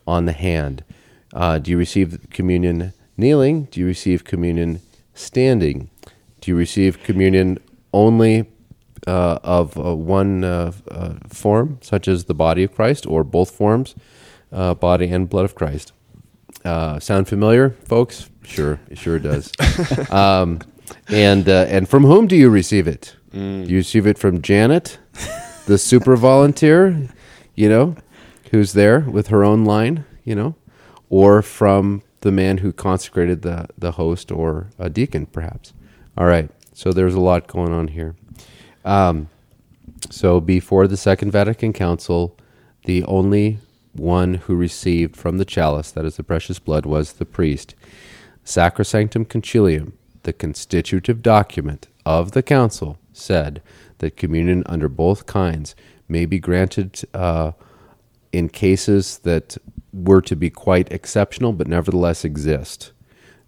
[0.06, 0.84] on the hand?
[1.32, 3.64] Uh, do you receive communion kneeling?
[3.64, 4.80] Do you receive communion
[5.14, 5.90] standing?
[6.40, 7.58] Do you receive communion
[7.92, 8.46] only
[9.06, 13.50] uh, of uh, one uh, uh, form, such as the body of Christ, or both
[13.50, 13.94] forms,
[14.52, 15.92] uh, body and blood of Christ?
[16.64, 18.30] Uh, sound familiar, folks?
[18.42, 19.52] Sure, it sure does.
[20.10, 20.60] um,
[21.08, 23.14] and uh, and from whom do you receive it?
[23.32, 24.98] Do you receive it from Janet,
[25.66, 27.08] the super volunteer,
[27.54, 27.96] you know,
[28.56, 30.54] who's there with her own line, you know,
[31.10, 35.74] or from the man who consecrated the the host or a deacon, perhaps?
[36.16, 36.50] All right.
[36.72, 38.14] So there's a lot going on here.
[38.82, 39.28] Um,
[40.10, 42.34] so before the Second Vatican Council,
[42.86, 43.58] the only
[43.92, 47.74] one who received from the chalice, that is the precious blood, was the priest.
[48.42, 49.92] Sacrosanctum Concilium,
[50.22, 53.60] the constitutive document of the council, said
[53.98, 55.74] that communion under both kinds
[56.08, 57.52] may be granted uh,
[58.32, 59.56] in cases that
[59.92, 62.92] were to be quite exceptional, but nevertheless exist.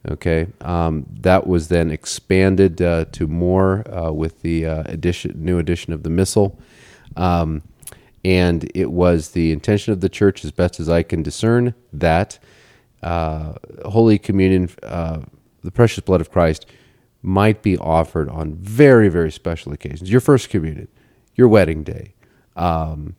[0.09, 5.59] Okay, um, that was then expanded uh, to more uh, with the uh, edition, new
[5.59, 6.59] edition of the Missal,
[7.17, 7.63] um,
[8.25, 12.39] and it was the intention of the Church, as best as I can discern, that
[13.03, 15.21] uh, Holy Communion, uh,
[15.63, 16.67] the precious blood of Christ,
[17.23, 20.11] might be offered on very, very special occasions.
[20.11, 20.89] Your first communion,
[21.35, 22.15] your wedding day,
[22.57, 23.17] um,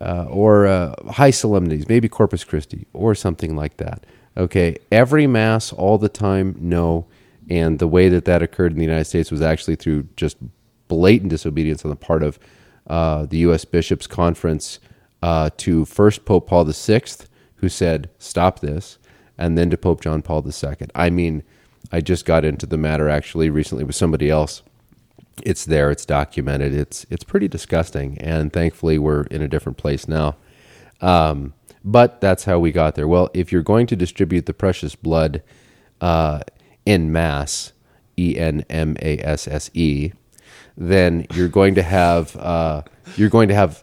[0.00, 4.04] uh, or uh, high solemnities, maybe Corpus Christi, or something like that.
[4.36, 7.06] Okay, every Mass, all the time, no.
[7.48, 10.36] And the way that that occurred in the United States was actually through just
[10.88, 12.38] blatant disobedience on the part of
[12.86, 13.64] uh, the U.S.
[13.64, 14.78] Bishops' Conference
[15.22, 17.02] uh, to first Pope Paul VI,
[17.56, 18.98] who said, stop this,
[19.36, 20.76] and then to Pope John Paul II.
[20.94, 21.42] I mean,
[21.92, 24.62] I just got into the matter actually recently with somebody else.
[25.42, 30.06] It's there, it's documented, it's, it's pretty disgusting, and thankfully we're in a different place
[30.06, 30.36] now.
[31.00, 33.08] Um, but that's how we got there.
[33.08, 35.42] Well, if you're going to distribute the precious blood
[36.00, 36.40] uh,
[36.84, 37.72] in mass,
[38.18, 40.12] E N M A S S E,
[40.76, 42.82] then you're going to have uh,
[43.16, 43.82] you're going to have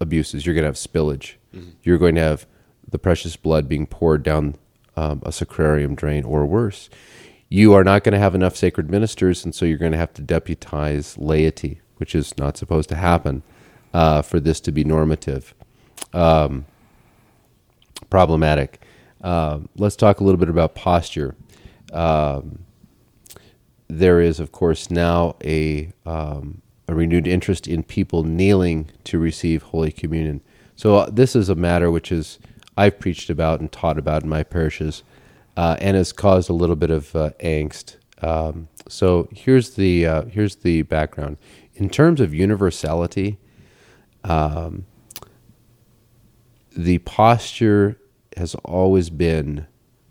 [0.00, 0.46] abuses.
[0.46, 1.34] You're going to have spillage.
[1.82, 2.46] You're going to have
[2.90, 4.54] the precious blood being poured down
[4.96, 6.88] um, a sacrarium drain or worse.
[7.48, 10.14] You are not going to have enough sacred ministers, and so you're going to have
[10.14, 13.42] to deputize laity, which is not supposed to happen
[13.94, 15.54] uh, for this to be normative
[18.10, 18.82] problematic.
[19.22, 21.34] Um, let's talk a little bit about posture.
[21.92, 22.60] Um,
[23.88, 29.62] there is, of course, now a, um, a renewed interest in people kneeling to receive
[29.62, 30.42] Holy Communion.
[30.76, 32.38] So uh, this is a matter which is
[32.76, 35.02] I've preached about and taught about in my parishes,
[35.58, 37.96] uh, and has caused a little bit of uh, angst.
[38.22, 41.38] Um, so here's the uh, here's the background.
[41.74, 43.38] In terms of universality,
[46.76, 47.98] the posture
[48.36, 49.66] has always been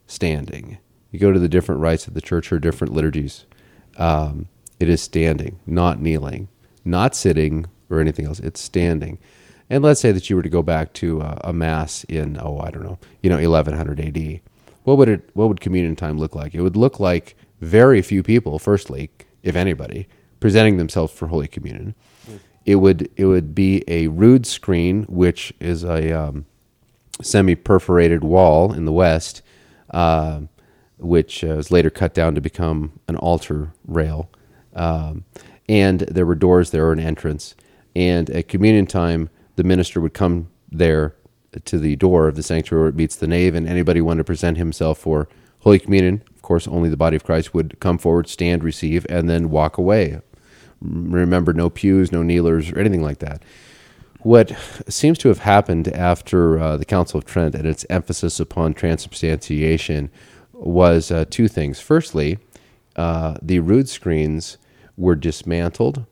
[0.08, 0.80] standing.
[1.12, 3.46] You go to the different rites of the church or different liturgies,
[3.98, 4.48] um,
[4.80, 6.50] it is standing, not kneeling,
[6.86, 8.40] not sitting or anything else.
[8.40, 9.20] It's standing.
[9.70, 12.60] And let's say that you were to go back to uh, a mass in oh
[12.60, 14.42] I don't know you know 1100 AD.
[14.88, 16.56] What would it what would communion time look like?
[16.56, 19.10] It would look like very few people, firstly,
[19.44, 20.08] if anybody,
[20.40, 21.94] presenting themselves for Holy Communion.
[22.66, 26.46] It would it would be a rood screen, which is a um,
[27.22, 29.42] semi-perforated wall in the west,
[29.92, 30.44] uh,
[30.98, 34.30] which uh, was later cut down to become an altar rail.
[34.74, 35.26] Um,
[35.68, 37.56] and there were doors there, or an entrance.
[37.94, 41.17] And at communion time, the minister would come there
[41.66, 44.24] to the door of the sanctuary where it meets the nave, and anybody wanted to
[44.24, 45.28] present himself for
[45.60, 49.30] Holy Communion, of course, only the body of Christ would come forward, stand, receive, and
[49.30, 50.22] then walk away.
[50.82, 53.42] Remember, no pews, no kneelers, or anything like that
[54.28, 54.52] what
[54.90, 60.10] seems to have happened after uh, the Council of Trent and its emphasis upon transubstantiation
[60.52, 61.80] was uh, two things.
[61.80, 62.40] Firstly,
[62.96, 64.58] uh, the rood screens
[64.98, 66.06] were dismantled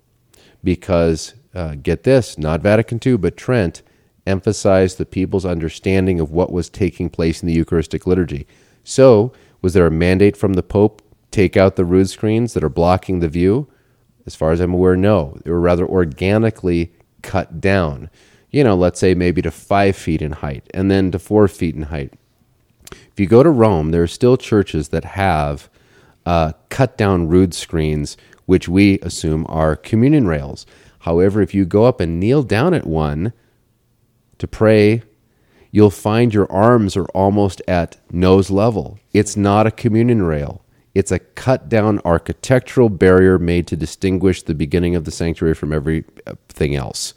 [0.63, 3.81] because, uh, get this, not Vatican II, but Trent
[4.25, 8.47] emphasized the people's understanding of what was taking place in the Eucharistic liturgy.
[8.83, 12.69] So, was there a mandate from the Pope take out the rood screens that are
[12.69, 13.67] blocking the view?
[14.25, 15.37] As far as I'm aware, no.
[15.43, 18.09] They were rather organically cut down.
[18.51, 21.75] You know, let's say maybe to five feet in height and then to four feet
[21.75, 22.13] in height.
[22.91, 25.69] If you go to Rome, there are still churches that have
[26.25, 30.65] uh, cut down rood screens, which we assume are communion rails.
[30.99, 33.33] However, if you go up and kneel down at one
[34.37, 35.03] to pray,
[35.71, 38.99] you'll find your arms are almost at nose level.
[39.13, 40.63] It's not a communion rail.
[40.93, 45.73] It's a cut down architectural barrier made to distinguish the beginning of the sanctuary from
[45.73, 47.13] everything else.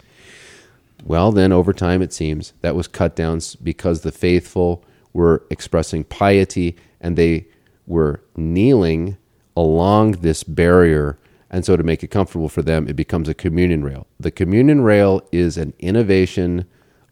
[1.05, 6.03] Well, then over time, it seems that was cut down because the faithful were expressing
[6.03, 7.47] piety and they
[7.87, 9.17] were kneeling
[9.57, 11.19] along this barrier.
[11.51, 14.09] And so, to make it comfortable for them, it becomes a communion rail.
[14.19, 16.67] The communion rail is an innovation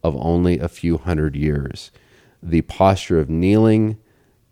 [0.07, 1.91] of only a few hundred years.
[2.43, 3.99] The posture of kneeling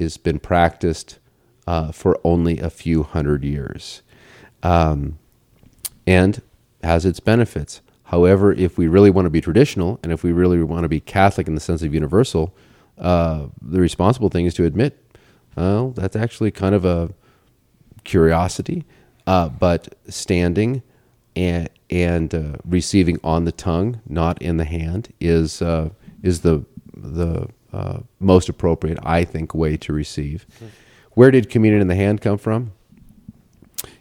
[0.00, 1.18] has been practiced
[1.66, 4.02] uh, for only a few hundred years
[4.62, 5.18] um,
[6.06, 6.42] and
[6.82, 7.80] has its benefits.
[8.04, 11.00] However, if we really want to be traditional and if we really want to be
[11.00, 12.54] Catholic in the sense of universal,
[12.98, 14.98] uh, the responsible thing is to admit,
[15.56, 17.10] well, that's actually kind of a
[18.02, 18.84] curiosity,
[19.26, 20.82] uh, but standing
[21.36, 25.90] and and uh, receiving on the tongue, not in the hand, is uh,
[26.22, 26.64] is the
[26.96, 30.46] the uh, most appropriate, I think, way to receive.
[31.12, 32.72] Where did communion in the hand come from?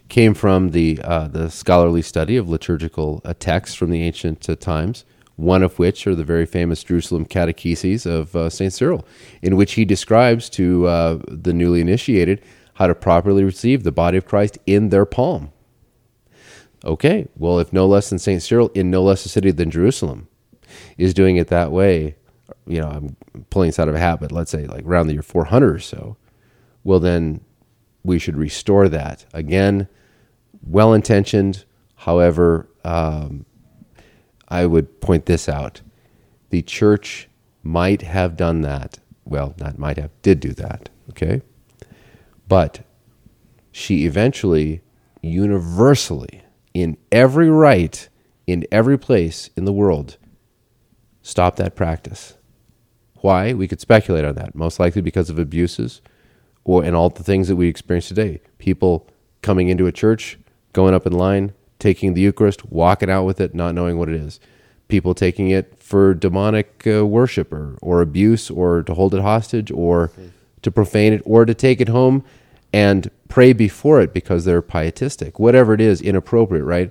[0.08, 4.56] Came from the uh, the scholarly study of liturgical uh, texts from the ancient uh,
[4.56, 5.04] times.
[5.36, 9.04] One of which are the very famous Jerusalem catecheses of Saint Cyril,
[9.42, 10.84] in which he describes to
[11.26, 12.40] the newly initiated
[12.74, 15.50] how to properly receive the body of Christ in their palm.
[16.84, 18.42] Okay, well, if no less than St.
[18.42, 20.28] Cyril in no less a city than Jerusalem
[20.98, 22.16] is doing it that way,
[22.66, 23.16] you know, I'm
[23.50, 25.78] pulling this out of a hat, but let's say like around the year 400 or
[25.78, 26.16] so,
[26.82, 27.40] well, then
[28.04, 29.24] we should restore that.
[29.32, 29.88] Again,
[30.62, 31.64] well intentioned,
[31.96, 33.46] however, um,
[34.48, 35.80] I would point this out.
[36.50, 37.28] The church
[37.62, 38.98] might have done that.
[39.24, 41.40] Well, not might have, did do that, okay?
[42.46, 42.84] But
[43.72, 44.82] she eventually,
[45.22, 46.43] universally,
[46.74, 48.08] in every rite,
[48.46, 50.18] in every place in the world,
[51.22, 52.34] stop that practice.
[53.16, 53.54] Why?
[53.54, 54.54] We could speculate on that.
[54.54, 56.02] Most likely because of abuses
[56.64, 58.40] or and all the things that we experience today.
[58.58, 59.08] People
[59.40, 60.38] coming into a church,
[60.72, 64.16] going up in line, taking the Eucharist, walking out with it, not knowing what it
[64.16, 64.40] is.
[64.88, 69.70] People taking it for demonic uh, worship or, or abuse or to hold it hostage
[69.70, 70.10] or
[70.62, 72.24] to profane it or to take it home
[72.74, 75.38] and pray before it because they're pietistic.
[75.38, 76.90] Whatever it is, inappropriate, right?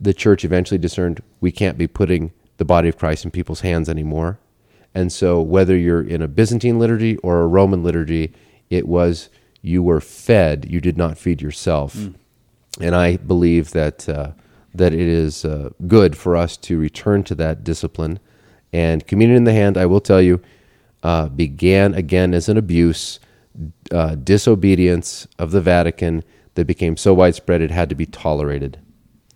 [0.00, 3.88] The church eventually discerned we can't be putting the body of Christ in people's hands
[3.88, 4.38] anymore.
[4.94, 8.32] And so, whether you're in a Byzantine liturgy or a Roman liturgy,
[8.70, 9.28] it was
[9.60, 11.96] you were fed, you did not feed yourself.
[12.80, 14.32] And I believe that uh,
[14.72, 18.20] that it is uh, good for us to return to that discipline.
[18.72, 20.40] And communion in the hand, I will tell you,
[21.02, 23.18] uh, began again as an abuse,
[23.90, 26.24] uh, disobedience of the Vatican
[26.54, 28.78] that became so widespread it had to be tolerated.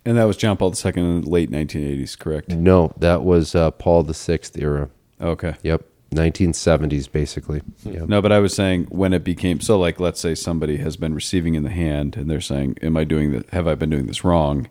[0.05, 2.49] And that was John Paul II in the late 1980s, correct?
[2.49, 4.89] No, that was uh, Paul the Sixth era.
[5.19, 5.55] Okay.
[5.63, 7.61] Yep, 1970s basically.
[7.83, 8.07] Yep.
[8.07, 11.13] No, but I was saying when it became so, like, let's say somebody has been
[11.13, 13.49] receiving in the hand, and they're saying, "Am I doing that?
[13.49, 14.69] Have I been doing this wrong?"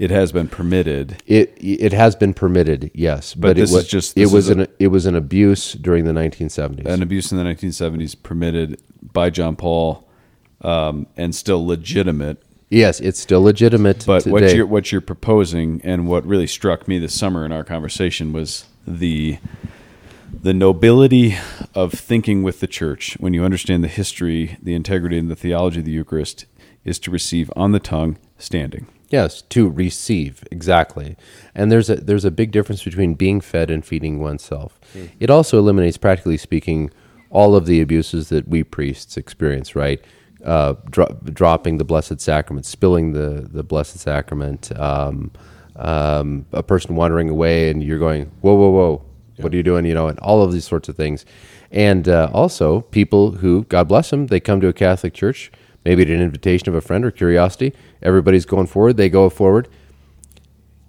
[0.00, 1.22] It has been permitted.
[1.26, 4.52] It it has been permitted, yes, but, this it was is just- it was a-
[4.60, 6.86] an it was an abuse during the 1970s.
[6.86, 8.80] An abuse in the 1970s permitted
[9.12, 10.08] by John Paul,
[10.62, 12.42] um, and still legitimate.
[12.70, 14.30] yes, it's still legitimate But today.
[14.32, 18.32] what you're what you're proposing, and what really struck me this summer in our conversation
[18.32, 19.36] was the
[20.42, 21.34] the nobility
[21.74, 25.80] of thinking with the church when you understand the history, the integrity, and the theology
[25.80, 26.46] of the Eucharist
[26.86, 28.86] is to receive on the tongue standing.
[29.10, 31.16] Yes, to receive exactly.
[31.54, 34.80] And there's a there's a big difference between being fed and feeding oneself.
[35.18, 36.90] It also eliminates, practically speaking,
[37.28, 39.74] all of the abuses that we priests experience.
[39.74, 40.00] Right,
[40.44, 45.32] uh, dro- dropping the Blessed Sacrament, spilling the the Blessed Sacrament, um,
[45.74, 49.04] um, a person wandering away, and you're going, whoa, whoa, whoa,
[49.38, 49.84] what are you doing?
[49.86, 51.26] You know, and all of these sorts of things.
[51.72, 55.52] And uh, also, people who, God bless them, they come to a Catholic church,
[55.84, 57.72] maybe at an invitation of a friend or curiosity.
[58.02, 58.96] Everybody's going forward.
[58.96, 59.68] They go forward.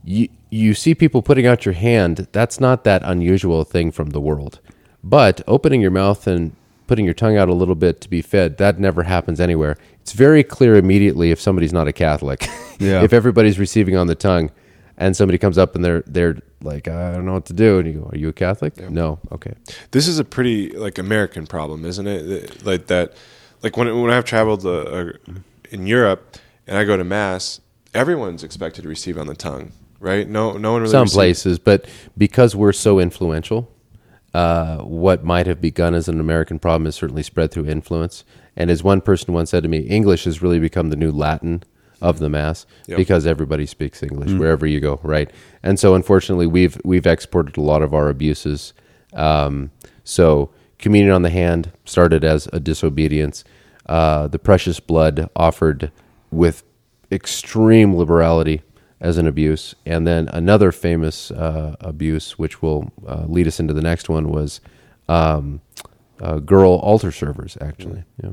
[0.03, 2.27] You you see people putting out your hand.
[2.31, 4.59] That's not that unusual thing from the world.
[5.03, 6.55] But opening your mouth and
[6.87, 9.77] putting your tongue out a little bit to be fed, that never happens anywhere.
[10.01, 12.47] It's very clear immediately if somebody's not a Catholic.
[12.81, 13.03] Yeah.
[13.03, 14.49] if everybody's receiving on the tongue
[14.97, 17.77] and somebody comes up and they're they're like, I don't know what to do.
[17.77, 18.89] And you go, Are you a Catholic?
[18.89, 19.19] No.
[19.31, 19.53] Okay.
[19.91, 22.65] This is a pretty like American problem, isn't it?
[22.65, 23.13] Like that,
[23.63, 25.11] like when when I've traveled uh, uh,
[25.69, 27.61] in Europe and I go to mass,
[27.93, 30.27] everyone's expected to receive on the tongue, right?
[30.27, 30.91] No, no one really.
[30.91, 31.85] some receives- places, but
[32.17, 33.71] because we're so influential,
[34.33, 38.23] uh, what might have begun as an American problem is certainly spread through influence.
[38.55, 41.63] And as one person once said to me, English has really become the new Latin
[42.01, 42.97] of the mass Yep.
[42.97, 45.29] because everybody speaks English wherever you go, right?
[45.63, 48.73] And so, unfortunately, we've we've exported a lot of our abuses.
[49.13, 49.71] Um,
[50.03, 50.49] so,
[50.81, 53.43] communion on the hand started as a disobedience.
[53.85, 55.91] Uh, the precious blood offered
[56.31, 56.63] with
[57.11, 58.61] extreme liberality
[58.99, 59.75] as an abuse.
[59.85, 64.29] And then another famous uh, abuse, which will uh, lead us into the next one,
[64.29, 64.61] was
[65.09, 65.61] um,
[66.21, 67.57] uh, girl altar servers.
[67.59, 68.31] Actually, yeah.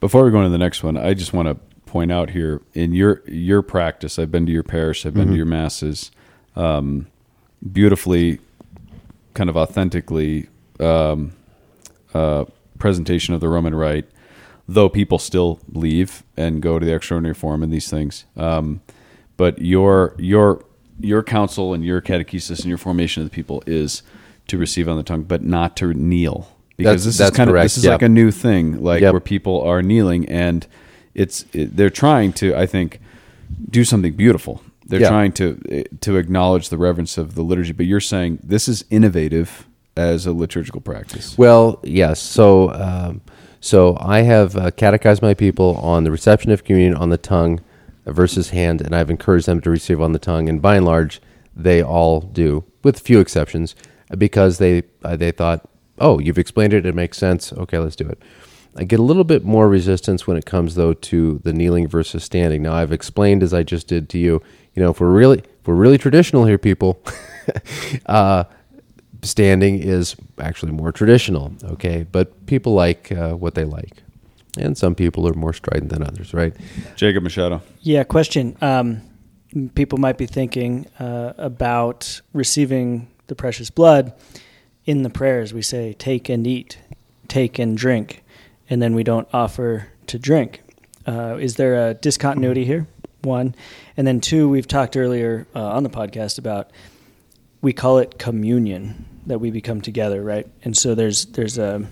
[0.00, 1.54] Before we go into the next one, I just want to
[1.86, 4.18] point out here in your your practice.
[4.18, 5.04] I've been to your parish.
[5.06, 6.10] I've been to your masses.
[6.54, 7.06] Um,
[7.72, 8.38] beautifully,
[9.34, 10.48] kind of authentically,
[10.78, 11.32] um,
[12.14, 12.44] uh,
[12.78, 14.06] presentation of the Roman Rite.
[14.68, 18.80] Though people still leave and go to the extraordinary form and these things, um,
[19.36, 20.64] but your your
[21.00, 24.02] your counsel and your catechesis and your formation of the people is
[24.46, 27.50] to receive on the tongue, but not to kneel because That's- this that's is kind
[27.50, 27.90] of this is yeah.
[27.92, 29.12] like a new thing, like Yep.
[29.12, 30.66] where people are kneeling and
[31.14, 33.00] it's it, they're trying to I think
[33.68, 34.62] do something beautiful.
[34.86, 38.84] They're trying to to acknowledge the reverence of the liturgy, but you're saying this is
[38.90, 41.36] innovative as a liturgical practice.
[41.36, 42.20] Well, yes.
[42.20, 43.20] So, um,
[43.60, 47.60] so I have uh, catechized my people on the reception of communion on the tongue
[48.06, 50.48] versus hand, and I've encouraged them to receive on the tongue.
[50.48, 51.20] And by and large,
[51.54, 53.74] they all do, with few exceptions,
[54.16, 57.52] because they uh, they thought, oh, you've explained it, it makes sense.
[57.52, 58.22] Okay, let's do it.
[58.74, 62.24] I get a little bit more resistance when it comes though to the kneeling versus
[62.24, 62.62] standing.
[62.62, 64.42] Now I've explained as I just did to you.
[64.74, 67.02] You know, if we're really if we're really traditional here, people,
[68.06, 68.44] uh,
[69.22, 71.52] standing is actually more traditional.
[71.64, 74.02] Okay, but people like uh, what they like,
[74.58, 76.54] and some people are more strident than others, right?
[76.96, 77.62] Jacob Machado.
[77.80, 78.56] Yeah, question.
[78.60, 79.02] Um,
[79.74, 84.12] people might be thinking uh, about receiving the precious blood.
[84.84, 86.78] In the prayers, we say, take and eat,
[87.28, 88.24] take and drink,
[88.68, 90.60] and then we don't offer to drink.
[91.06, 92.88] Uh, is there a discontinuity here?
[93.22, 93.54] One.
[93.96, 96.72] And then two, we've talked earlier uh, on the podcast about
[97.60, 100.46] we call it communion that we become together, right?
[100.64, 101.86] And so there's there's a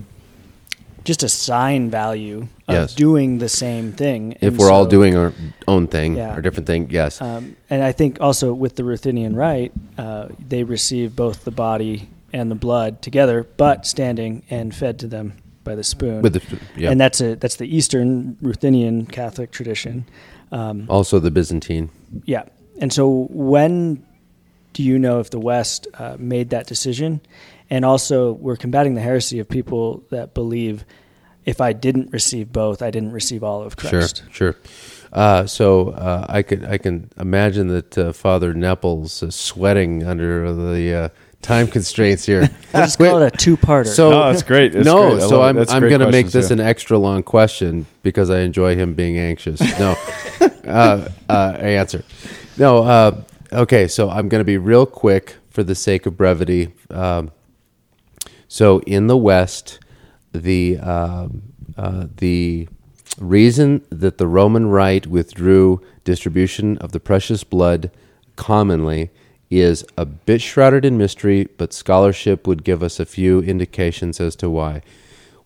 [1.05, 2.95] just a sign value of Yes.
[2.95, 4.33] doing the same thing.
[4.33, 5.33] If And we're all doing our
[5.67, 6.31] own thing, Yeah.
[6.35, 7.21] our different thing, yes.
[7.23, 12.09] um, and I think also with the Ruthenian rite, uh, they receive both the body
[12.35, 15.33] and the blood together, but standing and fed to them
[15.65, 16.21] by the spoon.
[16.23, 16.43] With the
[16.77, 16.91] yeah.
[16.91, 20.05] And that's a that's the Eastern Ruthenian Catholic tradition.
[20.53, 21.89] Um, also the Byzantine.
[22.27, 22.43] yeah.
[22.81, 24.03] And so when
[24.73, 27.21] do you know if the West uh, made that decision?
[27.69, 30.85] And also, we're combating the heresy of people that believe
[31.45, 34.25] if I didn't receive both, I didn't receive all of Christ.
[34.31, 34.57] Sure, sure.
[35.13, 40.53] Uh, so uh, I could I can imagine that uh, Father Nepples is sweating under
[40.53, 41.09] the uh,
[41.43, 42.49] time constraints here.
[42.73, 43.89] We'll just call it a two-parter.
[43.89, 44.73] So No, that's great.
[44.73, 45.29] That's no, great.
[45.29, 45.43] So.
[45.43, 46.55] I'm I'm going to make this yeah.
[46.55, 49.61] an extra long question because I enjoy him being anxious.
[49.79, 49.97] No,
[50.67, 52.05] uh, uh, answer.
[52.57, 53.89] No, uh, okay.
[53.89, 56.73] So I'm going to be real quick for the sake of brevity.
[56.91, 57.31] Um,
[58.49, 59.79] so in the West,
[60.33, 61.43] the um,
[61.77, 62.69] uh, the
[63.19, 67.91] reason that the Roman Rite withdrew distribution of the precious blood
[68.37, 69.11] commonly
[69.51, 74.37] is a bit shrouded in mystery, but scholarship would give us a few indications as
[74.37, 74.81] to why.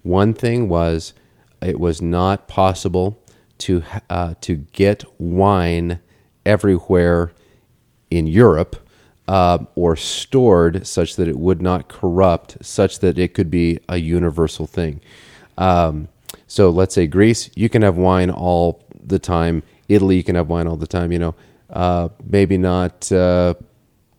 [0.02, 1.14] One thing was
[1.62, 3.18] it was not possible
[3.58, 6.00] to uh, to get wine
[6.44, 7.32] everywhere
[8.16, 8.76] in Europe
[9.26, 13.96] uh, or stored such that it would not corrupt, such that it could be a
[13.96, 15.00] universal thing.
[15.56, 16.08] Um,
[16.46, 19.62] so let's say Greece, you can have wine all the time.
[19.88, 21.12] Italy, you can have wine all the time.
[21.12, 21.34] You know,
[21.70, 23.54] uh, maybe not uh,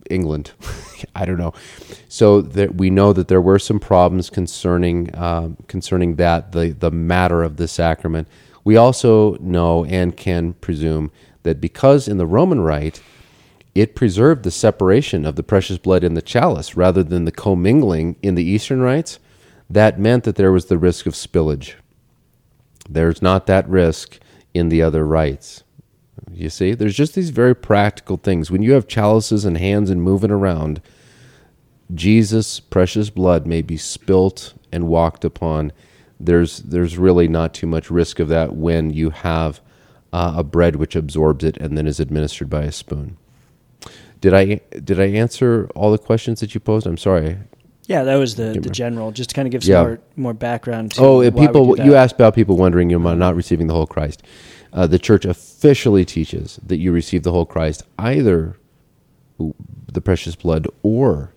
[0.09, 0.51] England.
[1.15, 1.53] I don't know.
[2.07, 6.91] So that we know that there were some problems concerning um, concerning that the the
[6.91, 8.27] matter of the sacrament.
[8.63, 11.11] We also know and can presume
[11.43, 13.01] that because in the Roman Rite
[13.76, 18.15] it preserved the separation of the precious blood in the chalice rather than the commingling
[18.22, 19.19] in the Eastern rites,
[19.69, 21.73] that meant that there was the risk of spillage.
[22.89, 24.19] There's not that risk
[24.53, 25.64] in the other rites.
[26.31, 28.49] You see, there's just these very practical things.
[28.49, 30.81] When you have chalices and hands and moving around,
[31.93, 35.73] Jesus' precious blood may be spilt and walked upon.
[36.19, 39.60] There's there's really not too much risk of that when you have
[40.14, 43.18] uh, a bread which absorbs it and then is administered by a spoon.
[44.21, 46.87] Did I did I answer all the questions that you posed?
[46.87, 47.37] I'm sorry.
[47.87, 49.83] Yeah, that was the, the general, just to kind of give some Yeah.
[49.83, 52.97] more, more background to Oh, why and we people, you asked about people wondering you
[52.97, 54.23] know, not receiving the whole Christ.
[54.73, 58.57] Uh, the church officially teaches that you receive the whole Christ, either
[59.37, 61.31] the precious blood or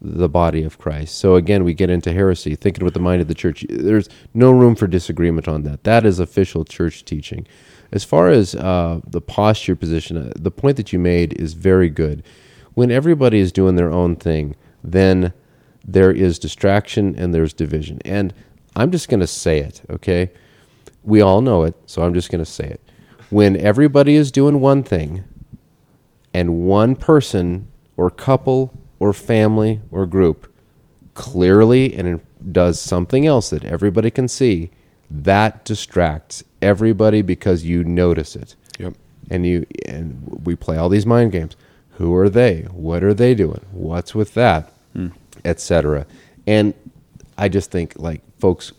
[0.00, 1.16] the body of Christ.
[1.18, 3.66] So again, we get into heresy, thinking with the mind of the church.
[3.68, 5.82] There's no room for disagreement on that.
[5.82, 7.46] That is official church teaching.
[7.90, 11.88] As far as uh, the posture position, uh, the point that you made is very
[11.88, 12.22] good.
[12.74, 14.54] When everybody is doing their own thing,
[14.84, 15.32] then
[15.86, 17.98] there is distraction and there's division.
[18.04, 18.34] And
[18.76, 20.30] I'm just going to say it, okay?
[21.02, 22.80] We all know it, so I'm just going to say it.
[23.30, 25.24] When everybody is doing one thing
[26.34, 30.52] and one person or couple or family or group
[31.14, 32.20] clearly and
[32.52, 34.70] does something else that everybody can see,
[35.10, 38.54] that distracts everybody because you notice it.
[38.78, 38.94] Yep.
[39.30, 41.56] And you and we play all these mind games.
[41.92, 42.62] Who are they?
[42.70, 43.64] What are they doing?
[43.72, 44.72] What's with that?
[45.44, 46.06] Etc.
[46.46, 46.74] And
[47.36, 48.72] I just think like folks,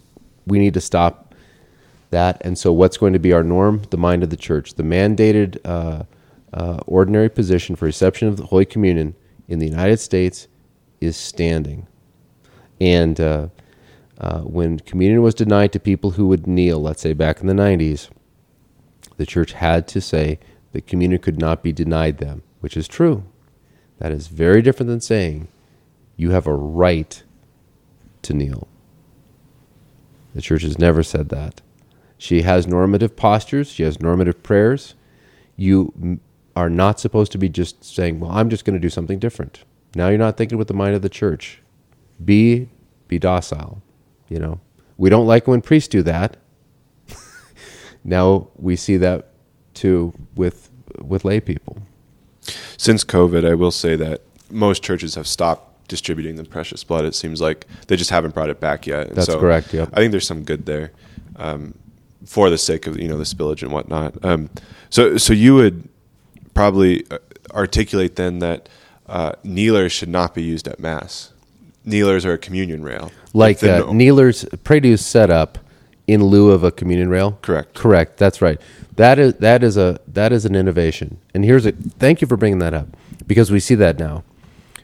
[0.46, 1.34] we need to stop
[2.10, 2.42] that.
[2.42, 3.84] And so, what's going to be our norm?
[3.90, 6.04] The mind of the church, the mandated uh,
[6.54, 9.16] uh, ordinary position for reception of the Holy Communion
[9.48, 10.48] in the United States
[11.02, 11.88] is standing.
[12.82, 13.48] And uh,
[14.20, 17.54] uh, when communion was denied to people who would kneel, let's say back in the
[17.54, 18.10] 90s,
[19.18, 20.40] the church had to say
[20.72, 23.24] that communion could not be denied them, which is true.
[23.98, 25.48] That is very different than saying
[26.16, 27.24] you have a right
[28.24, 28.68] to kneel.
[30.34, 31.62] The church has never said that.
[32.18, 34.96] She has normative postures, she has normative prayers.
[35.56, 36.20] You
[36.56, 39.64] are not supposed to be just saying, "Well, I'm just going to do something different."
[39.96, 41.62] Now you're not thinking with the mind of the church.
[42.24, 42.70] Be
[43.08, 43.82] be docile,
[44.30, 44.60] you know.
[44.98, 46.38] We don't like when priests do that.
[48.04, 49.30] now we see that
[49.74, 50.70] too with
[51.02, 51.78] with lay people.
[52.78, 57.06] Since COVID, I will say that most churches have stopped distributing the precious blood.
[57.06, 59.08] It seems like they just haven't brought it back yet.
[59.08, 59.90] And That's correct, yep.
[59.94, 60.92] I think there's some good there,
[61.36, 61.74] um,
[62.26, 64.24] for the sake of you know the spillage and whatnot.
[64.24, 64.50] Um,
[64.90, 65.88] so so you would
[66.54, 67.18] probably uh,
[67.52, 68.70] articulate then that
[69.08, 71.32] uh, kneelers should not be used at mass.
[71.90, 73.12] Kneelers are a communion rail.
[73.34, 75.58] like uh, kneelers produce setup
[76.08, 77.38] in lieu of a communion rail.
[77.42, 77.76] Correct.
[77.76, 78.18] Correct.
[78.18, 78.60] That's right.
[78.96, 81.20] That is that is a that is an innovation.
[81.34, 82.88] And here's a thank you for bringing that up
[83.28, 84.24] because we see that now.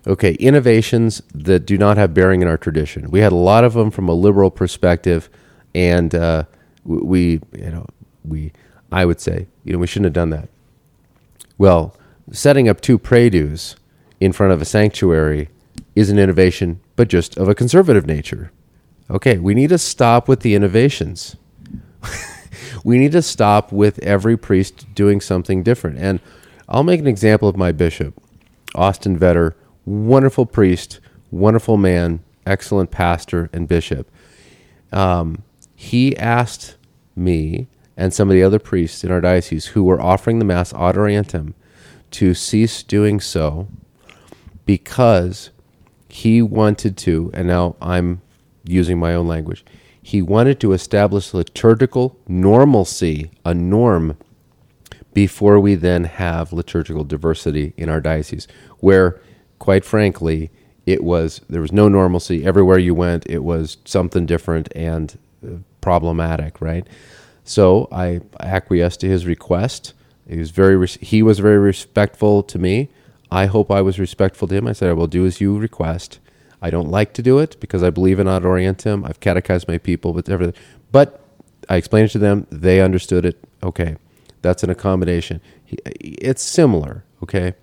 [0.07, 3.10] Okay, innovations that do not have bearing in our tradition.
[3.10, 5.30] We had a lot of them from a liberal perspective,
[5.73, 6.44] and uh,
[6.84, 7.88] we you know
[8.23, 8.52] we
[8.91, 10.49] I would say you know we shouldn't have done that.
[11.57, 11.95] Well,
[12.32, 13.57] setting up two prie-dieux
[14.19, 15.49] in front of a sanctuary
[15.95, 18.51] is an innovation, but just of a conservative nature.
[19.09, 21.35] Okay, we need to stop with the innovations.
[22.84, 25.97] we need to stop with every priest doing something different.
[25.99, 26.19] And
[26.67, 28.22] I'll make an example of my bishop,
[28.73, 29.53] Austin Vetter,
[29.85, 30.99] wonderful priest,
[31.31, 34.09] wonderful man, excellent pastor and bishop.
[34.91, 35.43] Um,
[35.76, 36.76] he asked
[37.15, 37.67] me
[37.97, 40.95] and some of the other priests in our diocese who were offering the Mass ad
[40.95, 41.53] orientem
[42.11, 43.67] to cease doing so
[44.65, 45.51] because
[46.15, 48.21] he wanted to, and now I'm
[48.63, 49.65] using my own language,
[50.01, 54.17] he wanted to establish liturgical normalcy, a norm,
[55.13, 58.47] before we then have liturgical diversity in our diocese,
[58.79, 59.19] where,
[59.59, 60.51] quite frankly,
[60.85, 63.25] it was there was no normalcy everywhere you went.
[63.27, 66.87] It was something different and uh, problematic, right?
[67.43, 69.93] So I acquiesced to his request.
[70.29, 72.89] He was very he was very respectful to me.
[73.35, 74.65] I hope I was respectful to him.
[74.65, 76.19] I said I will do as you request.
[76.61, 79.05] I don't like to do it because I believe in ad orientem.
[79.05, 80.55] I've catechized my people, but everything.
[80.89, 81.19] But
[81.67, 82.47] I explained it to them.
[82.49, 83.43] They understood it.
[83.61, 83.97] Okay,
[84.41, 85.41] that's an accommodation.
[85.67, 87.03] It's similar.
[87.23, 87.55] Okay,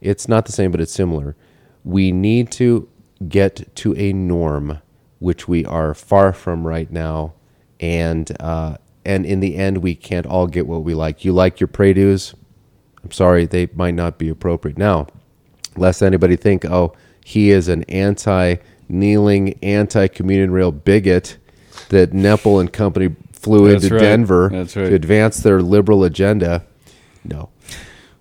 [0.00, 1.36] it's not the same, but it's similar.
[1.84, 2.88] We need to
[3.28, 4.78] get to a norm,
[5.18, 7.34] which we are far from right now,
[7.78, 11.26] and uh, and in the end, we can't all get what we like.
[11.26, 12.18] You like your prie-dieux.
[13.04, 15.06] I'm sorry, they might not be appropriate now.
[15.76, 16.94] Lest anybody think, oh,
[17.24, 21.38] he is an anti-kneeling, anti-communion rail bigot
[21.88, 24.02] that Nepple and company flew That's into right.
[24.02, 24.68] Denver right.
[24.68, 26.64] to advance their liberal agenda.
[27.24, 27.50] No.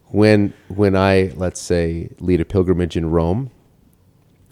[0.07, 3.51] When when I let's say lead a pilgrimage in Rome,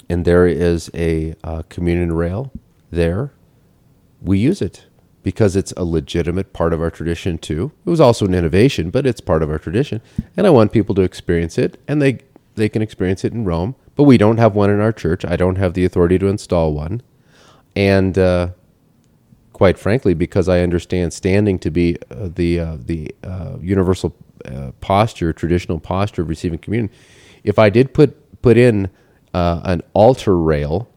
[0.10, 2.52] and there is a uh, communion rail
[2.92, 3.32] there,
[4.22, 4.87] we use it
[5.28, 7.74] because it's a legitimate part of our tradition too.
[7.86, 10.00] It was also an innovation, but it's part of our tradition,
[10.38, 12.20] and I want people to experience it, and they
[12.56, 13.76] they can experience it in Rome.
[13.98, 15.26] But we don't have one in our church.
[15.26, 17.02] I don't have the authority to install one,
[17.76, 18.52] and uh,
[19.52, 24.72] quite frankly, because I understand standing to be uh, the uh, the uh, universal uh,
[24.80, 26.90] posture, traditional posture of receiving communion.
[27.44, 28.90] If I did put put in
[29.34, 30.88] uh, an altar rail,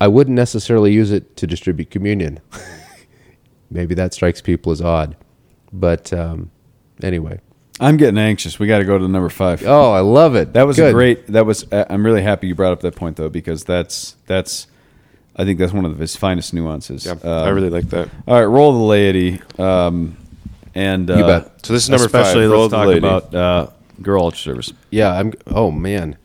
[0.00, 2.40] I wouldn't necessarily use it to distribute communion.
[3.70, 5.16] Maybe that strikes people as odd,
[5.72, 6.50] but um,
[7.02, 7.40] anyway.
[7.78, 8.58] I'm getting anxious.
[8.58, 9.62] We got to go to the number five.
[9.66, 10.54] Oh, I love it.
[10.54, 10.90] That was Good.
[10.90, 11.26] a great.
[11.26, 11.70] That was.
[11.70, 14.66] uh, I'm really happy you brought up that point though, because that's that's.
[15.38, 17.04] I think that's one of his finest nuances.
[17.04, 18.08] Yeah, Um, I really like that.
[18.26, 19.42] All right, roll the laity.
[19.58, 20.16] Um,
[20.74, 21.66] and uh, You bet.
[21.66, 22.98] So this is number five, especially roll let's talk laity.
[22.98, 23.66] about uh,
[24.00, 24.72] girl altar servers.
[24.90, 25.34] Yeah, I'm.
[25.48, 26.16] Oh man.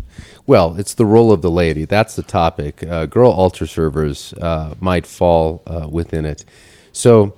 [0.47, 1.83] Well, it's the role of the laity.
[1.83, 2.81] That's the topic.
[2.83, 6.45] Uh, girl altar servers uh, might fall uh, within it.
[6.93, 7.33] So,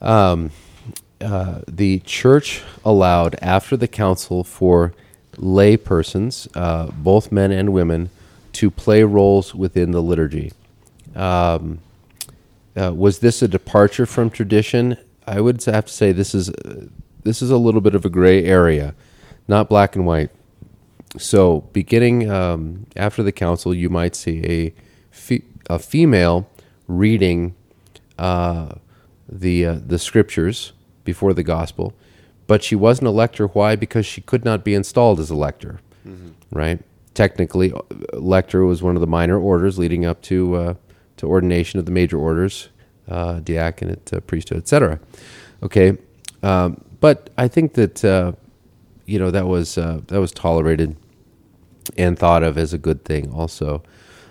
[0.00, 0.50] um,
[1.20, 4.92] uh, the church allowed after the council for
[5.36, 8.10] lay persons, uh, both men and women,
[8.52, 10.52] to play roles within the liturgy.
[11.14, 11.78] Um,
[12.76, 14.96] uh, was this a departure from tradition?
[15.26, 16.50] I would have to say this is
[17.22, 18.94] this is a little bit of a gray area,
[19.48, 20.30] not black and white.
[21.16, 24.74] So, beginning um, after the council, you might see a
[25.10, 26.48] fe- a female
[26.86, 27.54] reading
[28.18, 28.74] uh,
[29.28, 30.72] the uh, the scriptures
[31.04, 31.92] before the gospel,
[32.46, 33.46] but she wasn't a lector.
[33.48, 33.76] Why?
[33.76, 35.80] Because she could not be installed as a lector,
[36.50, 36.80] right?
[37.14, 37.80] Technically, uh,
[38.18, 40.74] lector was one of the minor orders leading up to uh,
[41.16, 42.68] to ordination of the major orders,
[43.08, 45.00] uh, diaconate, uh, priesthood, etc.
[45.62, 45.96] Okay,
[46.42, 48.32] um, but I think that uh,
[49.06, 50.96] you know that was uh, that was tolerated
[51.96, 53.82] and thought of as a good thing also.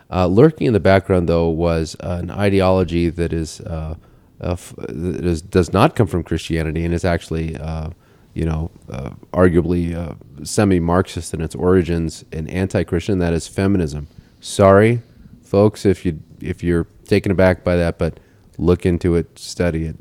[0.10, 3.96] Uh, lurking in the background, though, was an ideology that is, uh,
[4.42, 7.90] uh, f- that is does not come from Christianity and is actually, uh,
[8.34, 13.20] you know, uh, arguably uh, semi-Marxist in its origins and anti-Christian.
[13.20, 14.08] That is feminism.
[14.40, 15.02] Sorry,
[15.44, 18.20] folks, if you if you're taken aback by that, but
[18.58, 19.96] look into it, study it.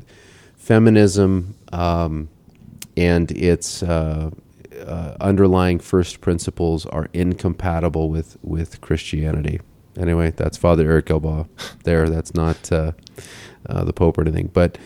[0.57, 2.29] Feminism um,
[2.95, 4.31] and its uh,
[4.85, 9.59] uh, underlying first principles are incompatible with with Christianity.
[9.97, 11.47] Anyway, that's Father Eric Gilbaugh.
[11.83, 12.93] There, that's not uh,
[13.67, 14.77] uh, the Pope or anything, but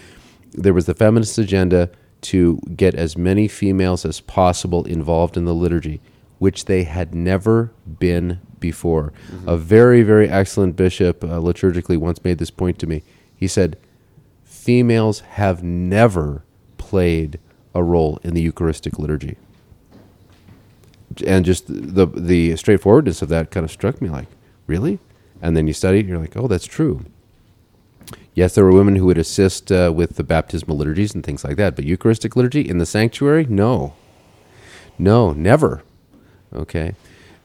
[0.52, 1.90] there was the feminist agenda
[2.22, 6.02] to get as many females as possible involved in the liturgy,
[6.40, 9.14] which they had never been before.
[9.46, 13.04] A very, very excellent bishop uh, liturgically once made this point to me.
[13.36, 13.78] He said,
[14.44, 16.44] "Females have never
[16.78, 17.40] played
[17.76, 19.38] a role in the Eucharistic liturgy."
[21.26, 24.28] and just the the straightforwardness of that kind of struck me like
[24.68, 25.00] really?
[25.42, 27.06] And then you study you're like oh that's true.
[28.34, 31.58] Yes there were women who would assist uh, with the baptismal liturgies and things like
[31.58, 33.46] that but eucharistic liturgy in the sanctuary?
[33.50, 33.94] No.
[35.00, 35.84] No never.
[36.54, 36.94] Okay.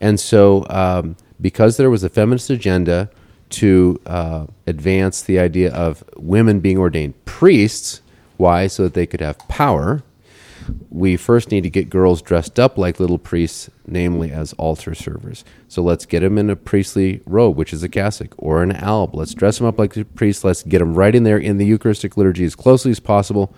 [0.00, 3.10] And so um, because there was a feminist agenda
[3.50, 8.00] to uh, advance the idea of women being ordained priests
[8.42, 8.66] why?
[8.66, 10.02] So that they could have power
[10.90, 15.44] we first need to get girls dressed up like little priests, namely as altar servers.
[15.68, 19.14] So let's get them in a priestly robe, which is a cassock, or an alb.
[19.14, 20.44] Let's dress them up like a priest.
[20.44, 23.54] Let's get them right in there in the Eucharistic liturgy as closely as possible.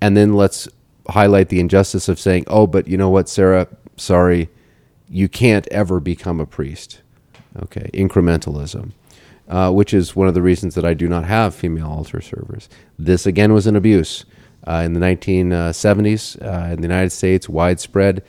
[0.00, 0.68] And then let's
[1.08, 4.48] highlight the injustice of saying, oh, but you know what, Sarah, sorry,
[5.08, 7.00] you can't ever become a priest.
[7.56, 8.92] Okay, incrementalism.
[9.48, 12.68] Uh, which is one of the reasons that I do not have female altar servers.
[12.98, 14.26] This again was an abuse
[14.66, 18.22] uh, in the 1970s uh, in the United States, widespread.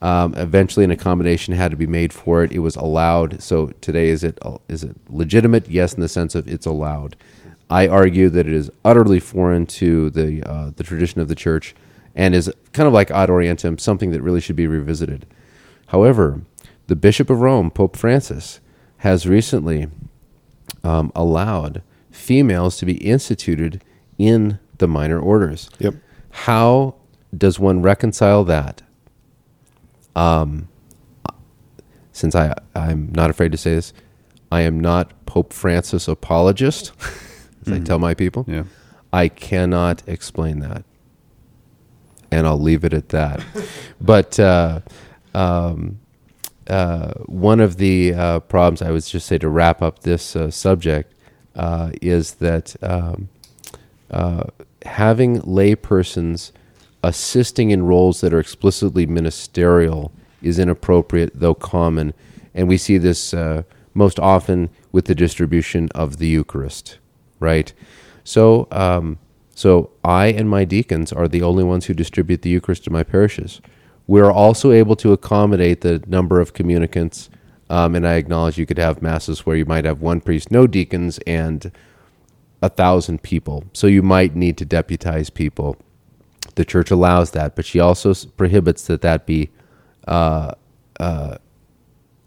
[0.00, 2.50] Um, eventually, an accommodation had to be made for it.
[2.50, 3.40] It was allowed.
[3.40, 4.38] So today, is it
[4.68, 5.68] is it legitimate?
[5.68, 7.16] Yes, in the sense of it's allowed.
[7.70, 11.74] I argue that it is utterly foreign to the uh, the tradition of the church,
[12.16, 15.24] and is kind of like ad orientem, something that really should be revisited.
[15.86, 16.42] However,
[16.88, 18.60] the Bishop of Rome, Pope Francis,
[18.98, 19.86] has recently
[20.82, 23.82] um, allowed females to be instituted
[24.18, 25.70] in the minor orders.
[25.78, 25.94] Yep.
[26.30, 26.94] How
[27.36, 28.82] does one reconcile that?
[30.14, 30.68] Um,
[32.12, 33.92] since I I'm not afraid to say this,
[34.50, 36.92] I am not Pope Francis apologist,
[37.66, 38.44] as I tell my people.
[38.46, 38.64] Yeah.
[39.12, 40.84] I cannot explain that,
[42.30, 43.42] and I'll leave it at that.
[44.00, 44.80] but uh,
[45.34, 46.00] um,
[46.68, 50.50] uh, one of the uh, problems I would just say to wrap up this uh,
[50.50, 51.14] subject
[51.54, 53.28] uh, is that um,
[54.12, 54.44] uh,
[54.84, 56.52] having laypersons
[57.02, 62.12] assisting in roles that are explicitly ministerial is inappropriate, though common,
[62.54, 63.62] and we see this uh,
[63.94, 66.98] most often with the distribution of the Eucharist,
[67.40, 67.72] right?
[68.24, 69.18] So, um,
[69.54, 73.02] so I and my deacons are the only ones who distribute the Eucharist in my
[73.02, 73.60] parishes.
[74.06, 77.30] We are also able to accommodate the number of communicants,
[77.70, 80.66] um, and I acknowledge you could have masses where you might have one priest, no
[80.66, 81.70] deacons, and
[82.62, 83.64] a thousand people.
[83.72, 85.76] So you might need to deputize people.
[86.54, 89.50] The church allows that, but she also prohibits that that be
[90.06, 90.52] uh,
[91.00, 91.38] uh,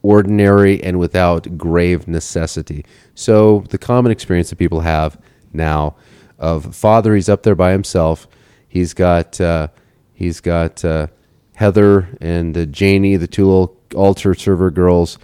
[0.01, 2.85] ordinary and without grave necessity.
[3.15, 5.19] So the common experience that people have
[5.53, 5.95] now
[6.37, 8.27] of father, he's up there by himself.
[8.67, 9.69] He's got uh,
[10.13, 11.07] he's got uh,
[11.55, 15.17] Heather and uh, Janie, the two little altar server girls,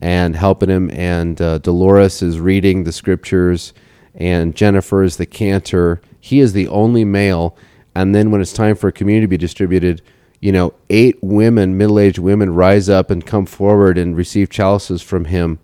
[0.00, 0.90] and helping him.
[0.90, 3.74] And uh, Dolores is reading the scriptures,
[4.14, 6.00] and Jennifer is the cantor.
[6.20, 7.56] He is the only male.
[7.94, 10.02] And then when it's time for a community to be distributed,
[10.40, 15.02] you know, eight women, middle aged women, rise up and come forward and receive chalices
[15.02, 15.58] from him.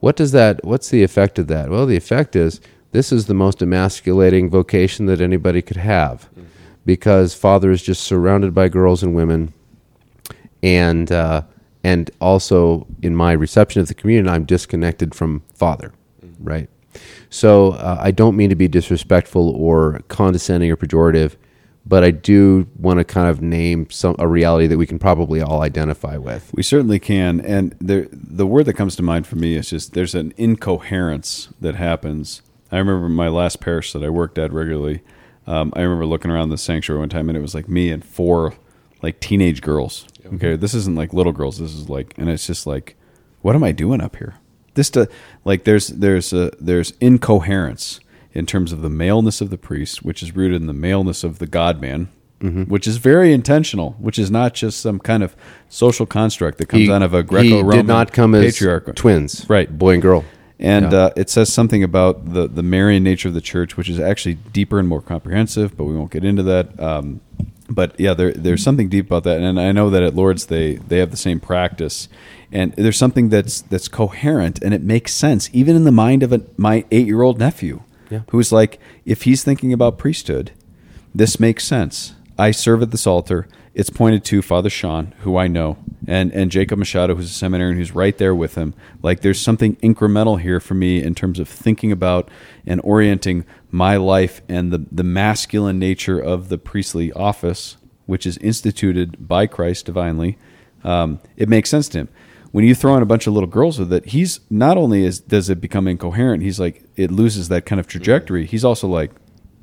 [0.00, 1.70] What does that, what's the effect of that?
[1.70, 6.28] Well, the effect is this is the most emasculating vocation that anybody could have
[6.84, 9.52] because father is just surrounded by girls and women
[10.62, 11.42] and uh,
[11.84, 15.92] and also in my reception of the communion, I'm disconnected from Father,
[16.38, 16.68] right?
[17.30, 21.36] So uh, I don't mean to be disrespectful or condescending or pejorative,
[21.84, 25.40] but I do want to kind of name some a reality that we can probably
[25.40, 26.52] all identify with.
[26.54, 29.94] We certainly can, and there, the word that comes to mind for me is just
[29.94, 32.42] there's an incoherence that happens.
[32.70, 35.02] I remember my last parish that I worked at regularly.
[35.46, 38.04] Um, I remember looking around the sanctuary one time, and it was like me and
[38.04, 38.54] four
[39.02, 40.06] like teenage girls.
[40.34, 41.58] Okay, this isn't like little girls.
[41.58, 42.96] This is like, and it's just like,
[43.40, 44.36] what am I doing up here?
[44.74, 45.08] This to
[45.44, 48.00] like there's there's a there's incoherence
[48.32, 51.38] in terms of the maleness of the priest, which is rooted in the maleness of
[51.38, 52.08] the God man,
[52.40, 55.36] which is very intentional, which is not just some kind of
[55.68, 58.94] social construct that comes He- out of a Greco-Roman did not come as patriarch.
[58.96, 59.76] twins, Right.
[59.78, 60.24] Boy and girl.
[60.58, 60.98] And Yeah.
[60.98, 64.38] uh, it says something about the, the Marian nature of the church, which is actually
[64.52, 66.80] deeper and more comprehensive, but we won't get into that.
[66.80, 67.20] Um,
[67.74, 70.74] but yeah, there, there's something deep about that, and I know that at Lourdes they
[70.76, 72.08] they have the same practice,
[72.50, 76.32] and there's something that's that's coherent and it makes sense, even in the mind of
[76.32, 78.20] a, my eight year old nephew, Yeah.
[78.30, 80.50] who's like, if he's thinking about priesthood,
[81.14, 82.14] this makes sense.
[82.38, 83.46] I serve at this altar.
[83.74, 87.78] It's pointed to Father Sean, who I know, and, and Jacob Machado, who's a seminarian
[87.78, 88.74] who's right there with him.
[89.02, 92.30] Like there's something incremental here for me in terms of thinking about
[92.66, 97.76] and orienting my life and the, the masculine nature of the priestly office,
[98.06, 100.38] which is instituted by Christ divinely.
[100.84, 102.08] Um, it makes sense to him.
[102.52, 105.20] When you throw in a bunch of little girls with it, he's not only is
[105.20, 108.44] does it become incoherent, he's like it loses that kind of trajectory.
[108.44, 109.10] He's also like,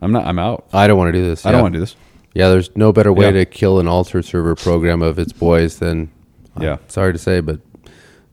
[0.02, 0.68] I'm not, I'm out.
[0.74, 1.46] I don't want to do this.
[1.46, 1.62] I don't Yeah.
[1.62, 1.96] want to do this.
[2.34, 3.32] Yeah, there's no better way Yeah.
[3.32, 6.10] to kill an altar server program of its boys than,
[6.56, 6.78] I'm Yeah.
[6.88, 7.60] sorry to say, but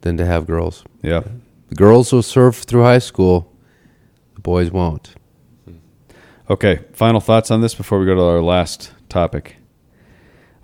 [0.00, 0.84] than to have girls.
[1.02, 1.22] Yeah.
[1.68, 3.52] The girls will serve through high school,
[4.36, 5.14] the boys won't.
[6.48, 6.80] Okay.
[6.92, 9.56] Final thoughts on this before we go to our last topic.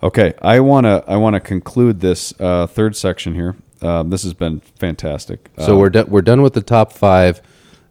[0.01, 3.55] Okay, I wanna I wanna conclude this uh, third section here.
[3.81, 5.49] Um, this has been fantastic.
[5.59, 6.05] So Uh, we're done.
[6.09, 7.41] We're done with the top five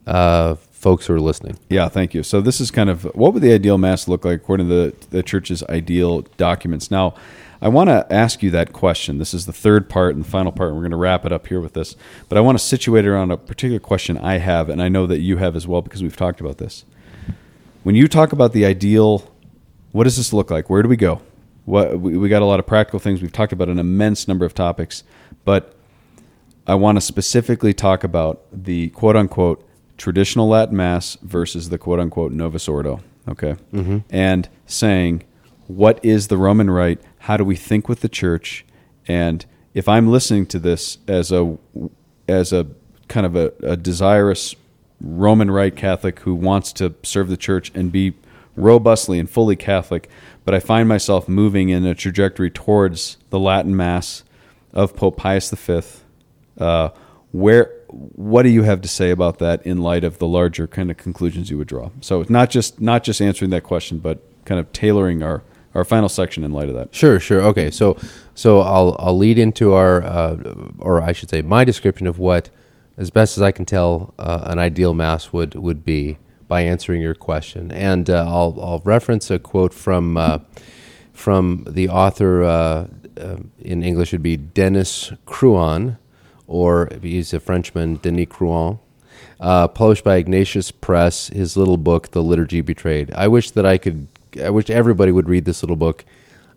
[0.06, 1.59] uh, folks who are listening.
[1.70, 2.23] Yeah, thank you.
[2.23, 5.06] So this is kind of what would the ideal mass look like according to the,
[5.10, 6.90] the church's ideal documents.
[6.90, 7.14] Now,
[7.62, 9.19] I want to ask you that question.
[9.19, 10.69] This is the third part and the final part.
[10.69, 11.94] And we're going to wrap it up here with this,
[12.28, 15.06] but I want to situate it around a particular question I have, and I know
[15.06, 16.85] that you have as well because we've talked about this.
[17.82, 19.30] When you talk about the ideal,
[19.90, 20.70] what does this look like?
[20.70, 21.20] Where do we go?
[21.64, 23.22] What we, we got a lot of practical things.
[23.22, 25.04] We've talked about an immense number of topics,
[25.44, 25.74] but
[26.66, 32.00] I want to specifically talk about the quote unquote traditional Latin Mass versus the quote
[32.00, 33.00] unquote Novus Ordo.
[33.28, 33.56] Okay.
[33.72, 33.98] Mm-hmm.
[34.10, 35.24] And saying,
[35.66, 37.00] what is the Roman Rite?
[37.20, 38.64] How do we think with the church?
[39.06, 39.44] And
[39.74, 41.56] if I'm listening to this as a
[42.28, 42.66] as a
[43.09, 44.54] kind of a, a desirous
[45.02, 48.14] Roman Rite Catholic who wants to serve the church and be
[48.56, 50.08] robustly and fully Catholic,
[50.44, 54.24] but I find myself moving in a trajectory towards the Latin Mass
[54.72, 55.82] of Pope Pius V.
[56.58, 56.90] Uh,
[57.32, 60.90] where, what do you have to say about that in light of the larger kind
[60.90, 61.90] of conclusions you would draw?
[62.00, 65.42] So it's not just not just answering that question, but kind of tailoring our
[65.74, 66.94] our final section in light of that.
[66.94, 67.40] Sure, sure.
[67.40, 67.96] Okay, so
[68.34, 70.36] so I'll I'll lead into our, uh,
[70.78, 72.50] or I should say, my description of what,
[72.97, 77.01] as best as I can tell, uh, an ideal mass would would be by answering
[77.01, 80.39] your question, and uh, I'll I'll reference a quote from uh,
[81.12, 82.86] from the author uh,
[83.19, 85.98] uh, in English would be Denis Crouan,
[86.47, 88.78] or he's a Frenchman, Denis Crouan.
[89.40, 93.12] Uh, published by Ignatius Press, his little book, The Liturgy Betrayed.
[93.12, 94.06] I wish that I could,
[94.40, 96.05] I wish everybody would read this little book,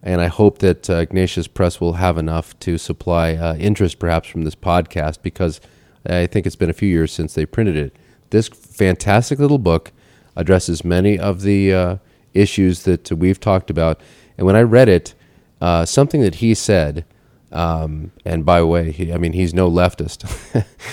[0.04, 4.28] and I hope that uh, Ignatius Press will have enough to supply uh, interest perhaps
[4.30, 5.60] from this podcast because
[6.08, 7.96] I think it's been a few years since they printed it.
[8.30, 9.92] This fantastic little book
[10.36, 11.98] addresses many of the uh,
[12.34, 14.02] issues that we've talked about,
[14.38, 15.14] and when I read it,
[15.62, 17.06] uh, something that he said,
[17.52, 20.26] um, and by the way, he, I mean he's no leftist,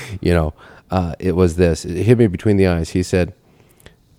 [0.20, 0.54] you know.
[0.90, 1.86] Uh, it was this.
[1.86, 2.90] It hit me between the eyes.
[2.90, 3.32] He said,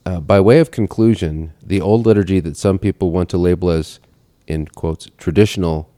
[0.08, 4.00] uh, by way of conclusion, the old liturgy that some people want to label as,
[4.48, 5.90] in quotes, traditional,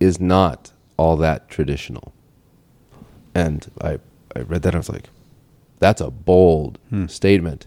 [0.00, 2.12] is not all that traditional.
[3.36, 3.98] And I,
[4.34, 5.10] I read that and I was like,
[5.78, 7.66] that's a bold statement.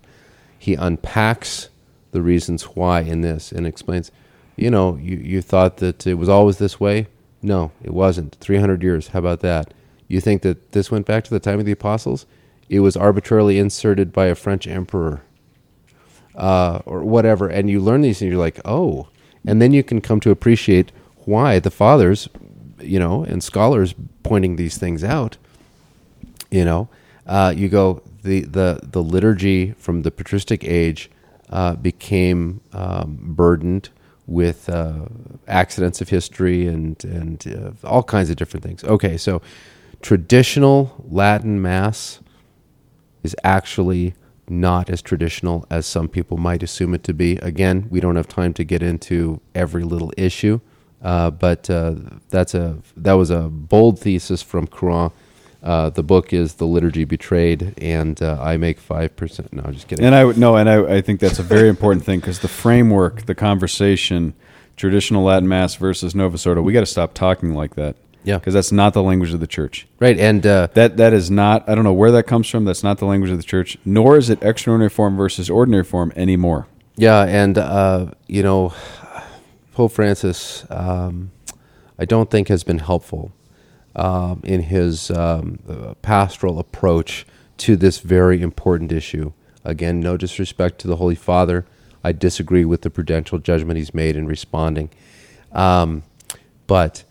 [0.57, 1.69] He unpacks
[2.11, 4.11] the reasons why in this and explains,
[4.55, 7.05] you know, you, you thought that it was always this way.
[7.43, 8.33] No, it wasn't.
[8.41, 9.09] 300 years.
[9.09, 9.75] How about that?
[10.07, 12.25] You think that this went back to the time of the apostles?
[12.67, 15.21] It was arbitrarily inserted by a French emperor
[16.33, 17.47] uh, or whatever.
[17.47, 19.09] And you learn these and you're like, oh.
[19.45, 20.91] And then you can come to appreciate
[21.25, 22.27] why the fathers,
[22.79, 23.93] you know, and scholars
[24.23, 25.37] pointing these things out
[26.51, 26.89] you know
[27.25, 31.09] uh, you go the, the the liturgy from the patristic age
[31.49, 33.89] uh, became um, burdened
[34.27, 35.05] with uh,
[35.47, 38.83] accidents of history and and uh, all kinds of different things.
[38.83, 39.41] Okay, so
[40.01, 42.19] traditional Latin Mass
[43.23, 44.13] is actually
[44.47, 47.37] not as traditional as some people might assume it to be.
[47.37, 50.59] Again, we don't have time to get into every little issue,
[51.01, 51.95] uh, but uh,
[52.29, 55.11] that's a that was a bold thesis from Crouan.
[55.61, 59.51] Uh, the book is "The Liturgy Betrayed," and uh, I make five percent.
[59.51, 60.05] No, I'm just kidding.
[60.05, 62.47] And I would no, and I, I think that's a very important thing because the
[62.47, 64.33] framework, the conversation,
[64.77, 67.95] traditional Latin Mass versus Novus Ordo, we got to stop talking like that.
[68.23, 68.37] Yeah.
[68.37, 69.87] because that's not the language of the church.
[69.97, 71.67] right, and uh, That that is not.
[71.67, 72.65] I don't know where that comes from.
[72.65, 73.77] That's not the language of the church.
[73.85, 76.67] Nor is it extraordinary form versus ordinary form anymore.
[76.95, 78.73] Yeah, and uh, you know,
[79.73, 81.31] Pope Francis, um,
[81.97, 83.31] I don't think has been helpful
[83.95, 87.25] um, in his um, uh, pastoral approach
[87.57, 89.33] to this very important issue.
[89.63, 91.65] Again, no disrespect to the Holy Father.
[92.03, 94.89] I disagree with the prudential judgment he's made in responding,
[95.51, 96.03] um,
[96.65, 97.03] but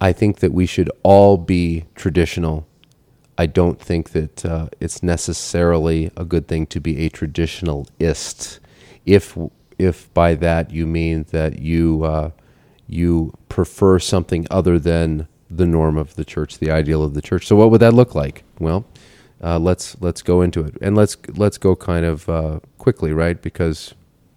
[0.00, 2.66] I think that we should all be traditional.
[3.38, 8.58] I don't think that uh, it's necessarily a good thing to be a traditionalist,
[9.06, 9.38] if
[9.78, 12.30] if by that you mean that you uh,
[12.88, 17.46] you prefer something other than the norm of the church, the ideal of the church.
[17.46, 18.44] So, what would that look like?
[18.58, 18.84] Well,
[19.42, 23.40] uh, let's let's go into it, and let's let's go kind of uh, quickly, right?
[23.40, 23.94] Because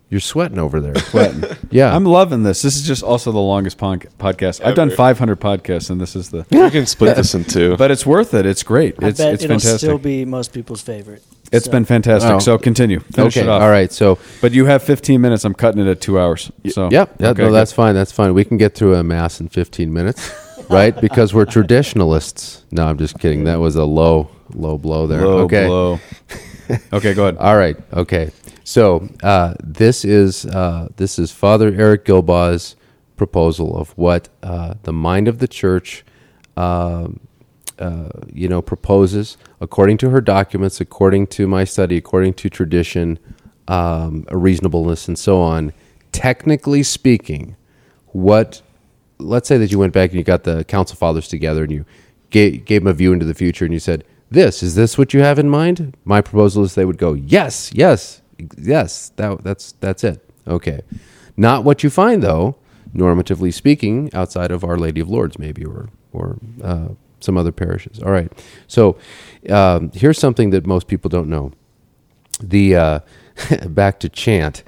[0.10, 0.96] you're sweating over there.
[0.96, 1.44] Sweating.
[1.72, 2.62] Yeah, I'm loving this.
[2.62, 4.64] This is just also the longest pon- podcast.
[4.64, 6.46] I've done 500 podcasts, and this is the.
[6.52, 7.76] We can split this in two.
[7.78, 8.46] But it's worth it.
[8.46, 8.96] It's great.
[9.04, 9.80] I It's bet it's it'll fantastic.
[9.80, 11.22] still be most people's favorite.
[11.52, 12.32] It's So- been fantastic.
[12.32, 12.40] Oh.
[12.40, 13.00] So continue.
[13.00, 13.46] Finish okay.
[13.46, 13.62] it off.
[13.62, 13.92] All right.
[13.92, 15.44] So But you have 15 minutes.
[15.44, 16.50] I'm cutting it at two hours.
[16.70, 17.16] So Yep.
[17.20, 17.56] Yeah, Okay, no, good.
[17.56, 17.94] that's fine.
[17.96, 18.34] That's fine.
[18.34, 20.32] We can get through a mass in 15 minutes,
[20.70, 21.00] right?
[21.00, 22.66] Because we're traditionalists.
[22.72, 23.46] No, I'm just kidding.
[23.46, 25.22] That was a low, low blow there.
[25.22, 25.68] low okay.
[25.68, 26.00] blow.
[26.94, 27.38] okay, go ahead.
[27.38, 27.78] All right.
[27.94, 28.32] Okay.
[28.64, 32.76] So uh, this is uh, this is Father Eric Gilbaugh's
[33.16, 36.04] proposal of what uh, the mind of the church,
[36.58, 37.20] um
[37.80, 43.20] uh, you know, proposes according to her documents, according to my study, according to tradition,
[43.68, 45.74] um, reasonableness, and so on.
[46.12, 47.56] Technically speaking,
[48.08, 48.62] what
[49.18, 51.86] let's say that you went back and you got the council fathers together and you
[52.30, 55.14] gave, gave them a view into the future and you said this is this what
[55.14, 55.96] you have in mind?
[56.04, 58.22] My proposal is they would go yes yes
[58.58, 60.28] yes that, that's that's it.
[60.48, 60.82] Okay.
[61.38, 62.58] Not what you find though
[62.94, 66.90] normatively speaking outside of our lady of Lourdes maybe or or uh,
[67.20, 68.02] some other parishes.
[68.02, 68.32] All right.
[68.68, 68.98] So
[69.50, 71.52] um, here's something that most people don't know.
[72.42, 73.00] The uh,
[73.68, 74.64] back to chant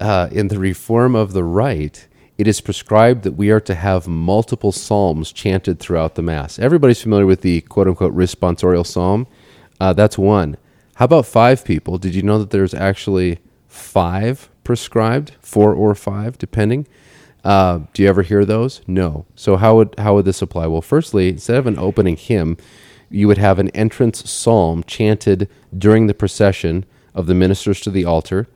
[0.00, 2.08] uh, in the reform of the rite
[2.40, 6.58] it is prescribed that we are to have multiple psalms chanted throughout the mass.
[6.58, 9.26] Everybody's familiar with the quote-unquote responsorial psalm.
[9.78, 10.56] Uh, that's one.
[10.94, 11.98] How about five people?
[11.98, 15.32] Did you know that there's actually five prescribed?
[15.42, 16.86] Four or five depending?
[17.44, 18.80] Uh, do you ever hear those?
[18.86, 19.26] No.
[19.34, 20.66] So how would how would this apply?
[20.66, 22.56] Well firstly instead of an opening hymn
[23.10, 25.46] you would have an entrance psalm chanted
[25.76, 28.46] during the procession of the ministers to the altar,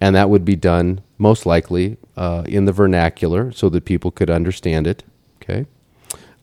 [0.00, 4.30] and that would be done most likely uh, in the vernacular so that people could
[4.30, 5.04] understand it.
[5.42, 5.66] Okay,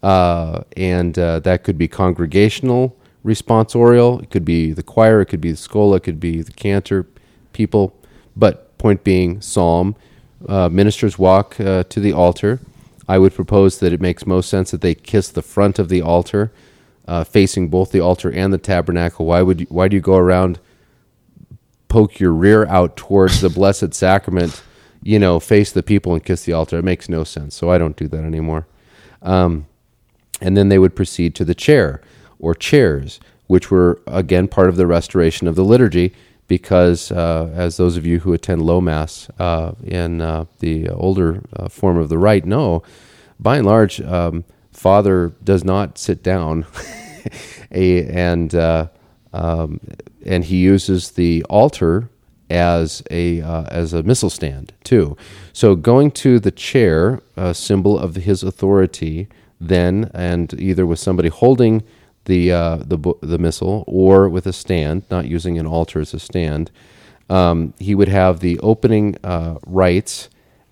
[0.03, 2.95] uh, and uh, that could be congregational
[3.26, 4.22] responsorial.
[4.22, 5.22] It could be the choir.
[5.22, 5.98] It could be the schola.
[5.98, 7.07] It could be the cantor
[7.53, 7.95] people.
[8.35, 9.95] But point being, psalm.
[10.48, 12.60] Uh, ministers walk uh, to the altar.
[13.07, 16.02] I would propose that it makes most sense that they kiss the front of the
[16.02, 16.52] altar,
[17.07, 19.26] uh, facing both the altar and the tabernacle.
[19.26, 20.60] Why would you, why do you go around,
[21.91, 24.63] poke your rear out towards the Blessed Sacrament,
[25.03, 26.77] you know, face the people and kiss the altar?
[26.77, 27.53] It makes no sense.
[27.53, 28.65] So I don't do that anymore.
[29.22, 29.68] Um,
[30.39, 32.01] and then they would proceed to the chair
[32.39, 36.13] or chairs, which were again part of the restoration of the liturgy.
[36.47, 41.43] Because, uh, as those of you who attend low mass uh, in uh, the older
[41.55, 42.84] uh, form of the rite know,
[43.39, 46.65] by and large, um, Father does not sit down,
[47.72, 48.88] a, and uh,
[49.34, 49.80] um,
[50.26, 52.10] and he uses the altar
[52.49, 55.16] as a uh, as a missal stand too.
[55.53, 59.28] So going to the chair, a symbol of his authority,
[59.60, 61.84] then and either with somebody holding
[62.26, 66.20] the uh, the the missal or with a stand, not using an altar as a
[66.20, 66.72] stand.
[67.30, 70.30] Um, he would have the opening uh, rites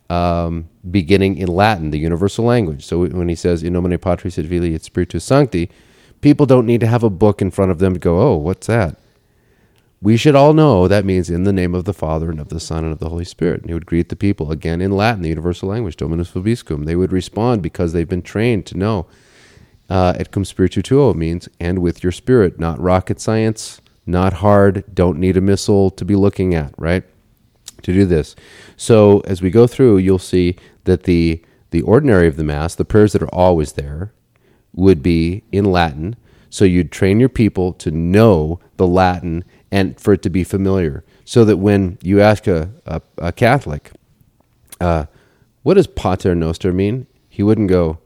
[0.09, 2.85] um, beginning in Latin, the universal language.
[2.85, 5.69] So when he says "In nomine Patris et Filii et Spiritus Sancti,"
[6.21, 8.67] people don't need to have a book in front of them to go, "Oh, what's
[8.67, 8.97] that?"
[10.01, 12.59] We should all know that means in the name of the Father and of the
[12.59, 13.61] Son and of the Holy Spirit.
[13.61, 16.85] And he would greet the people again in Latin, the universal language, Dominus Vobiscum.
[16.85, 19.07] They would respond because they've been trained to know.
[19.89, 24.83] Uh, et cum spiritu tuo means and with your spirit, not rocket science, not hard,
[24.93, 27.03] don't need a missal to be looking at, right?
[27.83, 28.35] to do this.
[28.77, 30.55] So as we go through, you'll see
[30.85, 34.11] that the the ordinary of the mass, the prayers that are always there,
[34.73, 36.15] would be in Latin.
[36.49, 41.03] So you'd train your people to know the Latin and for it to be familiar,
[41.25, 43.91] so that when you ask a, a, a Catholic,
[44.81, 45.05] uh,
[45.61, 47.05] what does Pater Noster mean?
[47.29, 47.99] He wouldn't go,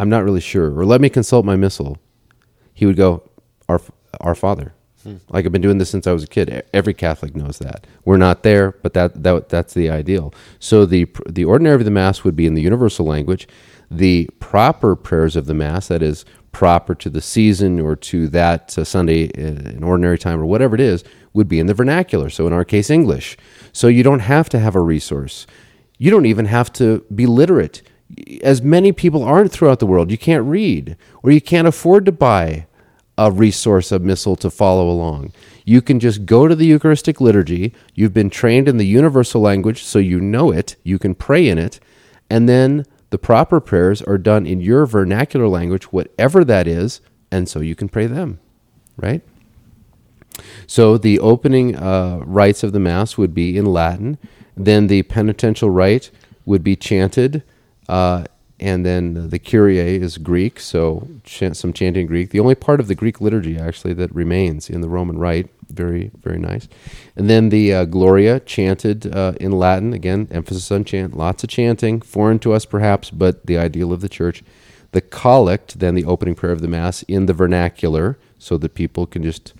[0.00, 1.98] I'm not really sure, or let me consult my missal.
[2.72, 3.28] He would go,
[3.68, 3.80] Our,
[4.20, 4.72] our Father.
[5.28, 6.64] Like I've been doing this since I was a kid.
[6.72, 7.86] Every Catholic knows that.
[8.04, 10.34] We're not there, but that, that that's the ideal.
[10.58, 13.46] So the the ordinary of the Mass would be in the universal language.
[13.90, 18.78] The proper prayers of the Mass, that is proper to the season or to that
[18.78, 21.04] uh, Sunday in in ordinary time or whatever it is,
[21.34, 22.30] would be in the vernacular.
[22.30, 23.36] So in our case, English.
[23.72, 25.46] So you don't have to have a resource.
[25.98, 27.82] You don't even have to be literate.
[28.42, 32.12] As many people aren't throughout the world, you can't read or you can't afford to
[32.12, 32.66] buy
[33.18, 35.32] a resource, a missal to follow along.
[35.64, 37.74] You can just go to the Eucharistic liturgy.
[37.94, 40.76] You've been trained in the universal language, so you know it.
[40.84, 41.80] You can pray in it.
[42.28, 47.00] And then the proper prayers are done in your vernacular language, whatever that is.
[47.30, 48.40] And so you can pray them,
[48.96, 49.22] right?
[50.66, 54.18] So the opening uh, rites of the Mass would be in Latin.
[54.56, 56.10] Then the penitential rite
[56.44, 57.42] would be chanted.
[57.88, 58.24] Uh,
[58.58, 62.30] and then the Kyrie is Greek, so some chanting Greek.
[62.30, 65.50] The only part of the Greek liturgy, actually, that remains in the Roman Rite.
[65.68, 66.68] Very, very nice.
[67.16, 69.92] And then the uh, Gloria chanted uh, in Latin.
[69.92, 71.16] Again, emphasis on chant.
[71.16, 74.42] Lots of chanting, foreign to us perhaps, but the ideal of the church.
[74.92, 79.06] The Collect, then the opening prayer of the Mass in the vernacular, so that people
[79.06, 79.52] can just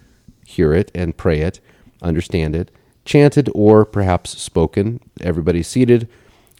[0.46, 1.60] hear it and pray it,
[2.00, 2.70] understand it,
[3.04, 5.00] chanted or perhaps spoken.
[5.20, 6.08] Everybody seated.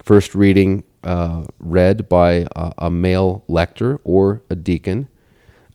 [0.02, 5.08] First reading uh, read by a, a male lector or a deacon.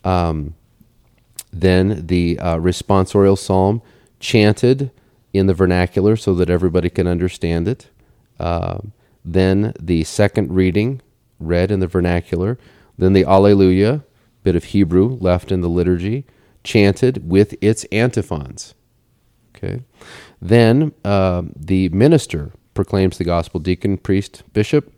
[0.04, 0.56] Um,
[1.54, 3.82] then the uh, responsorial psalm
[4.20, 4.92] chanted
[5.34, 7.90] in the vernacular so that everybody can understand it.
[8.40, 8.80] Uh,
[9.24, 11.02] then the second reading
[11.40, 12.58] read in the vernacular.
[12.98, 14.04] Then the Alleluia,
[14.44, 16.26] bit of Hebrew left in the liturgy,
[16.64, 18.74] chanted with its antiphons.
[19.56, 19.82] Okay.
[20.42, 24.92] Then uh, the minister proclaims the gospel, deacon, priest, bishop,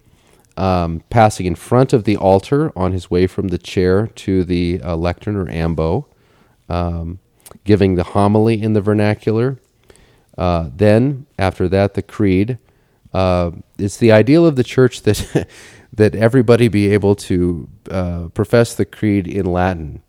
[0.58, 4.82] um, passing in front of the altar on his way from the chair to the
[4.84, 6.08] uh, lectern or ambo,
[6.70, 7.20] um,
[7.64, 9.60] giving the homily in the vernacular.
[10.38, 12.58] Uh, then, after that, the creed.
[13.14, 15.48] Uh, it's the ideal of the church that
[15.94, 20.02] that everybody be able to uh, profess the creed in Latin.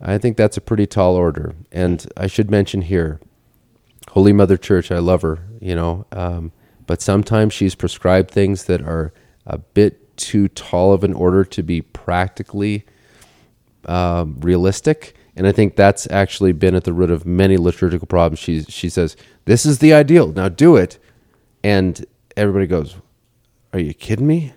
[0.00, 3.20] I think that's a pretty tall order, and I should mention here,
[4.10, 4.92] Holy Mother Church.
[4.92, 6.52] I love her, you know, um,
[6.86, 9.14] but sometimes she's prescribed things that are
[9.46, 12.84] a bit too tall of an order to be practically
[13.86, 15.14] um, realistic.
[15.36, 18.38] And I think that's actually been at the root of many liturgical problems.
[18.38, 19.16] She she says,
[19.46, 20.28] "This is the ideal.
[20.28, 20.98] Now do it,"
[21.64, 22.04] and
[22.36, 22.96] everybody goes,
[23.72, 24.52] "Are you kidding me?"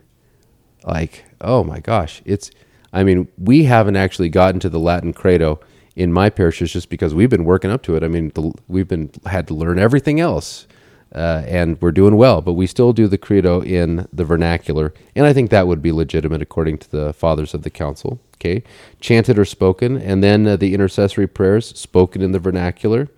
[0.85, 2.51] Like, oh my gosh, it's.
[2.93, 5.59] I mean, we haven't actually gotten to the Latin Credo
[5.95, 8.03] in my parishes just because we've been working up to it.
[8.03, 10.68] I mean, the, we've been had to learn everything else,
[11.14, 12.42] uh, and we're doing well.
[12.42, 15.92] But we still do the Credo in the vernacular, and I think that would be
[15.92, 18.20] legitimate according to the fathers of the council.
[18.36, 18.64] Okay,
[19.00, 23.10] chanted or spoken, and then uh, the intercessory prayers spoken in the vernacular.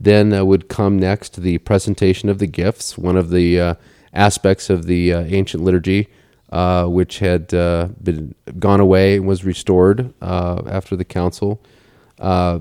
[0.00, 3.74] Then uh, would come next the presentation of the gifts, one of the uh,
[4.12, 6.08] aspects of the uh, ancient liturgy,
[6.50, 11.60] uh, which had been gone away and was restored after the council.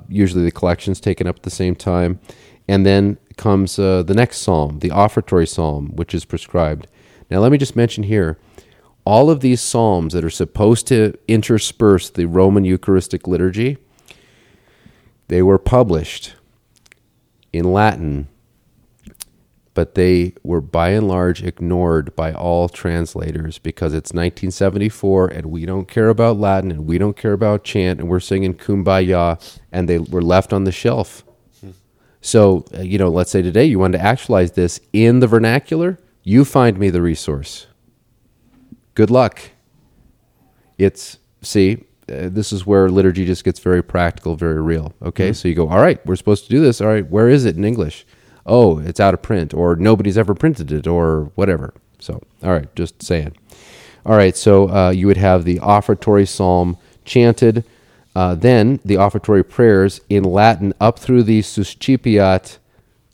[0.09, 2.19] Usually, the collections taken up at the same time,
[2.67, 6.87] and then comes uh, the next psalm, the offertory psalm, which is prescribed.
[7.29, 8.37] Now, let me just mention here.
[9.05, 13.77] All of these psalms that are supposed to intersperse the Roman Eucharistic liturgy,
[15.29, 16.35] they were published
[17.53, 18.27] in Latin,
[19.73, 25.65] but they were by and large ignored by all translators because it's 1974 and we
[25.65, 29.39] don't care about Latin and we don't care about chant and we're singing Kumbaya
[29.71, 31.23] and they were left on the shelf.
[32.21, 35.99] So, uh, you know, let's say today you want to actualize this in the vernacular,
[36.23, 37.67] you find me the resource.
[38.95, 39.39] Good luck.
[40.77, 44.93] It's, see, uh, this is where liturgy just gets very practical, very real.
[45.01, 46.81] Okay, so you go, all right, we're supposed to do this.
[46.81, 48.05] All right, where is it in English?
[48.45, 51.73] Oh, it's out of print, or nobody's ever printed it, or whatever.
[51.99, 53.35] So, all right, just saying.
[54.05, 57.65] All right, so uh, you would have the offertory psalm chanted,
[58.17, 62.57] uh, then the offertory prayers in Latin up through the Suscipiat,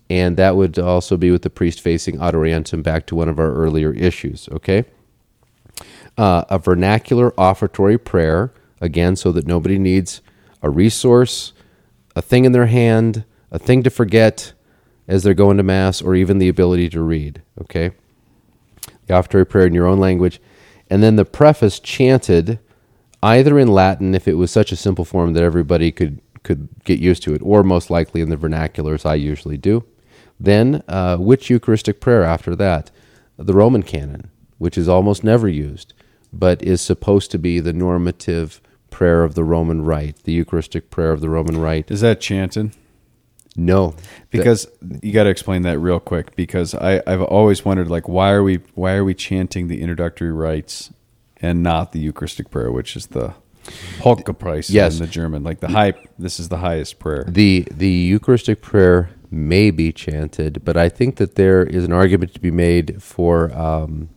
[0.10, 3.40] and that would also be with the priest facing ad orientem back to one of
[3.40, 4.48] our earlier issues.
[4.52, 4.86] Okay
[6.18, 10.22] uh, a vernacular offertory prayer, again, so that nobody needs
[10.62, 11.54] a resource,
[12.16, 14.54] a thing in their hand, a thing to forget,
[15.08, 17.42] as they're going to Mass or even the ability to read.
[17.62, 17.92] Okay?
[19.08, 20.40] The offertory prayer in your own language.
[20.90, 22.60] And then the preface chanted
[23.24, 27.00] either in Latin, if it was such a simple form that everybody could, could get
[27.00, 29.86] used to it, or most likely in the vernacular, as I usually do.
[30.40, 32.91] Then, uh, which Eucharistic prayer after that?
[33.38, 35.94] The Roman canon, which is almost never used,
[36.32, 41.12] but is supposed to be the normative prayer of the Roman Rite, the Eucharistic prayer
[41.12, 41.90] of the Roman Rite.
[41.90, 42.76] Is that chanted?
[43.56, 43.95] No,
[44.32, 44.68] Because
[45.02, 46.36] you got to explain that real quick.
[46.36, 50.32] Because I, I've always wondered, like, why are we why are we chanting the introductory
[50.32, 50.91] rites
[51.44, 53.34] and not the Eucharistic prayer, which is the
[53.99, 54.94] Holkepreis Yes.
[54.95, 55.94] in the German, like the high.
[56.18, 57.26] This is the highest prayer.
[57.28, 62.34] the the Eucharistic prayer may be chanted, but I think that there is an argument
[62.34, 64.10] to be made for um,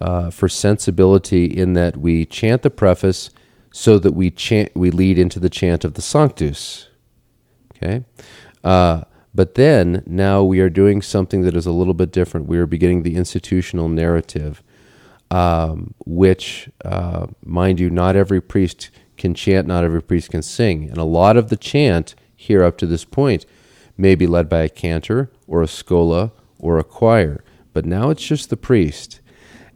[0.00, 3.30] uh, for sensibility in that we chant the preface
[3.70, 6.88] so that we chant we lead into the chant of the Sanctus.
[7.76, 8.04] Okay.
[8.64, 9.02] Uh,
[9.34, 12.46] but then now we are doing something that is a little bit different.
[12.48, 14.62] We are beginning the institutional narrative,
[15.32, 20.90] um, which, uh, mind you, not every priest can chant, not every priest can sing.
[20.90, 23.46] And a lot of the chant here up to this point
[23.96, 27.42] may be led by a cantor or a schola or a choir.
[27.72, 29.20] But now it's just the priest,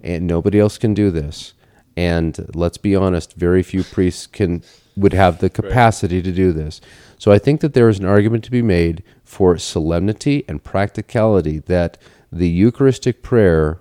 [0.03, 1.55] and nobody else can do this.
[1.97, 4.63] And let's be honest, very few priests can
[4.95, 6.83] would have the capacity to do this.
[7.19, 11.61] So I think that there is an argument to be made for solemnity and practicality
[11.61, 11.97] that
[12.31, 13.81] the Eucharistic prayer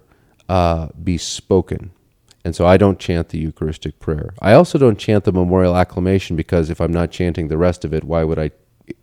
[0.49, 1.91] uh, be spoken.
[2.43, 4.33] And so I don't chant the Eucharistic prayer.
[4.39, 7.93] I also don't chant the memorial acclamation because if I'm not chanting the rest of
[7.93, 8.51] it, why would I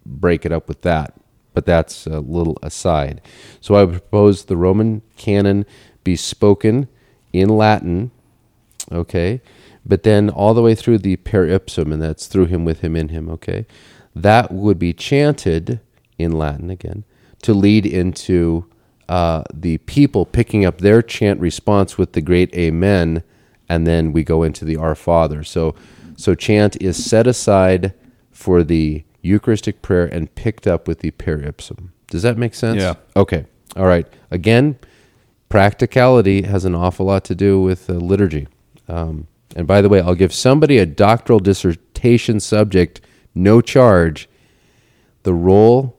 [0.07, 1.15] break it up with that?
[1.53, 3.21] But that's a little aside.
[3.61, 5.67] So I would propose the Roman canon
[6.05, 6.89] be spoken
[7.33, 8.13] in Latin,
[8.93, 9.41] okay?
[9.85, 12.95] But then all the way through the per ipsum, and that's through him, with him,
[12.95, 13.67] in him, okay?
[14.15, 15.81] That would be chanted
[16.17, 17.05] in Latin again
[17.43, 18.67] to lead into
[19.09, 23.23] uh, the people picking up their chant response with the great Amen,
[23.69, 25.45] and then we go into the Our Father.
[25.45, 25.75] So,
[26.17, 27.95] so chant is set aside
[28.31, 31.93] for the Eucharistic prayer and picked up with the per ipsum.
[32.09, 32.83] Does that make sense?
[32.83, 32.95] Yeah.
[33.17, 33.47] Okay.
[33.77, 34.07] All right.
[34.31, 34.79] Again,
[35.49, 38.49] practicality has an awful lot to do with uh, liturgy.
[38.89, 39.27] Um,
[39.57, 43.01] and by the way, I'll give somebody a doctoral dissertation subject,
[43.35, 44.29] no charge,
[45.23, 45.99] the role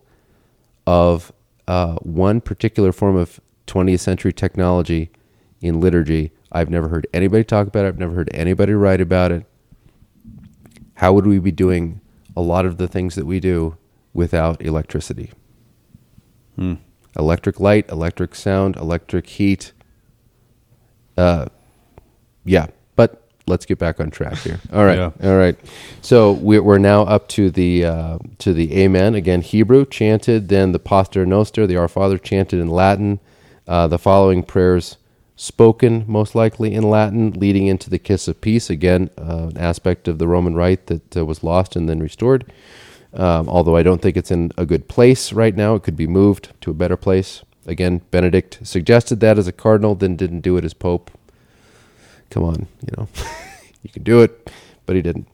[0.86, 1.32] of
[1.68, 5.12] uh, one particular form of 20th century technology
[5.62, 6.32] in liturgy.
[6.52, 7.90] I've never heard anybody talk about it.
[7.90, 9.46] I've never heard anybody write about it.
[10.96, 12.02] How would we be doing
[12.36, 13.78] a lot of the things that we do
[14.14, 15.32] without electricity?
[17.18, 19.72] Electric light, electric sound, electric heat.
[21.18, 21.46] Uh,
[22.46, 22.68] yeah,
[23.48, 24.60] let's get back on track here.
[24.74, 25.12] All right, Yeah.
[25.24, 25.58] all right.
[26.02, 29.42] So we're, we're now up to the uh, to the Amen again.
[29.42, 33.20] Hebrew chanted, then the Pater Noster, the Our Father chanted in Latin.
[33.68, 34.98] Uh, the following prayers
[35.36, 38.70] spoken, most likely in Latin, leading into the Kiss of Peace.
[38.70, 42.46] Again, uh, an aspect of the Roman Rite that uh, was lost and then restored.
[43.14, 46.08] Um, although I don't think it's in a good place right now, it could be
[46.08, 47.44] moved to a better place.
[47.66, 51.12] Again, Benedict suggested that as a cardinal, then didn't do it as pope.
[52.30, 53.08] Come on, you know,
[53.84, 54.52] you can do it,
[54.86, 55.28] but he didn't.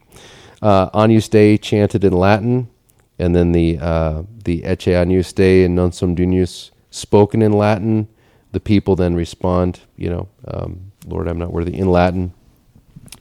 [0.62, 2.70] Uh, Agnus Dei chanted in Latin,
[3.18, 8.08] and then the uh, the Ecce Agnus Dei and Non Sum Dignus spoken in Latin.
[8.52, 12.34] The people then respond, you know, um, Lord, I'm not worthy in Latin.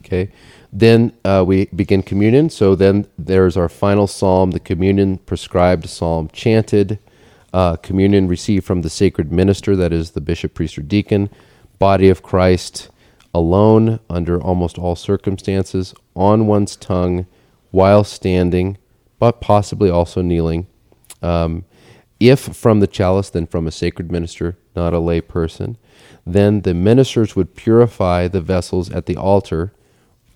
[0.01, 0.33] Okay.
[0.73, 2.51] Then uh, we begin communion.
[2.51, 6.99] So then there's our final psalm, the communion prescribed psalm chanted,
[7.53, 11.31] uh, communion received from the sacred minister, that is the bishop, priest, or deacon,
[11.79, 12.91] body of Christ
[13.35, 17.27] alone under almost all circumstances, on one's tongue,
[17.71, 18.79] while standing,
[19.19, 20.67] but possibly also kneeling.
[21.23, 21.65] Um,
[22.21, 25.77] if from the chalice, then from a sacred minister, not a lay person.
[26.27, 29.73] Then the ministers would purify the vessels at the altar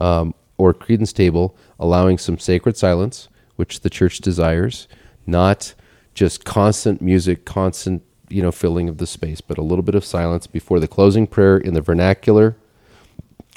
[0.00, 4.86] um, or credence table, allowing some sacred silence, which the church desires,
[5.26, 5.74] not
[6.14, 10.04] just constant music, constant you know filling of the space, but a little bit of
[10.04, 12.56] silence before the closing prayer in the vernacular,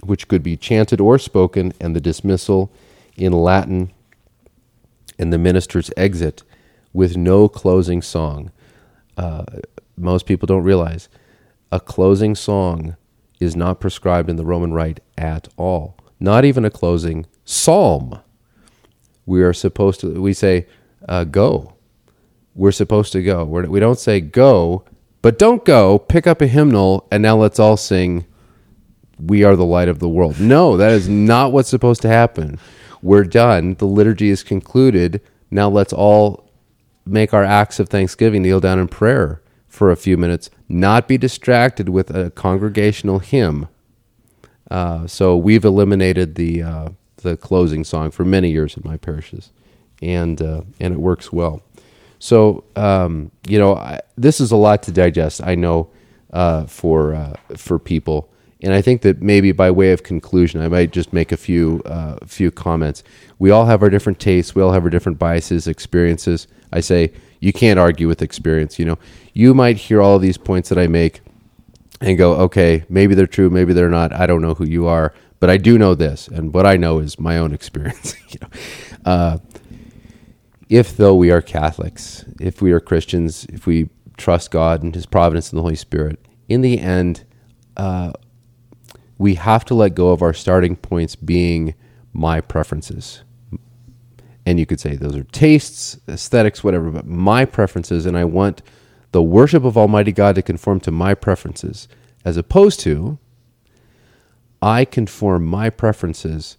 [0.05, 2.71] which could be chanted or spoken, and the dismissal
[3.15, 3.91] in Latin,
[5.17, 6.43] and the minister's exit
[6.93, 8.51] with no closing song.
[9.17, 9.45] Uh,
[9.97, 11.07] most people don't realize
[11.71, 12.95] a closing song
[13.39, 15.97] is not prescribed in the Roman Rite at all.
[16.19, 18.19] Not even a closing psalm.
[19.25, 20.67] We are supposed to, we say,
[21.07, 21.73] uh, go.
[22.53, 23.43] We're supposed to go.
[23.43, 24.85] We're, we don't say go,
[25.21, 25.99] but don't go.
[25.99, 28.25] Pick up a hymnal and now let's all sing,
[29.19, 30.39] We are the light of the world.
[30.39, 32.59] No, that is not what's supposed to happen.
[33.01, 33.75] We're done.
[33.75, 35.21] The liturgy is concluded.
[35.51, 36.49] Now let's all
[37.05, 41.17] make our acts of thanksgiving, kneel down in prayer for a few minutes, not be
[41.17, 43.67] distracted with a congregational hymn.
[44.69, 49.51] Uh, so we've eliminated the uh, the closing song for many years in my parishes,
[50.01, 51.61] and uh, and it works well.
[52.19, 55.41] So um, you know, I, this is a lot to digest.
[55.43, 55.89] I know
[56.33, 58.29] uh, for uh, for people,
[58.65, 61.83] and I think that maybe by way of conclusion, I might just make a few
[61.85, 63.03] uh, few comments.
[63.37, 64.55] We all have our different tastes.
[64.55, 66.47] We all have our different biases, experiences.
[66.73, 68.79] I say you can't argue with experience.
[68.79, 68.97] You know,
[69.33, 71.21] you might hear all these points that I make
[72.01, 74.11] and go, okay, maybe they're true, maybe they're not.
[74.11, 76.97] I don't know who you are, but I do know this, and what I know
[76.97, 78.15] is my own experience.
[78.29, 78.49] you know,
[79.05, 79.37] uh,
[80.69, 85.05] if though we are Catholics, if we are Christians, if we trust God and His
[85.05, 86.19] providence and the Holy Spirit,
[86.49, 87.25] in the end,
[87.77, 88.13] uh,
[89.17, 91.75] we have to let go of our starting points being
[92.13, 93.23] my preferences.
[94.45, 98.61] And you could say those are tastes, aesthetics, whatever, but my preferences, and I want
[99.11, 101.87] the worship of Almighty God to conform to my preferences,
[102.23, 103.17] as opposed to
[104.61, 106.57] I conform my preferences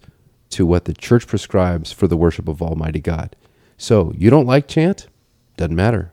[0.49, 3.35] to what the church prescribes for the worship of Almighty God.
[3.77, 5.07] So you don't like chant?
[5.57, 6.11] Doesn't matter.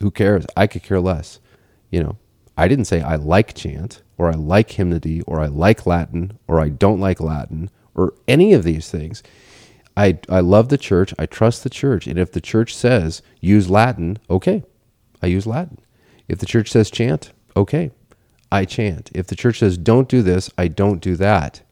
[0.00, 0.46] Who cares?
[0.56, 1.40] I could care less.
[1.90, 2.18] You know,
[2.58, 6.58] I didn't say I like chant or I like hymnody or I like Latin or
[6.58, 9.22] I don't like Latin or any of these things.
[9.96, 11.14] I, I love the church.
[11.20, 12.08] I trust the church.
[12.08, 14.64] And if the church says use Latin, okay,
[15.22, 15.78] I use Latin.
[16.26, 17.92] If the church says chant, okay,
[18.50, 19.12] I chant.
[19.14, 21.62] If the church says don't do this, I don't do that.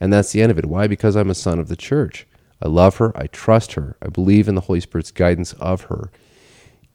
[0.00, 0.66] And that's the end of it.
[0.66, 0.86] Why?
[0.86, 2.26] Because I'm a son of the church.
[2.62, 3.12] I love her.
[3.14, 3.98] I trust her.
[4.00, 6.10] I believe in the Holy Spirit's guidance of her.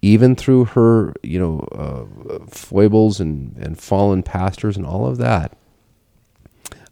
[0.05, 5.57] Even through her, you know, uh, foibles and, and fallen pastors and all of that.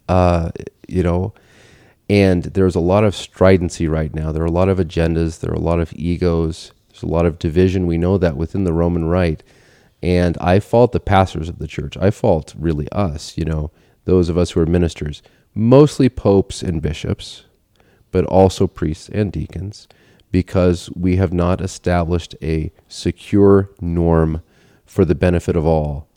[0.09, 0.49] Uh,
[0.87, 1.33] you know,
[2.09, 4.31] and there's a lot of stridency right now.
[4.31, 5.39] There are a lot of agendas.
[5.39, 6.71] There are a lot of egos.
[6.89, 7.85] There's a lot of division.
[7.85, 9.43] We know that within the Roman Rite.
[10.01, 11.95] And I fault the pastors of the church.
[11.97, 13.71] I fault really us, you know,
[14.05, 15.21] those of us who are ministers,
[15.53, 17.45] mostly popes and bishops,
[18.11, 19.87] but also priests and deacons,
[20.33, 24.41] because we have not established a secure norm
[24.83, 26.09] for the benefit of all.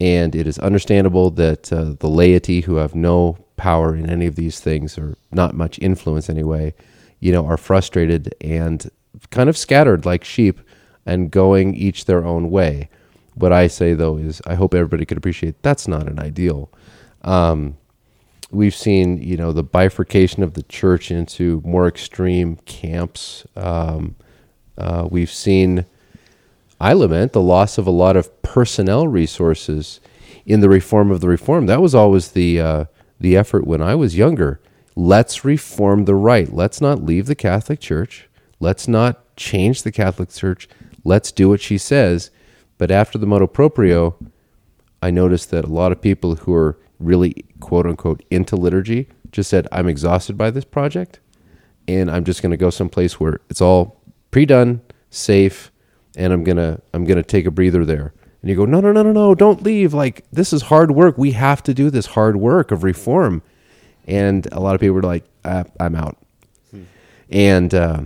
[0.00, 4.36] And it is understandable that uh, the laity, who have no power in any of
[4.36, 6.74] these things, or not much influence anyway,
[7.18, 8.88] you know, are frustrated and
[9.30, 10.60] kind of scattered like sheep
[11.04, 12.88] and going each their own way.
[13.34, 16.70] What I say though is, I hope everybody could appreciate that's not an ideal.
[17.22, 17.78] Um,
[18.50, 23.46] we've seen, you know, the bifurcation of the church into more extreme camps.
[23.56, 24.16] Um,
[24.78, 25.86] uh, we've seen,
[26.80, 30.00] I lament, the loss of a lot of personnel resources
[30.44, 31.66] in the reform of the reform.
[31.66, 32.84] That was always the uh,
[33.18, 34.60] the effort when I was younger.
[34.94, 36.52] Let's reform the right.
[36.52, 38.28] Let's not leave the Catholic Church.
[38.60, 40.68] Let's not change the Catholic Church.
[41.04, 42.30] Let's do what she says.
[42.78, 44.16] But after the motu proprio,
[45.02, 49.50] I noticed that a lot of people who are really quote unquote into liturgy just
[49.50, 51.20] said, I'm exhausted by this project
[51.88, 54.00] and I'm just going to go someplace where it's all
[54.30, 54.80] pre-done,
[55.10, 55.70] safe,
[56.16, 58.12] and I'm going to I'm going to take a breather there.
[58.42, 59.94] And you go, "No, no, no, no, no, don't leave.
[59.94, 61.18] Like this is hard work.
[61.18, 63.42] We have to do this hard work of reform."
[64.06, 66.16] And a lot of people were like, ah, "I'm out."
[67.30, 68.02] And uh,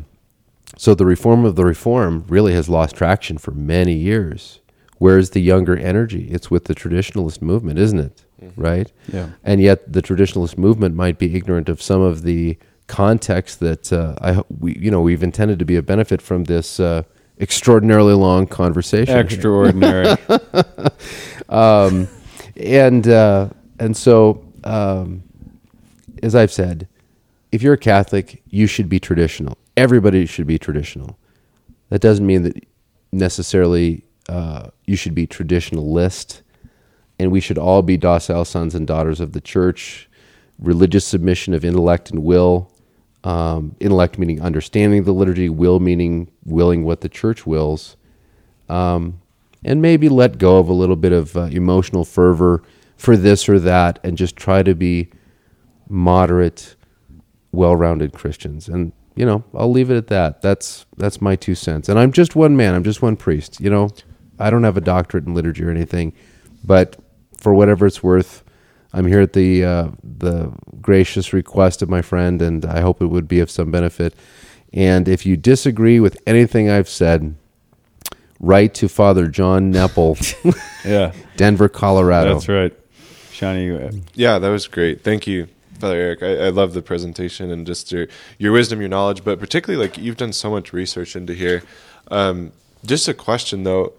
[0.77, 4.61] so the reform of the reform really has lost traction for many years.
[4.99, 6.29] Where's the younger energy?
[6.31, 8.25] It's with the traditionalist movement, isn't it?
[8.57, 8.91] Right?
[9.13, 9.31] Yeah.
[9.45, 14.15] And yet the traditionalist movement might be ignorant of some of the context that uh,
[14.21, 17.03] I we you know we've intended to be a benefit from this uh,
[17.39, 19.17] extraordinarily long conversation.
[19.17, 20.17] Extraordinary.
[21.49, 22.09] um,
[22.57, 23.49] and uh,
[23.79, 25.23] and so um,
[26.23, 26.89] as I've said,
[27.53, 29.57] if you're a Catholic, you should be traditional.
[29.77, 31.19] Everybody should be traditional.
[31.89, 32.65] That doesn't mean that
[33.13, 36.43] necessarily uh, you should be traditionalist,
[37.21, 40.09] and we should all be docile sons and daughters of the Church.
[40.59, 42.73] Religious submission of intellect and will.
[43.25, 47.99] Um, intellect meaning understanding the liturgy, will meaning willing what the Church wills.
[48.71, 49.21] Um,
[49.63, 52.63] and maybe let go of a little bit of uh, emotional fervor
[52.97, 55.11] for this or that and just try to be
[55.91, 56.75] moderate
[57.53, 58.69] well-rounded christians.
[58.69, 60.41] And you know i'll leave it at that.
[60.41, 61.91] That's that's my two cents.
[61.91, 62.75] And i'm just one man.
[62.75, 63.91] I'm just one priest you know?
[64.39, 66.15] I don't have a doctorate in liturgy or anything
[66.65, 66.97] but
[67.41, 68.45] for whatever it's worth
[68.93, 73.07] i'm here at the uh, the gracious request of my friend and i hope it
[73.07, 74.15] would be of some benefit
[74.73, 77.35] and if you disagree with anything i've said
[78.41, 80.17] write to Father John Nepple,
[80.85, 81.13] yeah.
[81.37, 82.35] Denver, Colorado.
[82.35, 82.75] That's right.
[83.31, 85.05] Shani, uh, Yeah, that was great.
[85.05, 85.47] Thank you,
[85.79, 86.23] Father Eric.
[86.23, 88.09] I, I love the presentation and just your
[88.39, 91.63] your wisdom, your knowledge, but particularly like you've done so much research into here.
[92.11, 92.53] Um,
[92.85, 93.93] just a question though,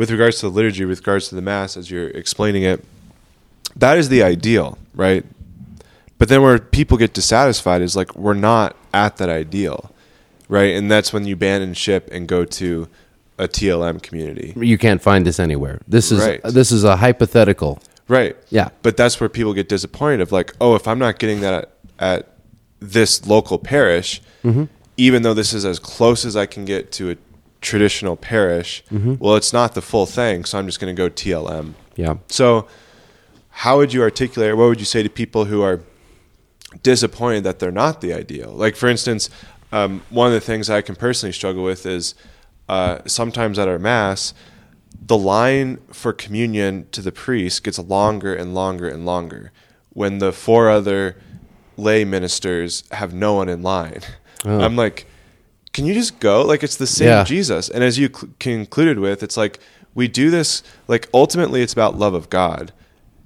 [0.00, 2.82] with regards to the liturgy, with regards to the mass, as you're explaining it,
[3.76, 5.26] that is the ideal, right?
[6.16, 9.92] But then where people get dissatisfied is like we're not at that ideal,
[10.48, 10.74] right?
[10.74, 12.88] And that's when you abandon ship and go to
[13.38, 15.82] a TLM community, You can't find this anywhere.
[15.86, 16.40] This is Right.
[16.44, 17.82] this is a hypothetical.
[18.08, 18.36] right?
[18.48, 18.70] Yeah.
[18.80, 21.70] But that's where people get disappointed of like, oh, if I'm not getting that at,
[21.98, 22.28] at
[22.80, 24.64] this local parish, Mm-hmm.
[24.96, 27.16] even though this is as close as I can get to a
[27.60, 29.14] traditional parish, Mm-hmm.
[29.18, 31.74] well, it's not the full thing, so I'm just going to go TLM.
[31.96, 32.14] Yeah.
[32.28, 32.66] So,
[33.50, 35.80] how would you articulate, what would you say to people who are
[36.82, 38.50] disappointed that they're not the ideal?
[38.52, 39.28] Like, for instance,
[39.72, 42.14] um, one of the things I can personally struggle with is
[42.68, 44.32] uh, sometimes at our Mass,
[45.06, 49.52] the line for communion to the priest gets longer and longer and longer
[49.92, 51.16] when the four other
[51.76, 54.00] lay ministers have no one in line.
[54.44, 55.06] I'm like,
[55.72, 56.42] can you just go?
[56.42, 57.24] Like, it's the same Yeah.
[57.24, 57.68] Jesus.
[57.68, 59.60] And as you cl- concluded with, it's like,
[59.94, 62.72] we do this, like, ultimately, it's about love of God.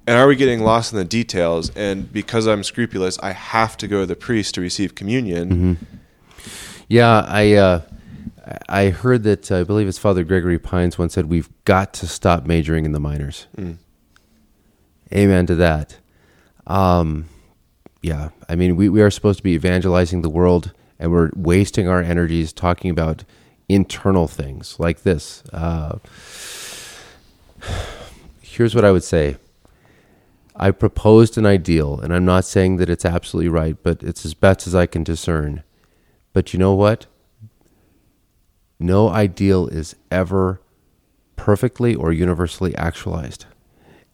[0.07, 1.71] And are we getting lost in the details?
[1.75, 5.77] And because I'm scrupulous, I have to go to the priest to receive communion.
[6.87, 7.81] Yeah, I uh,
[8.69, 12.07] I heard that uh, I believe it's Father Gregory Pines once said we've got to
[12.07, 13.47] stop majoring in the minors.
[15.13, 15.97] Amen to that.
[16.67, 17.25] Um,
[18.03, 21.87] yeah, I mean we, we are supposed to be evangelizing the world, and we're wasting
[21.87, 23.23] our energies talking about
[23.67, 25.43] internal things like this.
[25.51, 25.97] Uh,
[28.41, 29.37] here's what I would say.
[30.55, 34.33] I proposed an ideal, and I'm not saying that it's absolutely right, but it's as
[34.33, 35.63] best as I can discern.
[36.31, 37.07] But you know what?
[38.79, 40.61] No ideal is ever
[41.35, 43.45] perfectly or universally actualized.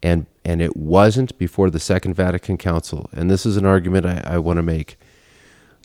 [0.02, 3.08] And and it wasn't before the Second Vatican Council.
[3.12, 4.98] And this is an argument I, I want to make.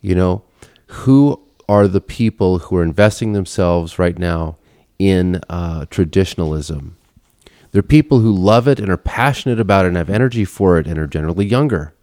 [0.01, 0.43] You know,
[0.87, 4.57] who are the people who are investing themselves right now
[4.99, 6.97] in uh, traditionalism?
[7.71, 10.87] They're people who love it and are passionate about it and have energy for it
[10.87, 11.93] and are generally younger.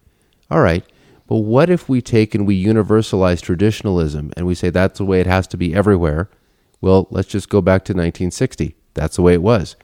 [0.49, 0.85] All right.
[1.27, 5.19] But what if we take and we universalize traditionalism and we say that's the way
[5.19, 6.29] it has to be everywhere?
[6.81, 8.75] Well, let's just go back to 1960.
[8.93, 9.75] That's the way it was.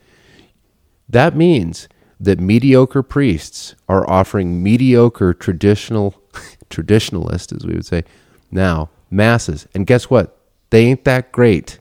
[1.09, 6.21] That means that mediocre priests are offering mediocre traditional
[6.69, 8.03] traditionalists, as we would say,
[8.51, 9.67] now masses.
[9.73, 10.37] And guess what?
[10.69, 11.79] They ain't that great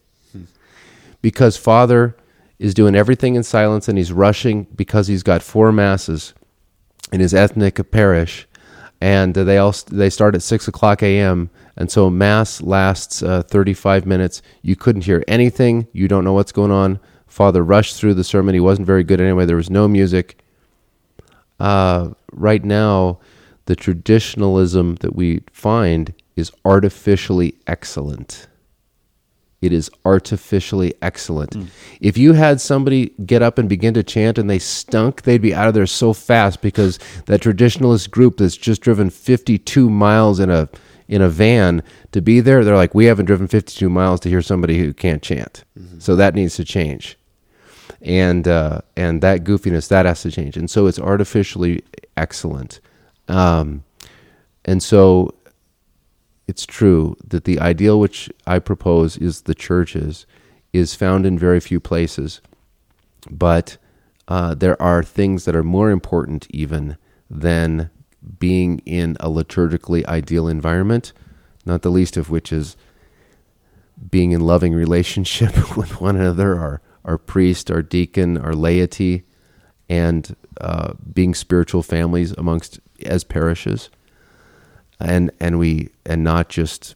[1.22, 2.16] because Father
[2.58, 6.34] is doing everything in silence and he's rushing because he's got four masses
[7.12, 8.46] in his ethnic parish,
[9.00, 11.50] and uh, they all they start at six o'clock a.m.
[11.76, 14.42] and so mass lasts uh, thirty five minutes.
[14.62, 15.88] You couldn't hear anything.
[15.92, 17.00] You don't know what's going on.
[17.26, 18.54] Father rushed through the sermon.
[18.54, 19.46] He wasn't very good anyway.
[19.46, 20.38] There was no music.
[21.58, 23.20] Uh, right now,
[23.66, 28.48] the traditionalism that we find is artificially excellent.
[29.60, 31.54] It is artificially excellent.
[32.00, 35.54] If you had somebody get up and begin to chant and they stunk, they'd be
[35.54, 40.50] out of there so fast because that traditionalist group that's just driven 52 miles in
[40.50, 40.68] a
[41.08, 44.40] in a van to be there, they're like, we haven't driven 52 miles to hear
[44.40, 45.64] somebody who can't chant.
[46.00, 47.18] So that needs to change,
[48.00, 50.56] and uh, and that goofiness that has to change.
[50.56, 51.82] And so it's artificially
[52.16, 52.80] excellent,
[53.28, 53.82] um,
[54.64, 55.34] and so
[56.50, 60.26] it's true that the ideal which I propose is the churches
[60.72, 62.40] is found in very few places,
[63.30, 63.76] but
[64.26, 66.96] uh, there are things that are more important even
[67.30, 67.88] than
[68.40, 71.12] being in a liturgically ideal environment,
[71.64, 72.76] not the least of which is
[74.10, 79.22] being in loving relationship with one another, our, our priest, our deacon, our laity,
[79.88, 83.88] and uh, being spiritual families amongst as parishes
[85.00, 86.94] and and we and not just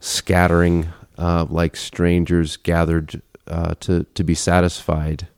[0.00, 5.28] scattering uh, like strangers gathered uh, to to be satisfied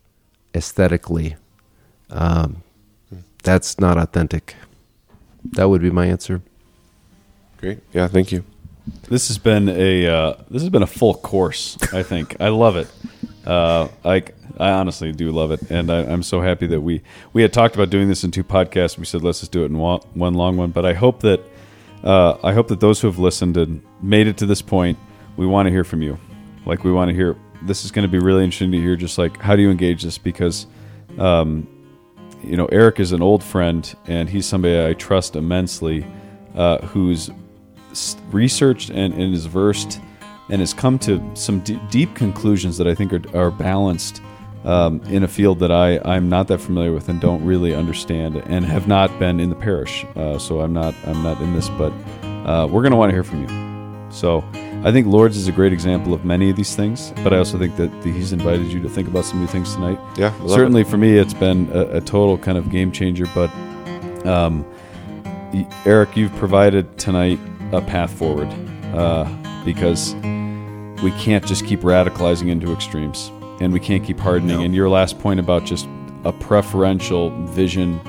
[0.55, 1.37] aesthetically.
[2.11, 2.63] Um,
[3.43, 4.55] that's not authentic.
[5.53, 6.43] That would be my answer.
[7.59, 7.81] Great.
[7.93, 8.45] Yeah, thank you.
[9.09, 11.77] This has been a uh, this has been a full course.
[11.93, 12.89] I think I love it.
[13.47, 14.25] Uh, I
[14.59, 17.03] I honestly do love it, and I, I'm so happy that we
[17.33, 18.99] we had talked about doing this in two podcasts.
[18.99, 20.71] We said let's just do it in one, one long one.
[20.71, 21.41] But I hope that
[22.03, 24.99] uh, I hope that those who have listened and made it to this point,
[25.37, 26.19] we want to hear from you.
[26.67, 27.37] Like we want to hear.
[27.63, 28.97] This is going to be really interesting to hear.
[28.97, 30.19] Just like how do you engage this?
[30.19, 30.67] Because
[31.19, 31.67] um,
[32.43, 36.07] you know Eric is an old friend, and he's somebody I trust immensely,
[36.55, 37.31] uh, who's
[38.31, 40.01] researched and, and is versed
[40.51, 44.23] and has come to some d- deep conclusions that I think are, are balanced
[44.65, 48.37] um, in a field that I, I'm not that familiar with and don't really understand
[48.37, 50.05] and have not been in the parish.
[50.17, 51.93] Uh, so I'm not I'm not in this, but
[52.23, 54.11] uh, we're going to want to hear from you.
[54.11, 54.43] So
[54.85, 57.59] I think Lourdes is a great example of many of these things, but I also
[57.59, 59.99] think that the, he's invited you to think about some new things tonight.
[60.17, 63.27] Yeah, certainly for me, it's been a, a total kind of game changer.
[63.35, 63.55] But
[64.27, 64.65] um,
[65.85, 67.39] Eric, you've provided tonight
[67.73, 68.49] a path forward
[68.95, 69.25] uh,
[69.65, 70.15] because
[71.03, 73.31] we can't just keep radicalizing into extremes,
[73.61, 74.63] and we can't keep hardening.
[74.63, 75.89] And your last point about just
[76.25, 78.01] a preferential vision,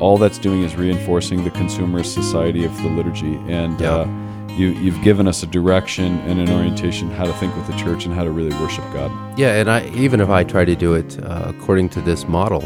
[0.00, 3.36] all that's doing is reinforcing the consumerist society of the liturgy.
[3.48, 3.90] And Yeah.
[3.90, 4.08] uh,
[4.56, 8.04] you, you've given us a direction and an orientation how to think with the church
[8.04, 9.10] and how to really worship God.
[9.36, 12.62] Yeah, and I even if I try to do it uh, according to this model,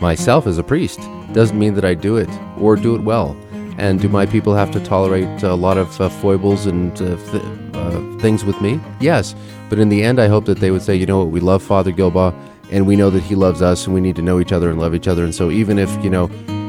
[0.00, 1.00] myself as a priest
[1.32, 2.28] doesn't mean that I do it
[2.58, 3.36] or do it well.
[3.76, 7.42] And do my people have to tolerate a lot of uh, foibles and uh, th-
[7.74, 8.80] uh, things with me?
[9.00, 9.34] Yes,
[9.68, 11.62] but in the end, I hope that they would say, you know what, we love
[11.62, 12.34] Father Gilbaugh,
[12.70, 14.78] and we know that he loves us, and we need to know each other and
[14.78, 15.24] love each other.
[15.24, 16.28] And so, even if you know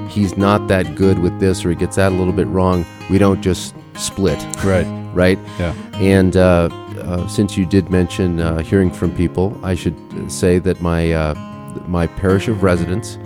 [0.09, 3.17] he's not that good with this or he gets that a little bit wrong, we
[3.17, 4.85] don't just split Right.
[5.13, 5.39] right?
[5.59, 5.73] Yeah.
[5.95, 6.69] And uh,
[6.99, 9.95] uh, since you did mention uh, hearing from people, I should
[10.31, 11.33] say that my uh,
[11.87, 13.17] my parish of residence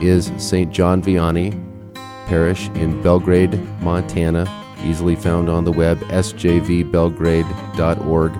[0.00, 0.72] is St.
[0.72, 1.52] John Vianney
[2.32, 4.46] Parish in Belgrade, Montana.
[4.84, 8.32] Easily found on the web, sjvbelgrade.org.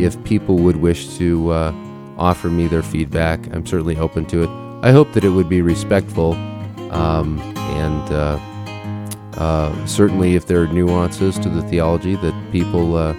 [0.00, 1.74] If people would wish to uh,
[2.16, 4.50] offer me their feedback, I'm certainly open to it.
[4.82, 6.32] I hope that it would be respectful
[6.90, 8.38] um, and uh,
[9.36, 13.12] uh, certainly, if there are nuances to the theology that people uh,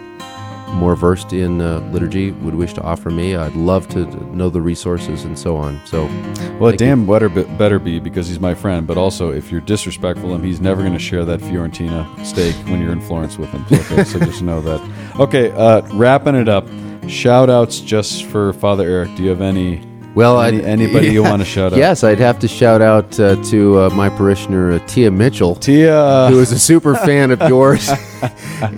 [0.74, 4.06] more versed in uh, liturgy would wish to offer me, I'd love to
[4.36, 5.80] know the resources and so on.
[5.86, 6.06] So,
[6.60, 8.86] Well, damn better be, better be because he's my friend.
[8.88, 12.82] But also, if you're disrespectful him, he's never going to share that Fiorentina steak when
[12.82, 13.66] you're in Florence with him.
[13.90, 15.20] Okay, so just know that.
[15.20, 16.68] Okay, uh, wrapping it up.
[17.08, 19.16] Shout outs just for Father Eric.
[19.16, 19.89] Do you have any?
[20.20, 21.80] Well, any, anybody you want to shout out?
[21.80, 25.56] Yes, I'd have to shout out uh, to uh, my parishioner uh, Tia Mitchell.
[25.56, 26.28] Tia.
[26.30, 27.90] who is a super fan of yours,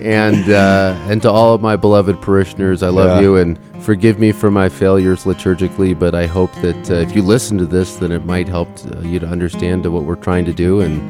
[0.00, 3.20] and uh, and to all of my beloved parishioners, I love Yeah.
[3.22, 5.98] you and forgive me for my failures liturgically.
[5.98, 9.00] But I hope that uh, if you listen to this, then it might help uh,
[9.00, 11.00] you to understand what we're trying to do, and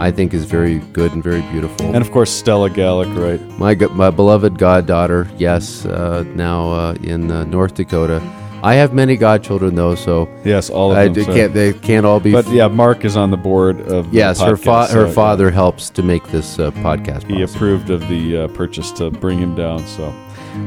[0.00, 1.86] I think is very good and very beautiful.
[1.94, 3.40] and of course, Stella Gallic, right?
[3.58, 3.74] my
[4.04, 8.20] my beloved goddaughter, yes, uh, now uh, in uh, North Dakota.
[8.62, 11.12] I have many godchildren though, so Yes, all of I them.
[11.14, 12.32] d- so- can't they can't all be.
[12.32, 14.10] But yeah, Mark is on the board of.
[14.10, 17.24] the yes, her fa- her so, father helps to make this uh, podcast.
[17.28, 17.44] He possible.
[17.44, 19.86] approved of the uh, purchase to bring him down.
[19.86, 20.12] So,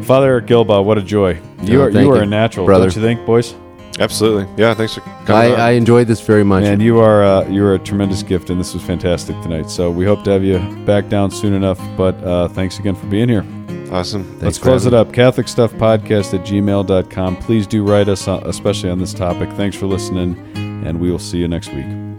[0.04, 1.40] Father Gilbaugh, what a joy!
[1.64, 2.86] You Oh, are thank you are a natural, brother.
[2.86, 3.56] don't you think, boys?
[4.00, 4.48] Absolutely.
[4.58, 5.52] Yeah, thanks for coming.
[5.54, 5.60] on.
[5.60, 6.64] I enjoyed this very much.
[6.64, 9.70] And you are uh, you are a tremendous gift, and this was fantastic tonight.
[9.70, 11.80] So we hope to have you back down soon enough.
[11.98, 13.46] But uh, thanks again for being here.
[13.92, 14.40] Awesome.
[14.40, 15.14] Let's close it up.
[15.14, 17.38] Catholic Stuff Podcast at gmail.com.
[17.38, 19.50] Please do write us, especially on this topic.
[19.52, 22.11] Thanks for listening, and we will see you next week.